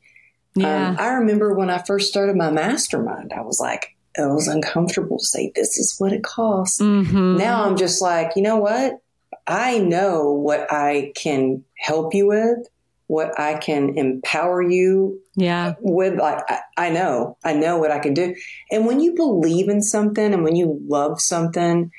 Yeah. 0.56 0.90
Um, 0.90 0.96
I 1.00 1.08
remember 1.14 1.54
when 1.54 1.70
I 1.70 1.78
first 1.78 2.10
started 2.10 2.36
my 2.36 2.52
mastermind, 2.52 3.34
I 3.34 3.42
was 3.42 3.60
like, 3.60 3.96
it 4.16 4.32
was 4.32 4.48
uncomfortable 4.48 5.20
to 5.20 5.26
say, 5.26 5.52
this 5.56 5.78
is 5.78 5.96
what 5.98 6.14
it 6.14 6.24
costs. 6.24 6.82
Mm-hmm. 6.82 7.38
Now 7.38 7.66
I'm 7.66 7.78
just 7.78 8.02
like, 8.02 8.34
you 8.36 8.42
know 8.42 8.58
what? 8.58 9.02
I 9.48 9.80
know 9.80 10.32
what 10.32 10.72
I 10.72 11.14
can 11.16 11.64
help 11.78 12.14
you 12.14 12.28
with, 12.28 12.68
what 13.08 13.40
I 13.40 13.56
can 13.56 13.98
empower 13.98 14.62
you 14.62 15.20
yeah. 15.36 15.76
with. 15.80 16.20
Like, 16.20 16.44
I, 16.50 16.60
I 16.78 16.90
know, 16.90 17.38
I 17.44 17.54
know 17.54 17.78
what 17.78 17.92
I 17.92 18.00
can 18.00 18.14
do. 18.14 18.36
And 18.70 18.86
when 18.86 19.00
you 19.00 19.14
believe 19.16 19.70
in 19.70 19.82
something 19.82 20.34
and 20.34 20.44
when 20.44 20.56
you 20.56 20.80
love 20.88 21.20
something, 21.20 21.92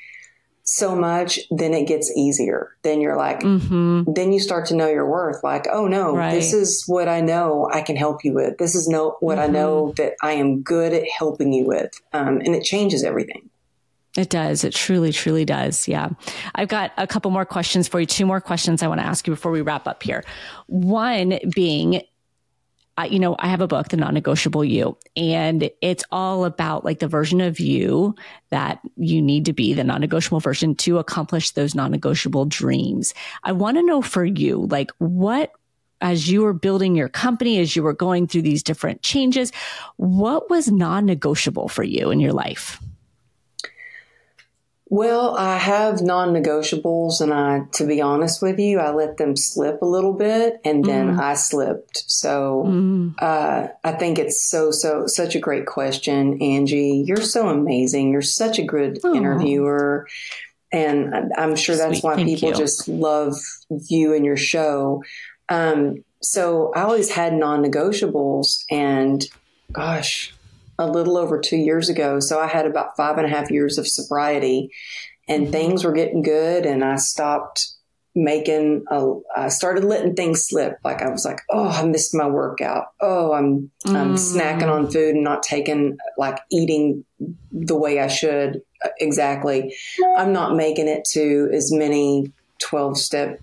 so 0.63 0.95
much, 0.95 1.39
then 1.51 1.73
it 1.73 1.87
gets 1.87 2.11
easier. 2.15 2.75
Then 2.83 3.01
you're 3.01 3.17
like, 3.17 3.41
mm-hmm. 3.41 4.11
then 4.13 4.31
you 4.31 4.39
start 4.39 4.67
to 4.67 4.75
know 4.75 4.87
your 4.87 5.07
worth. 5.07 5.43
Like, 5.43 5.67
oh 5.71 5.87
no, 5.87 6.15
right. 6.15 6.33
this 6.33 6.53
is 6.53 6.83
what 6.87 7.07
I 7.07 7.21
know 7.21 7.69
I 7.71 7.81
can 7.81 7.95
help 7.95 8.23
you 8.23 8.33
with. 8.33 8.57
This 8.57 8.73
is 8.73 8.87
no 8.87 9.17
what 9.19 9.37
mm-hmm. 9.37 9.49
I 9.49 9.59
know 9.59 9.85
mm-hmm. 9.87 10.01
that 10.01 10.13
I 10.21 10.33
am 10.33 10.61
good 10.61 10.93
at 10.93 11.03
helping 11.07 11.51
you 11.51 11.65
with, 11.65 11.91
um, 12.13 12.39
and 12.39 12.55
it 12.55 12.63
changes 12.63 13.03
everything. 13.03 13.49
It 14.15 14.29
does. 14.29 14.63
It 14.63 14.75
truly, 14.75 15.11
truly 15.11 15.43
does. 15.43 15.87
Yeah. 15.87 16.09
I've 16.53 16.67
got 16.67 16.91
a 16.97 17.07
couple 17.07 17.31
more 17.31 17.45
questions 17.45 17.87
for 17.87 17.99
you. 17.99 18.05
Two 18.05 18.27
more 18.27 18.39
questions 18.39 18.83
I 18.83 18.87
want 18.87 19.01
to 19.01 19.07
ask 19.07 19.25
you 19.25 19.33
before 19.33 19.51
we 19.51 19.61
wrap 19.61 19.87
up 19.87 20.03
here. 20.03 20.23
One 20.67 21.39
being, 21.55 22.03
I, 22.95 23.07
you 23.07 23.19
know, 23.19 23.35
I 23.39 23.47
have 23.47 23.61
a 23.61 23.67
book, 23.67 23.89
The 23.89 23.97
Non-Negotiable 23.97 24.63
You, 24.63 24.97
and 25.15 25.69
it's 25.81 26.03
all 26.11 26.45
about 26.45 26.85
like 26.85 26.99
the 26.99 27.07
version 27.07 27.41
of 27.41 27.59
you 27.59 28.15
that 28.51 28.79
you 28.97 29.21
need 29.21 29.45
to 29.45 29.53
be, 29.53 29.73
the 29.73 29.83
non-negotiable 29.83 30.39
version 30.39 30.75
to 30.75 30.99
accomplish 30.99 31.51
those 31.51 31.73
non-negotiable 31.73 32.45
dreams. 32.45 33.13
I 33.43 33.51
want 33.51 33.77
to 33.77 33.83
know 33.83 34.03
for 34.03 34.23
you, 34.23 34.67
like 34.67 34.91
what, 34.99 35.51
as 36.01 36.29
you 36.29 36.43
were 36.43 36.53
building 36.53 36.95
your 36.95 37.09
company, 37.09 37.59
as 37.59 37.75
you 37.75 37.81
were 37.81 37.93
going 37.93 38.27
through 38.27 38.43
these 38.43 38.61
different 38.61 39.01
changes, 39.01 39.51
what 39.97 40.49
was 40.49 40.71
non-negotiable 40.71 41.69
for 41.69 41.83
you 41.83 42.11
in 42.11 42.19
your 42.19 42.33
life? 42.33 42.79
Well, 44.93 45.35
I 45.35 45.57
have 45.57 46.03
non-negotiables, 46.03 47.19
and 47.19 47.33
I, 47.33 47.61
to 47.71 47.87
be 47.87 47.99
honest 47.99 48.43
with 48.43 48.59
you, 48.59 48.77
I 48.77 48.91
let 48.91 49.17
them 49.17 49.35
slip 49.35 49.81
a 49.81 49.87
little 49.87 50.13
bit, 50.13 50.61
and 50.63 50.85
then 50.85 51.15
mm. 51.15 51.19
I 51.19 51.33
slipped. 51.33 52.03
So 52.05 52.63
mm. 52.67 53.15
uh, 53.17 53.69
I 53.83 53.91
think 53.93 54.19
it's 54.19 54.47
so 54.47 54.69
so 54.69 55.07
such 55.07 55.33
a 55.33 55.39
great 55.39 55.65
question, 55.65 56.39
Angie. 56.43 57.03
You're 57.07 57.23
so 57.23 57.49
amazing. 57.49 58.11
You're 58.11 58.21
such 58.21 58.59
a 58.59 58.63
good 58.63 58.99
oh. 59.03 59.15
interviewer, 59.15 60.07
and 60.71 61.33
I'm 61.35 61.55
sure 61.55 61.75
that's 61.75 62.01
Sweet. 62.01 62.03
why 62.03 62.15
Thank 62.17 62.27
people 62.27 62.49
you. 62.49 62.55
just 62.55 62.87
love 62.87 63.35
you 63.89 64.13
and 64.13 64.23
your 64.23 64.37
show. 64.37 65.03
Um, 65.49 66.03
so 66.21 66.71
I 66.75 66.83
always 66.83 67.09
had 67.09 67.33
non-negotiables, 67.33 68.65
and 68.69 69.25
gosh, 69.71 70.35
a 70.83 70.91
little 70.91 71.17
over 71.17 71.39
two 71.39 71.57
years 71.57 71.89
ago. 71.89 72.19
So 72.19 72.39
I 72.39 72.47
had 72.47 72.65
about 72.65 72.95
five 72.95 73.17
and 73.17 73.25
a 73.25 73.29
half 73.29 73.51
years 73.51 73.77
of 73.77 73.87
sobriety 73.87 74.69
and 75.27 75.43
mm-hmm. 75.43 75.51
things 75.51 75.83
were 75.83 75.93
getting 75.93 76.21
good 76.21 76.65
and 76.65 76.83
I 76.83 76.97
stopped 76.97 77.67
making 78.15 78.83
a, 78.91 79.13
I 79.35 79.49
started 79.49 79.83
letting 79.83 80.15
things 80.15 80.45
slip. 80.45 80.77
Like 80.83 81.01
I 81.01 81.09
was 81.09 81.25
like, 81.25 81.39
oh, 81.49 81.67
I 81.67 81.83
missed 81.85 82.13
my 82.13 82.27
workout. 82.27 82.87
Oh, 82.99 83.33
I'm, 83.33 83.71
mm. 83.85 83.95
I'm 83.95 84.15
snacking 84.15 84.69
on 84.69 84.91
food 84.91 85.15
and 85.15 85.23
not 85.23 85.41
taking 85.41 85.97
like 86.17 86.39
eating 86.51 87.05
the 87.51 87.77
way 87.77 87.99
I 87.99 88.07
should 88.07 88.61
exactly. 88.99 89.75
I'm 90.17 90.33
not 90.33 90.55
making 90.55 90.87
it 90.87 91.05
to 91.13 91.49
as 91.53 91.71
many 91.71 92.31
12 92.59 92.97
step 92.97 93.41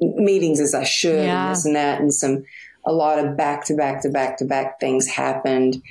meetings 0.00 0.60
as 0.60 0.74
I 0.74 0.84
should 0.84 1.24
yeah. 1.24 1.46
and 1.46 1.50
this 1.50 1.64
and 1.64 1.76
that. 1.76 2.00
And 2.00 2.14
some, 2.14 2.44
a 2.84 2.92
lot 2.92 3.18
of 3.18 3.36
back 3.36 3.64
to 3.66 3.74
back 3.74 4.02
to 4.02 4.08
back 4.08 4.38
to 4.38 4.44
back 4.44 4.78
things 4.78 5.06
happened 5.08 5.82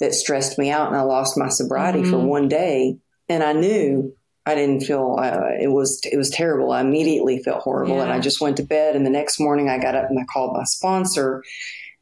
that 0.00 0.14
stressed 0.14 0.58
me 0.58 0.70
out 0.70 0.88
and 0.88 0.96
I 0.96 1.02
lost 1.02 1.38
my 1.38 1.48
sobriety 1.48 2.00
mm-hmm. 2.00 2.10
for 2.10 2.18
one 2.18 2.48
day. 2.48 2.98
And 3.28 3.42
I 3.42 3.52
knew 3.52 4.14
I 4.46 4.54
didn't 4.54 4.82
feel 4.82 5.16
uh, 5.18 5.48
it 5.60 5.68
was 5.68 6.00
it 6.04 6.16
was 6.16 6.30
terrible. 6.30 6.70
I 6.70 6.80
immediately 6.80 7.42
felt 7.42 7.62
horrible, 7.62 7.96
yeah. 7.96 8.04
and 8.04 8.12
I 8.12 8.20
just 8.20 8.40
went 8.40 8.58
to 8.58 8.62
bed. 8.62 8.94
And 8.94 9.04
the 9.04 9.10
next 9.10 9.40
morning, 9.40 9.68
I 9.68 9.78
got 9.78 9.96
up 9.96 10.08
and 10.08 10.18
I 10.20 10.24
called 10.32 10.56
my 10.56 10.62
sponsor, 10.62 11.42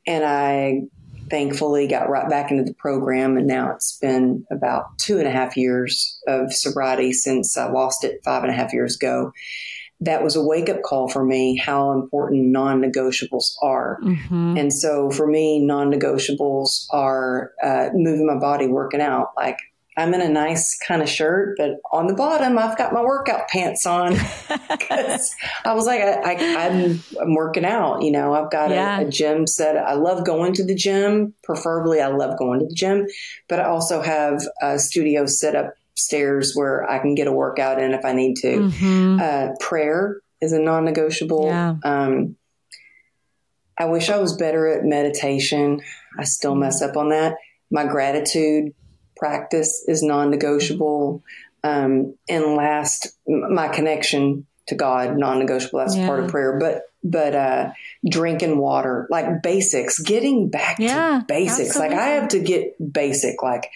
and 0.07 0.25
I 0.25 0.83
thankfully 1.31 1.87
got 1.87 2.11
right 2.11 2.29
back 2.29 2.51
into 2.51 2.65
the 2.65 2.75
program. 2.75 3.39
And 3.39 3.47
now 3.47 3.71
it's 3.75 3.97
been 3.99 4.45
about 4.51 4.99
two 4.99 5.17
and 5.19 5.27
a 5.27 5.31
half 5.31 5.57
years 5.57 6.21
of 6.29 6.53
sobriety 6.53 7.15
since 7.15 7.57
I 7.57 7.71
lost 7.71 8.05
it 8.05 8.21
five 8.23 8.43
and 8.43 8.53
a 8.53 8.55
half 8.55 8.75
years 8.75 8.97
ago 8.97 9.33
that 10.05 10.23
was 10.23 10.37
a 10.37 10.43
wake 10.43 10.69
up 10.69 10.83
call 10.83 11.09
for 11.09 11.25
me 11.25 11.57
how 11.57 11.93
important 11.93 12.47
non 12.47 12.81
negotiables 12.81 13.55
are. 13.63 13.99
Mm-hmm. 14.03 14.57
And 14.57 14.73
so 14.73 15.11
for 15.11 15.27
me, 15.27 15.59
non 15.59 15.91
negotiables 15.91 16.87
are 16.91 17.53
uh, 17.63 17.91
moving 17.95 18.27
my 18.27 18.39
body, 18.39 18.67
working 18.67 19.01
out. 19.01 19.29
Like 19.37 19.59
I'm 19.97 20.13
in 20.13 20.21
a 20.21 20.29
nice 20.29 20.77
kind 20.79 21.03
of 21.03 21.09
shirt, 21.09 21.57
but 21.57 21.77
on 21.93 22.09
the 22.09 22.15
bottom, 22.15 22.59
I've 22.59 22.77
got 22.77 22.93
my 22.93 23.03
workout 23.03 23.49
pants 23.49 23.87
on 23.87 24.13
because 24.71 25.35
I 25.65 25.73
was 25.75 25.87
like, 25.87 26.01
I, 26.01 26.33
am 26.33 27.35
working 27.35 27.65
out. 27.65 28.03
You 28.03 28.11
know, 28.11 28.35
I've 28.35 28.51
got 28.51 28.71
yeah. 28.71 29.01
a, 29.01 29.07
a, 29.07 29.11
gym 29.11 29.47
set. 29.47 29.77
I 29.77 29.95
love 29.95 30.27
going 30.27 30.53
to 30.55 30.65
the 30.65 30.75
gym. 30.75 31.35
Preferably, 31.45 32.01
I 32.01 32.09
love 32.09 32.37
going 32.39 32.61
to 32.61 32.67
the 32.67 32.75
gym, 32.75 33.07
but 33.49 33.61
I 33.61 33.65
also 33.65 34.03
have 34.03 34.43
a 34.61 34.79
studio 34.79 35.27
set 35.27 35.55
up 35.55 35.75
stairs 35.95 36.53
where 36.55 36.89
I 36.89 36.99
can 36.99 37.15
get 37.15 37.27
a 37.27 37.33
workout 37.33 37.81
in 37.81 37.93
if 37.93 38.05
I 38.05 38.13
need 38.13 38.37
to. 38.37 38.57
Mm-hmm. 38.57 39.21
Uh, 39.21 39.49
prayer 39.61 40.21
is 40.41 40.53
a 40.53 40.61
non 40.61 40.85
negotiable. 40.85 41.47
Yeah. 41.47 41.77
Um, 41.85 42.37
I 43.77 43.87
wish 43.87 44.09
I 44.09 44.19
was 44.19 44.37
better 44.37 44.69
at 44.69 44.85
meditation. 44.85 45.81
I 46.19 46.25
still 46.25 46.55
mess 46.55 46.81
up 46.83 46.97
on 46.97 47.09
that. 47.09 47.37
My 47.71 47.85
gratitude 47.85 48.73
practice 49.17 49.85
is 49.89 50.03
non 50.03 50.31
negotiable. 50.31 51.23
Um, 51.63 52.17
and 52.29 52.57
last, 52.57 53.09
my 53.27 53.69
connection 53.69 54.47
to 54.69 54.75
God, 54.75 55.17
non 55.17 55.39
negotiable. 55.39 55.81
That's 55.81 55.97
yeah. 55.97 56.07
part 56.07 56.21
of 56.21 56.31
prayer. 56.31 56.59
But 56.59 56.83
but 57.03 57.35
uh, 57.35 57.73
drinking 58.09 58.59
water, 58.59 59.07
like 59.11 59.43
basics, 59.43 59.99
getting 59.99 60.49
back 60.49 60.79
yeah, 60.79 61.21
to 61.21 61.25
basics. 61.27 61.71
Absolutely. 61.71 61.97
Like 61.97 62.05
I 62.05 62.09
have 62.11 62.29
to 62.29 62.41
get 62.41 62.93
basic. 62.93 63.43
Like 63.43 63.71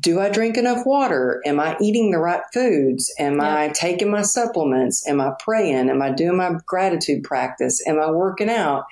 do 0.00 0.18
I 0.18 0.28
drink 0.28 0.56
enough 0.56 0.84
water? 0.84 1.40
Am 1.46 1.60
I 1.60 1.76
eating 1.80 2.10
the 2.10 2.18
right 2.18 2.42
foods? 2.52 3.12
Am. 3.18 3.40
I 3.40 3.68
taking 3.68 4.10
my 4.10 4.22
supplements? 4.22 5.06
Am 5.06 5.20
I 5.20 5.32
praying? 5.38 5.88
Am 5.88 6.02
I 6.02 6.10
doing 6.10 6.36
my 6.36 6.54
gratitude 6.66 7.22
practice? 7.22 7.80
Am 7.86 8.00
I 8.00 8.10
working 8.10 8.50
out? 8.50 8.86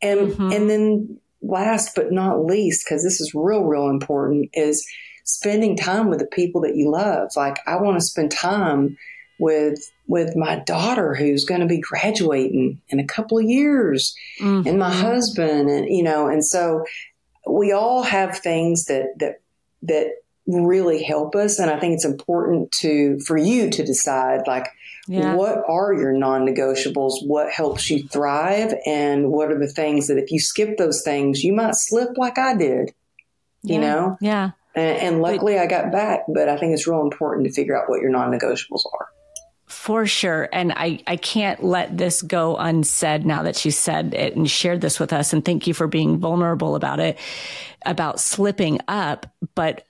And 0.00 0.32
mm-hmm. 0.32 0.52
and 0.52 0.70
then 0.70 1.18
last 1.42 1.94
but 1.94 2.10
not 2.10 2.44
least, 2.44 2.86
because 2.86 3.02
this 3.02 3.20
is 3.20 3.34
real, 3.34 3.64
real 3.64 3.88
important, 3.88 4.48
is 4.54 4.86
spending 5.24 5.76
time 5.76 6.08
with 6.08 6.18
the 6.18 6.26
people 6.26 6.62
that 6.62 6.76
you 6.76 6.90
love. 6.90 7.30
Like 7.36 7.58
I 7.66 7.76
want 7.76 7.98
to 7.98 8.04
spend 8.04 8.30
time 8.30 8.96
with 9.38 9.90
with 10.06 10.36
my 10.36 10.56
daughter 10.60 11.14
who's 11.14 11.44
going 11.44 11.60
to 11.60 11.66
be 11.66 11.80
graduating 11.80 12.80
in 12.88 12.98
a 12.98 13.06
couple 13.06 13.38
of 13.38 13.44
years 13.44 14.14
mm-hmm. 14.40 14.68
and 14.68 14.78
my 14.78 14.92
husband 14.92 15.70
and 15.70 15.86
you 15.88 16.02
know 16.02 16.28
and 16.28 16.44
so 16.44 16.84
we 17.48 17.72
all 17.72 18.02
have 18.02 18.38
things 18.38 18.84
that 18.84 19.06
that 19.18 19.40
that 19.80 20.10
really 20.52 21.02
help 21.02 21.34
us. 21.34 21.58
And 21.58 21.70
I 21.70 21.78
think 21.78 21.94
it's 21.94 22.04
important 22.04 22.72
to, 22.80 23.18
for 23.20 23.36
you 23.36 23.70
to 23.70 23.84
decide 23.84 24.46
like, 24.46 24.66
yeah. 25.06 25.34
what 25.34 25.62
are 25.68 25.92
your 25.92 26.12
non 26.12 26.46
negotiables? 26.46 27.26
What 27.26 27.50
helps 27.50 27.90
you 27.90 28.06
thrive? 28.06 28.74
And 28.86 29.30
what 29.30 29.50
are 29.50 29.58
the 29.58 29.68
things 29.68 30.06
that 30.06 30.18
if 30.18 30.30
you 30.30 30.38
skip 30.38 30.76
those 30.76 31.02
things, 31.02 31.42
you 31.42 31.52
might 31.52 31.74
slip 31.74 32.16
like 32.16 32.38
I 32.38 32.56
did, 32.56 32.92
yeah. 33.62 33.74
you 33.74 33.80
know? 33.80 34.16
Yeah. 34.20 34.50
And, 34.74 34.98
and 34.98 35.22
luckily 35.22 35.54
but, 35.54 35.62
I 35.62 35.66
got 35.66 35.90
back, 35.90 36.20
but 36.28 36.48
I 36.48 36.56
think 36.56 36.74
it's 36.74 36.86
real 36.86 37.02
important 37.02 37.46
to 37.46 37.52
figure 37.52 37.80
out 37.80 37.88
what 37.88 38.00
your 38.00 38.10
non 38.10 38.30
negotiables 38.30 38.82
are. 38.92 39.08
For 39.66 40.04
sure. 40.06 40.48
And 40.52 40.72
I, 40.72 41.00
I 41.06 41.16
can't 41.16 41.62
let 41.62 41.96
this 41.96 42.22
go 42.22 42.56
unsaid 42.56 43.24
now 43.24 43.44
that 43.44 43.56
she 43.56 43.70
said 43.70 44.14
it 44.14 44.34
and 44.36 44.50
shared 44.50 44.80
this 44.80 44.98
with 44.98 45.12
us. 45.12 45.32
And 45.32 45.44
thank 45.44 45.66
you 45.66 45.74
for 45.74 45.86
being 45.86 46.18
vulnerable 46.18 46.74
about 46.74 46.98
it, 46.98 47.18
about 47.86 48.18
slipping 48.18 48.80
up. 48.88 49.26
But 49.54 49.86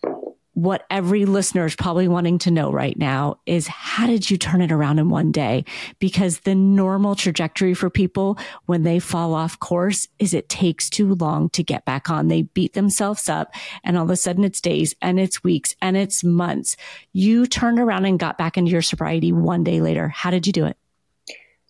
what 0.63 0.85
every 0.91 1.25
listener 1.25 1.65
is 1.65 1.75
probably 1.75 2.07
wanting 2.07 2.39
to 2.39 2.51
know 2.51 2.71
right 2.71 2.99
now 2.99 3.39
is 3.47 3.67
how 3.67 4.07
did 4.07 4.31
you 4.31 4.37
turn 4.37 4.61
it 4.61 4.71
around 4.71 4.99
in 4.99 5.09
one 5.09 5.33
day? 5.33 5.65
Because 5.99 6.41
the 6.41 6.55
normal 6.55 7.15
trajectory 7.15 7.73
for 7.73 7.89
people 7.89 8.37
when 8.67 8.83
they 8.83 8.99
fall 8.99 9.33
off 9.33 9.59
course 9.59 10.07
is 10.19 10.35
it 10.35 10.51
takes 10.51 10.91
too 10.91 11.15
long 11.15 11.49
to 11.51 11.63
get 11.63 11.87
back 11.87 12.11
on. 12.11 12.29
They 12.29 12.43
beat 12.43 12.75
themselves 12.75 13.29
up 13.29 13.55
and 13.85 13.97
all 13.97 14.05
of 14.05 14.11
a 14.11 14.17
sudden 14.17 14.45
it's 14.45 14.61
days 14.61 14.95
and 15.01 15.19
it's 15.19 15.43
weeks 15.43 15.75
and 15.81 15.97
it's 15.97 16.23
months. 16.23 16.77
You 17.15 17.47
turned 17.47 17.79
around 17.79 18.05
and 18.05 18.19
got 18.19 18.37
back 18.37 18.59
into 18.59 18.71
your 18.71 18.83
sobriety 18.83 19.33
one 19.33 19.65
day 19.65 19.81
later. 19.81 20.09
How 20.09 20.31
did 20.31 20.47
you 20.47 20.53
do 20.53 20.67
it? 20.67 20.77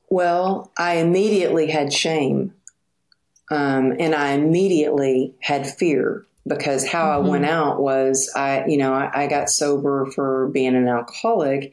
Well, 0.09 0.73
I 0.77 0.97
immediately 0.97 1.71
had 1.71 1.93
shame. 1.93 2.55
Um, 3.53 3.95
and 3.99 4.15
I 4.15 4.31
immediately 4.31 5.35
had 5.41 5.69
fear 5.69 6.27
because 6.51 6.87
how 6.87 7.07
mm-hmm. 7.07 7.27
I 7.27 7.29
went 7.29 7.47
out 7.47 7.81
was 7.81 8.31
I, 8.37 8.67
you 8.67 8.77
know, 8.77 8.93
I, 8.93 9.23
I, 9.23 9.27
got 9.27 9.49
sober 9.49 10.11
for 10.15 10.51
being 10.53 10.75
an 10.75 10.89
alcoholic 10.89 11.73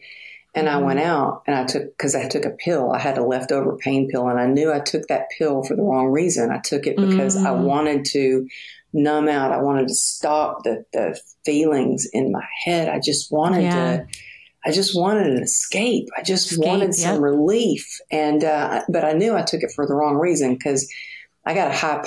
and 0.56 0.68
mm-hmm. 0.68 0.78
I 0.78 0.82
went 0.82 1.00
out 1.00 1.44
and 1.48 1.56
I 1.56 1.66
took, 1.66 1.98
cause 1.98 2.16
I 2.16 2.30
took 2.30 2.46
a 2.46 2.52
pill. 2.52 2.92
I 2.92 3.00
had 3.00 3.18
a 3.18 3.24
leftover 3.24 3.76
pain 3.76 4.10
pill 4.10 4.30
and 4.30 4.40
I 4.40 4.46
knew 4.46 4.72
I 4.72 4.80
took 4.80 5.08
that 5.08 5.28
pill 5.38 5.64
for 5.64 5.76
the 5.76 5.82
wrong 5.82 6.08
reason. 6.08 6.52
I 6.52 6.60
took 6.60 6.88
it 6.88 6.96
because 6.96 7.36
mm-hmm. 7.36 7.48
I 7.48 7.52
wanted 7.52 8.06
to 8.12 8.48
numb 8.94 9.28
out. 9.28 9.52
I 9.52 9.62
wanted 9.62 9.88
to 9.90 9.96
stop 9.96 10.64
the, 10.64 10.86
the 10.94 11.20
feelings 11.44 12.08
in 12.14 12.32
my 12.32 12.46
head. 12.64 12.88
I 12.88 13.00
just 13.04 13.32
wanted 13.32 13.64
yeah. 13.64 13.98
to, 13.98 14.08
I 14.66 14.72
just 14.72 14.98
wanted 14.98 15.28
an 15.28 15.44
escape. 15.44 16.08
I 16.18 16.22
just 16.22 16.52
escape, 16.52 16.66
wanted 16.66 16.94
some 16.94 17.16
yep. 17.16 17.22
relief. 17.22 18.00
And, 18.12 18.44
uh, 18.44 18.84
but 18.90 19.04
I 19.04 19.14
knew 19.14 19.36
I 19.36 19.42
took 19.42 19.64
it 19.64 19.72
for 19.76 19.88
the 19.88 19.96
wrong 19.96 20.16
reason 20.16 20.54
because 20.54 20.88
I 21.46 21.54
got 21.54 21.72
a 21.72 21.74
high 21.74 22.04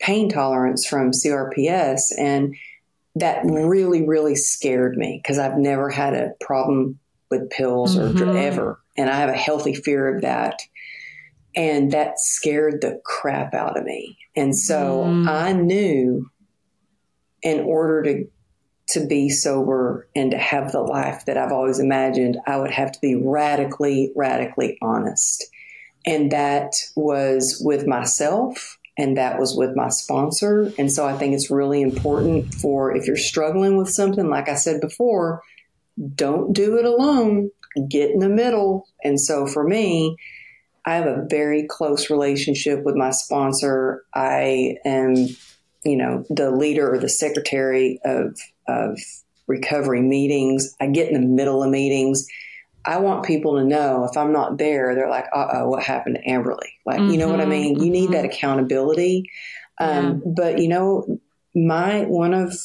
pain 0.00 0.28
tolerance 0.28 0.86
from 0.86 1.10
CRPS. 1.10 2.12
And 2.18 2.56
that 3.14 3.44
really, 3.44 4.06
really 4.06 4.36
scared 4.36 4.96
me 4.96 5.20
because 5.22 5.38
I've 5.38 5.56
never 5.56 5.88
had 5.88 6.14
a 6.14 6.32
problem 6.40 6.98
with 7.30 7.50
pills 7.50 7.96
mm-hmm. 7.96 8.22
or 8.22 8.36
ever. 8.36 8.80
And 8.96 9.10
I 9.10 9.16
have 9.16 9.30
a 9.30 9.36
healthy 9.36 9.74
fear 9.74 10.14
of 10.14 10.22
that. 10.22 10.60
And 11.54 11.92
that 11.92 12.18
scared 12.18 12.82
the 12.82 13.00
crap 13.04 13.54
out 13.54 13.78
of 13.78 13.84
me. 13.84 14.18
And 14.36 14.56
so 14.56 15.04
mm. 15.04 15.26
I 15.26 15.52
knew 15.52 16.30
in 17.42 17.60
order 17.60 18.02
to 18.02 18.26
to 18.88 19.04
be 19.04 19.28
sober 19.28 20.08
and 20.14 20.30
to 20.30 20.38
have 20.38 20.70
the 20.70 20.80
life 20.80 21.24
that 21.26 21.36
I've 21.36 21.52
always 21.52 21.80
imagined, 21.80 22.38
I 22.46 22.56
would 22.56 22.70
have 22.70 22.92
to 22.92 23.00
be 23.00 23.16
radically, 23.16 24.12
radically 24.14 24.78
honest. 24.80 25.44
And 26.04 26.30
that 26.30 26.72
was 26.94 27.60
with 27.64 27.86
myself 27.86 28.78
and 28.98 29.16
that 29.16 29.38
was 29.38 29.54
with 29.56 29.76
my 29.76 29.88
sponsor. 29.88 30.72
And 30.78 30.90
so 30.90 31.06
I 31.06 31.16
think 31.16 31.34
it's 31.34 31.50
really 31.50 31.82
important 31.82 32.54
for 32.54 32.96
if 32.96 33.06
you're 33.06 33.16
struggling 33.16 33.76
with 33.76 33.88
something, 33.88 34.28
like 34.28 34.48
I 34.48 34.54
said 34.54 34.80
before, 34.80 35.42
don't 36.14 36.52
do 36.52 36.78
it 36.78 36.84
alone, 36.84 37.50
get 37.88 38.10
in 38.10 38.20
the 38.20 38.28
middle. 38.28 38.86
And 39.04 39.20
so 39.20 39.46
for 39.46 39.64
me, 39.64 40.16
I 40.86 40.94
have 40.94 41.06
a 41.06 41.26
very 41.28 41.66
close 41.68 42.10
relationship 42.10 42.84
with 42.84 42.94
my 42.94 43.10
sponsor. 43.10 44.04
I 44.14 44.76
am, 44.84 45.14
you 45.84 45.96
know, 45.96 46.24
the 46.30 46.50
leader 46.50 46.92
or 46.92 46.98
the 46.98 47.08
secretary 47.08 48.00
of, 48.04 48.38
of 48.68 48.98
recovery 49.46 50.00
meetings. 50.00 50.74
I 50.80 50.86
get 50.86 51.08
in 51.08 51.14
the 51.14 51.26
middle 51.26 51.62
of 51.62 51.70
meetings. 51.70 52.26
I 52.86 52.98
want 52.98 53.24
people 53.24 53.56
to 53.56 53.64
know 53.64 54.04
if 54.04 54.16
I'm 54.16 54.32
not 54.32 54.58
there, 54.58 54.94
they're 54.94 55.10
like, 55.10 55.26
uh 55.34 55.48
oh, 55.52 55.68
what 55.68 55.82
happened 55.82 56.18
to 56.22 56.30
Amberly? 56.30 56.70
Like, 56.84 57.00
mm-hmm, 57.00 57.10
you 57.10 57.18
know 57.18 57.28
what 57.28 57.40
I 57.40 57.42
mm-hmm, 57.42 57.50
mean? 57.50 57.74
Mm-hmm. 57.74 57.84
You 57.84 57.90
need 57.90 58.10
that 58.12 58.24
mm-hmm. 58.24 58.32
accountability. 58.32 59.30
Um, 59.78 60.22
yeah. 60.24 60.32
But, 60.36 60.58
you 60.58 60.68
know, 60.68 61.20
my 61.54 62.02
one 62.02 62.32
of 62.32 62.56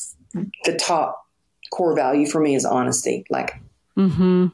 the 0.64 0.76
top 0.76 1.26
core 1.72 1.96
value 1.96 2.28
for 2.28 2.40
me 2.40 2.56
is 2.56 2.66
honesty. 2.66 3.26
Like, 3.30 3.56
mm-hmm. 3.98 4.48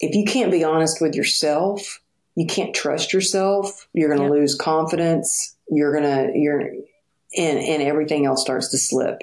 if 0.00 0.14
you 0.14 0.24
can't 0.24 0.52
be 0.52 0.64
honest 0.64 1.00
with 1.00 1.14
yourself, 1.14 2.00
you 2.36 2.46
can't 2.46 2.74
trust 2.74 3.12
yourself. 3.12 3.88
You're 3.92 4.14
going 4.14 4.20
to 4.28 4.34
yep. 4.34 4.40
lose 4.40 4.54
confidence. 4.54 5.56
You're 5.68 5.92
going 5.92 6.04
to, 6.04 6.38
you're, 6.38 6.60
and, 6.60 7.58
and 7.58 7.82
everything 7.82 8.26
else 8.26 8.42
starts 8.42 8.70
to 8.70 8.78
slip. 8.78 9.22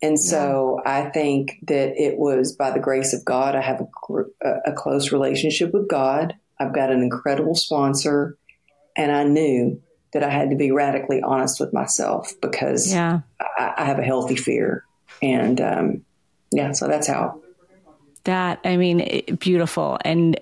And 0.00 0.18
so 0.18 0.80
yeah. 0.84 1.06
I 1.06 1.10
think 1.10 1.58
that 1.66 2.00
it 2.00 2.18
was 2.18 2.54
by 2.54 2.70
the 2.70 2.78
grace 2.78 3.12
of 3.12 3.24
God. 3.24 3.56
I 3.56 3.60
have 3.60 3.80
a, 3.80 4.52
a, 4.66 4.72
close 4.72 5.10
relationship 5.10 5.72
with 5.72 5.88
God. 5.88 6.34
I've 6.60 6.72
got 6.72 6.90
an 6.90 7.02
incredible 7.02 7.56
sponsor, 7.56 8.36
and 8.96 9.10
I 9.10 9.24
knew 9.24 9.82
that 10.12 10.22
I 10.22 10.30
had 10.30 10.50
to 10.50 10.56
be 10.56 10.70
radically 10.70 11.20
honest 11.20 11.58
with 11.58 11.72
myself 11.72 12.32
because 12.40 12.92
yeah. 12.92 13.20
I, 13.40 13.74
I 13.78 13.84
have 13.84 13.98
a 13.98 14.04
healthy 14.04 14.36
fear. 14.36 14.84
And 15.20 15.60
um, 15.60 16.04
yeah, 16.52 16.72
so 16.72 16.86
that's 16.86 17.08
how. 17.08 17.40
That, 18.24 18.60
I 18.64 18.76
mean, 18.76 19.36
beautiful. 19.38 19.98
And 20.04 20.38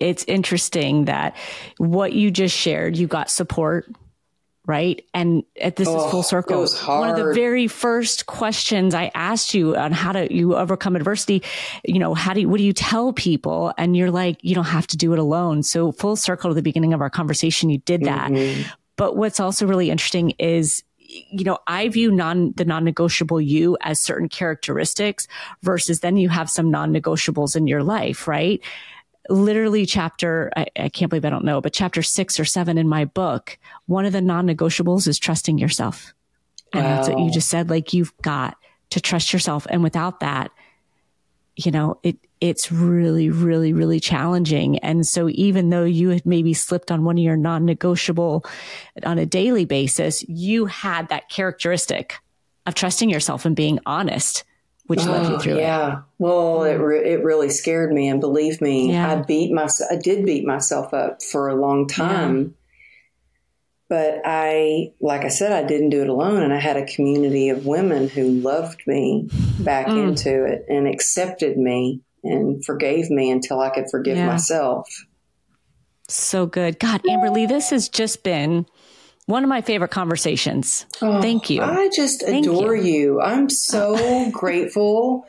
it's 0.00 0.24
interesting 0.24 1.06
that 1.06 1.36
what 1.78 2.12
you 2.12 2.30
just 2.30 2.56
shared, 2.56 2.96
you 2.96 3.06
got 3.06 3.30
support 3.30 3.90
right? 4.66 5.04
And 5.14 5.44
at 5.60 5.76
this 5.76 5.88
oh, 5.88 6.04
is 6.04 6.10
full 6.10 6.22
circle. 6.22 6.66
One 6.86 7.08
of 7.08 7.16
the 7.16 7.32
very 7.32 7.68
first 7.68 8.26
questions 8.26 8.94
I 8.94 9.10
asked 9.14 9.54
you 9.54 9.76
on 9.76 9.92
how 9.92 10.12
to 10.12 10.32
you 10.34 10.56
overcome 10.56 10.96
adversity, 10.96 11.42
you 11.84 11.98
know, 11.98 12.14
how 12.14 12.34
do 12.34 12.40
you, 12.40 12.48
what 12.48 12.58
do 12.58 12.64
you 12.64 12.72
tell 12.72 13.12
people? 13.12 13.72
And 13.78 13.96
you're 13.96 14.10
like, 14.10 14.38
you 14.42 14.54
don't 14.54 14.64
have 14.64 14.86
to 14.88 14.96
do 14.96 15.12
it 15.12 15.18
alone. 15.18 15.62
So 15.62 15.92
full 15.92 16.16
circle 16.16 16.50
to 16.50 16.54
the 16.54 16.62
beginning 16.62 16.92
of 16.92 17.00
our 17.00 17.10
conversation, 17.10 17.70
you 17.70 17.78
did 17.78 18.02
that. 18.02 18.30
Mm-hmm. 18.30 18.68
But 18.96 19.16
what's 19.16 19.40
also 19.40 19.66
really 19.66 19.90
interesting 19.90 20.30
is 20.38 20.82
you 21.08 21.44
know, 21.44 21.58
I 21.66 21.88
view 21.88 22.10
non 22.10 22.52
the 22.56 22.64
non-negotiable 22.64 23.40
you 23.40 23.76
as 23.80 24.00
certain 24.00 24.28
characteristics 24.28 25.28
versus 25.62 26.00
then 26.00 26.16
you 26.16 26.28
have 26.28 26.50
some 26.50 26.70
non-negotiables 26.70 27.54
in 27.56 27.66
your 27.66 27.82
life, 27.82 28.26
right? 28.26 28.60
Literally 29.28 29.86
chapter, 29.86 30.50
I, 30.56 30.66
I, 30.76 30.88
can't 30.88 31.10
believe 31.10 31.24
I 31.24 31.30
don't 31.30 31.44
know, 31.44 31.60
but 31.60 31.72
chapter 31.72 32.02
six 32.02 32.38
or 32.38 32.44
seven 32.44 32.78
in 32.78 32.88
my 32.88 33.04
book, 33.04 33.58
one 33.86 34.04
of 34.04 34.12
the 34.12 34.20
non 34.20 34.46
negotiables 34.46 35.08
is 35.08 35.18
trusting 35.18 35.58
yourself. 35.58 36.12
And 36.72 36.84
wow. 36.84 36.96
that's 36.96 37.08
what 37.08 37.18
you 37.18 37.30
just 37.30 37.48
said. 37.48 37.70
Like 37.70 37.92
you've 37.92 38.16
got 38.18 38.56
to 38.90 39.00
trust 39.00 39.32
yourself. 39.32 39.66
And 39.70 39.82
without 39.82 40.20
that, 40.20 40.50
you 41.56 41.70
know, 41.70 41.98
it, 42.02 42.18
it's 42.40 42.70
really, 42.70 43.30
really, 43.30 43.72
really 43.72 43.98
challenging. 43.98 44.78
And 44.80 45.06
so 45.06 45.28
even 45.30 45.70
though 45.70 45.84
you 45.84 46.10
had 46.10 46.26
maybe 46.26 46.52
slipped 46.52 46.90
on 46.90 47.04
one 47.04 47.16
of 47.16 47.24
your 47.24 47.36
non 47.36 47.64
negotiable 47.64 48.44
on 49.04 49.18
a 49.18 49.26
daily 49.26 49.64
basis, 49.64 50.22
you 50.28 50.66
had 50.66 51.08
that 51.08 51.30
characteristic 51.30 52.16
of 52.66 52.74
trusting 52.74 53.08
yourself 53.08 53.44
and 53.44 53.56
being 53.56 53.78
honest 53.86 54.44
which 54.86 55.00
oh, 55.02 55.10
led 55.10 55.30
you 55.30 55.38
through 55.38 55.58
yeah. 55.58 55.98
it. 55.98 56.04
Well, 56.18 56.64
it 56.64 56.74
re- 56.74 57.12
it 57.12 57.24
really 57.24 57.50
scared 57.50 57.92
me, 57.92 58.08
and 58.08 58.20
believe 58.20 58.60
me, 58.60 58.92
yeah. 58.92 59.12
I 59.12 59.16
beat 59.16 59.52
myself. 59.52 59.90
I 59.92 59.96
did 59.96 60.24
beat 60.24 60.44
myself 60.44 60.94
up 60.94 61.22
for 61.22 61.48
a 61.48 61.54
long 61.54 61.86
time. 61.86 62.38
Yeah. 62.38 62.48
But 63.88 64.22
I, 64.24 64.92
like 65.00 65.24
I 65.24 65.28
said, 65.28 65.52
I 65.52 65.64
didn't 65.64 65.90
do 65.90 66.02
it 66.02 66.08
alone, 66.08 66.42
and 66.42 66.52
I 66.52 66.58
had 66.58 66.76
a 66.76 66.84
community 66.86 67.50
of 67.50 67.66
women 67.66 68.08
who 68.08 68.30
loved 68.30 68.82
me 68.84 69.28
back 69.60 69.86
mm. 69.86 70.08
into 70.08 70.44
it 70.44 70.64
and 70.68 70.88
accepted 70.88 71.56
me 71.56 72.00
and 72.24 72.64
forgave 72.64 73.10
me 73.10 73.30
until 73.30 73.60
I 73.60 73.70
could 73.70 73.84
forgive 73.88 74.16
yeah. 74.16 74.26
myself. 74.26 74.88
So 76.08 76.46
good, 76.46 76.80
God, 76.80 77.02
Amberly, 77.04 77.48
this 77.48 77.70
has 77.70 77.88
just 77.88 78.24
been 78.24 78.66
one 79.26 79.42
of 79.42 79.48
my 79.48 79.60
favorite 79.60 79.90
conversations. 79.90 80.86
Oh, 81.02 81.20
Thank 81.20 81.50
you. 81.50 81.60
I 81.62 81.90
just 81.94 82.22
Thank 82.22 82.46
adore 82.46 82.74
you. 82.74 82.92
you. 82.92 83.20
I'm 83.20 83.50
so 83.50 84.30
grateful 84.30 85.26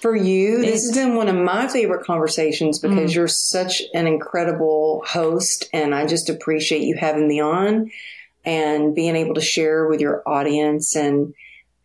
for 0.00 0.16
you. 0.16 0.62
This 0.62 0.86
has 0.86 0.96
been 0.96 1.16
one 1.16 1.28
of 1.28 1.36
my 1.36 1.68
favorite 1.68 2.06
conversations 2.06 2.78
because 2.78 3.10
mm. 3.10 3.16
you're 3.16 3.28
such 3.28 3.82
an 3.92 4.06
incredible 4.06 5.04
host, 5.06 5.68
and 5.72 5.94
I 5.94 6.06
just 6.06 6.30
appreciate 6.30 6.82
you 6.82 6.96
having 6.96 7.28
me 7.28 7.40
on 7.40 7.90
and 8.44 8.94
being 8.94 9.16
able 9.16 9.34
to 9.34 9.40
share 9.40 9.88
with 9.88 10.00
your 10.00 10.22
audience 10.26 10.96
and 10.96 11.34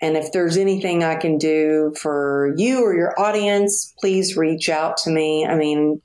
and 0.02 0.18
if 0.18 0.34
there's 0.34 0.58
anything 0.58 1.02
I 1.02 1.16
can 1.16 1.38
do 1.38 1.94
for 1.98 2.54
you 2.58 2.84
or 2.84 2.94
your 2.94 3.18
audience, 3.18 3.94
please 3.98 4.36
reach 4.36 4.68
out 4.68 4.98
to 4.98 5.10
me. 5.10 5.46
I 5.46 5.56
mean, 5.56 6.02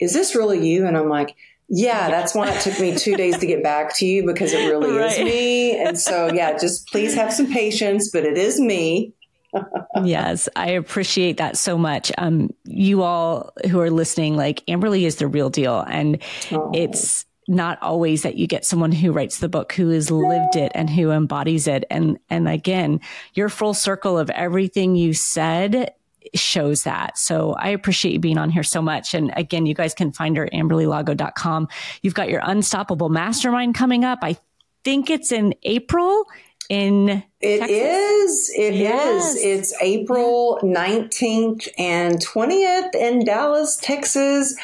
is 0.00 0.12
this 0.12 0.34
really 0.34 0.68
you? 0.68 0.86
And 0.86 0.98
I'm 0.98 1.08
like, 1.08 1.34
yeah, 1.68 2.10
that's 2.10 2.34
why 2.34 2.50
it 2.50 2.60
took 2.60 2.80
me 2.80 2.96
two 2.96 3.16
days 3.16 3.38
to 3.38 3.46
get 3.46 3.62
back 3.62 3.94
to 3.96 4.06
you 4.06 4.26
because 4.26 4.52
it 4.52 4.68
really 4.68 4.90
right. 4.98 5.12
is 5.12 5.24
me. 5.24 5.78
And 5.78 5.98
so, 5.98 6.30
yeah, 6.32 6.58
just 6.58 6.88
please 6.88 7.14
have 7.14 7.32
some 7.32 7.50
patience, 7.50 8.10
but 8.10 8.24
it 8.24 8.36
is 8.36 8.60
me. 8.60 9.14
yes, 10.02 10.48
I 10.56 10.70
appreciate 10.70 11.36
that 11.36 11.56
so 11.56 11.78
much. 11.78 12.10
Um, 12.18 12.50
you 12.64 13.02
all 13.02 13.52
who 13.70 13.78
are 13.80 13.90
listening, 13.90 14.36
like 14.36 14.66
Amberly 14.66 15.02
is 15.02 15.14
the 15.16 15.28
real 15.28 15.48
deal. 15.48 15.80
And 15.80 16.20
oh. 16.50 16.72
it's, 16.74 17.24
not 17.46 17.80
always 17.82 18.22
that 18.22 18.36
you 18.36 18.46
get 18.46 18.64
someone 18.64 18.92
who 18.92 19.12
writes 19.12 19.38
the 19.38 19.48
book 19.48 19.72
who 19.72 19.90
has 19.90 20.10
lived 20.10 20.56
it 20.56 20.72
and 20.74 20.88
who 20.88 21.10
embodies 21.10 21.66
it. 21.66 21.84
And, 21.90 22.18
and 22.30 22.48
again, 22.48 23.00
your 23.34 23.48
full 23.48 23.74
circle 23.74 24.18
of 24.18 24.30
everything 24.30 24.96
you 24.96 25.12
said 25.12 25.92
shows 26.34 26.84
that. 26.84 27.18
So 27.18 27.52
I 27.52 27.68
appreciate 27.68 28.12
you 28.12 28.18
being 28.18 28.38
on 28.38 28.50
here 28.50 28.62
so 28.62 28.80
much. 28.80 29.14
And 29.14 29.32
again, 29.36 29.66
you 29.66 29.74
guys 29.74 29.94
can 29.94 30.12
find 30.12 30.36
her 30.36 30.46
at 30.46 30.52
amberlylago.com. 30.52 31.68
You've 32.02 32.14
got 32.14 32.30
your 32.30 32.40
unstoppable 32.42 33.08
mastermind 33.10 33.74
coming 33.74 34.04
up. 34.04 34.20
I 34.22 34.36
think 34.84 35.10
it's 35.10 35.32
in 35.32 35.54
April 35.62 36.24
in 36.70 37.22
It 37.40 37.58
Texas? 37.58 37.70
is. 37.70 38.52
It 38.56 38.74
yes. 38.74 39.34
is. 39.34 39.44
It's 39.44 39.82
April 39.82 40.58
19th 40.62 41.68
and 41.78 42.14
20th 42.24 42.94
in 42.94 43.24
Dallas, 43.24 43.76
Texas. 43.76 44.56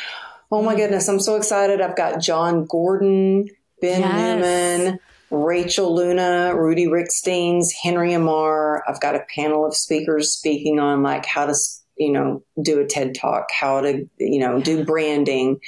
Oh 0.52 0.62
my 0.62 0.74
goodness, 0.74 1.08
I'm 1.08 1.20
so 1.20 1.36
excited. 1.36 1.80
I've 1.80 1.96
got 1.96 2.20
Jon 2.20 2.64
Gordon, 2.64 3.48
Ben 3.80 4.00
yes. 4.00 4.42
Newman, 4.82 4.98
Rachel 5.30 5.94
Luna, 5.94 6.54
Rudy 6.56 6.86
Ricksteins, 6.86 7.68
Henry 7.80 8.12
Amar. 8.14 8.82
I've 8.88 9.00
got 9.00 9.14
a 9.14 9.24
panel 9.32 9.64
of 9.64 9.76
speakers 9.76 10.32
speaking 10.32 10.80
on 10.80 11.04
like 11.04 11.24
how 11.24 11.46
to, 11.46 11.54
you 11.96 12.12
know, 12.12 12.42
do 12.60 12.80
a 12.80 12.86
TED 12.86 13.14
talk, 13.14 13.48
how 13.52 13.80
to, 13.82 14.08
you 14.18 14.40
know, 14.40 14.60
do 14.60 14.84
branding, 14.84 15.60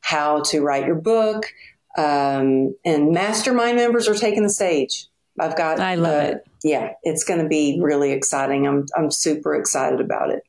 how 0.00 0.40
to 0.44 0.62
write 0.62 0.86
your 0.86 0.96
book. 0.96 1.52
Um, 1.98 2.74
and 2.82 3.12
mastermind 3.12 3.76
members 3.76 4.08
are 4.08 4.14
taking 4.14 4.42
the 4.42 4.50
stage. 4.50 5.06
I've 5.38 5.56
got, 5.56 5.80
I 5.80 5.96
love 5.96 6.14
uh, 6.14 6.28
it. 6.28 6.48
Yeah, 6.64 6.92
it's 7.02 7.24
going 7.24 7.42
to 7.42 7.48
be 7.48 7.78
really 7.82 8.12
exciting. 8.12 8.66
I'm, 8.66 8.86
I'm 8.96 9.10
super 9.10 9.54
excited 9.54 10.00
about 10.00 10.30
it 10.30 10.44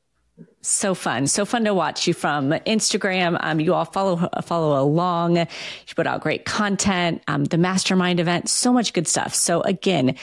so 0.62 0.94
fun, 0.94 1.28
so 1.28 1.46
fun 1.46 1.66
to 1.66 1.74
watch 1.74 2.08
you 2.08 2.14
from 2.14 2.52
Instagram. 2.52 3.38
Um, 3.42 3.60
you 3.60 3.74
all 3.74 3.86
follow 3.86 4.30
follow 4.44 4.82
along. 4.82 5.38
You 5.38 5.96
put 5.96 6.08
out 6.08 6.22
great 6.22 6.46
content. 6.46 7.24
Um, 7.28 7.46
the 7.46 7.58
mastermind 7.58 8.20
event, 8.20 8.50
so 8.50 8.72
much 8.72 8.94
good 8.94 9.08
stuff. 9.08 9.34
So 9.34 9.62
again, 9.62 10.16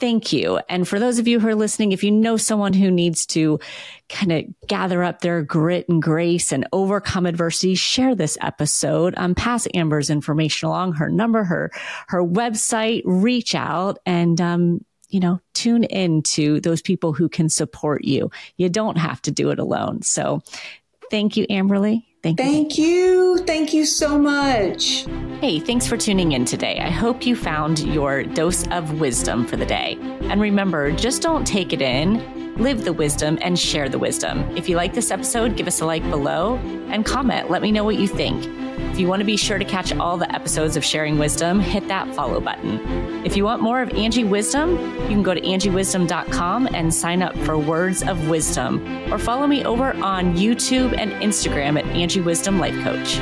thank 0.00 0.32
you. 0.32 0.60
And 0.68 0.86
for 0.86 0.98
those 0.98 1.18
of 1.18 1.28
you 1.28 1.40
who 1.40 1.48
are 1.48 1.54
listening, 1.54 1.92
if 1.92 2.02
you 2.02 2.10
know 2.10 2.36
someone 2.36 2.72
who 2.72 2.90
needs 2.90 3.26
to 3.26 3.60
kind 4.08 4.32
of 4.32 4.44
gather 4.66 5.02
up 5.02 5.20
their 5.20 5.42
grit 5.42 5.88
and 5.88 6.02
grace 6.02 6.52
and 6.52 6.66
overcome 6.72 7.26
adversity, 7.26 7.74
share 7.74 8.14
this 8.14 8.36
episode. 8.40 9.14
Um, 9.16 9.34
pass 9.34 9.66
Amber's 9.74 10.10
information 10.10 10.68
along, 10.68 10.94
her 10.94 11.08
number, 11.08 11.44
her 11.44 11.70
her 12.08 12.22
website. 12.22 13.02
Reach 13.04 13.54
out 13.54 13.98
and 14.04 14.40
um, 14.40 14.84
you 15.14 15.20
know, 15.20 15.40
tune 15.54 15.84
in 15.84 16.22
to 16.22 16.60
those 16.60 16.82
people 16.82 17.12
who 17.12 17.28
can 17.28 17.48
support 17.48 18.02
you. 18.04 18.32
You 18.56 18.68
don't 18.68 18.98
have 18.98 19.22
to 19.22 19.30
do 19.30 19.50
it 19.50 19.60
alone. 19.60 20.02
So 20.02 20.42
thank 21.08 21.36
you, 21.36 21.46
Amberly. 21.46 22.02
Thank, 22.24 22.38
Thank 22.38 22.78
you. 22.78 22.86
you. 22.86 23.38
Thank 23.44 23.72
you 23.72 23.84
so 23.84 24.18
much. 24.18 25.06
Hey, 25.40 25.60
thanks 25.60 25.86
for 25.86 25.96
tuning 25.96 26.32
in 26.32 26.46
today. 26.46 26.80
I 26.80 26.90
hope 26.90 27.26
you 27.26 27.36
found 27.36 27.80
your 27.80 28.24
dose 28.24 28.66
of 28.68 28.98
wisdom 28.98 29.46
for 29.46 29.56
the 29.56 29.66
day. 29.66 29.98
And 30.22 30.40
remember, 30.40 30.90
just 30.90 31.22
don't 31.22 31.46
take 31.46 31.72
it 31.72 31.82
in, 31.82 32.56
live 32.56 32.84
the 32.84 32.94
wisdom 32.94 33.38
and 33.42 33.58
share 33.58 33.90
the 33.90 33.98
wisdom. 33.98 34.40
If 34.56 34.68
you 34.68 34.76
like 34.76 34.94
this 34.94 35.10
episode, 35.10 35.54
give 35.56 35.68
us 35.68 35.80
a 35.80 35.86
like 35.86 36.02
below 36.10 36.56
and 36.88 37.04
comment. 37.04 37.50
Let 37.50 37.62
me 37.62 37.70
know 37.70 37.84
what 37.84 37.96
you 37.96 38.08
think. 38.08 38.42
If 38.94 39.00
you 39.00 39.08
want 39.08 39.18
to 39.18 39.26
be 39.26 39.36
sure 39.36 39.58
to 39.58 39.64
catch 39.64 39.92
all 39.96 40.16
the 40.16 40.32
episodes 40.32 40.76
of 40.76 40.84
Sharing 40.84 41.18
Wisdom, 41.18 41.58
hit 41.58 41.88
that 41.88 42.14
follow 42.14 42.40
button. 42.40 43.26
If 43.26 43.36
you 43.36 43.42
want 43.42 43.60
more 43.60 43.82
of 43.82 43.90
Angie 43.90 44.22
Wisdom, 44.22 44.76
you 45.00 45.08
can 45.08 45.24
go 45.24 45.34
to 45.34 45.40
angiewisdom.com 45.40 46.68
and 46.72 46.94
sign 46.94 47.20
up 47.20 47.36
for 47.38 47.58
Words 47.58 48.04
of 48.04 48.28
Wisdom 48.28 49.12
or 49.12 49.18
follow 49.18 49.48
me 49.48 49.64
over 49.64 49.94
on 49.94 50.36
YouTube 50.36 50.96
and 50.96 51.10
Instagram 51.14 51.76
at 51.76 51.84
Angie 51.86 52.20
Wisdom 52.20 52.60
Life 52.60 52.80
Coach. 52.84 53.18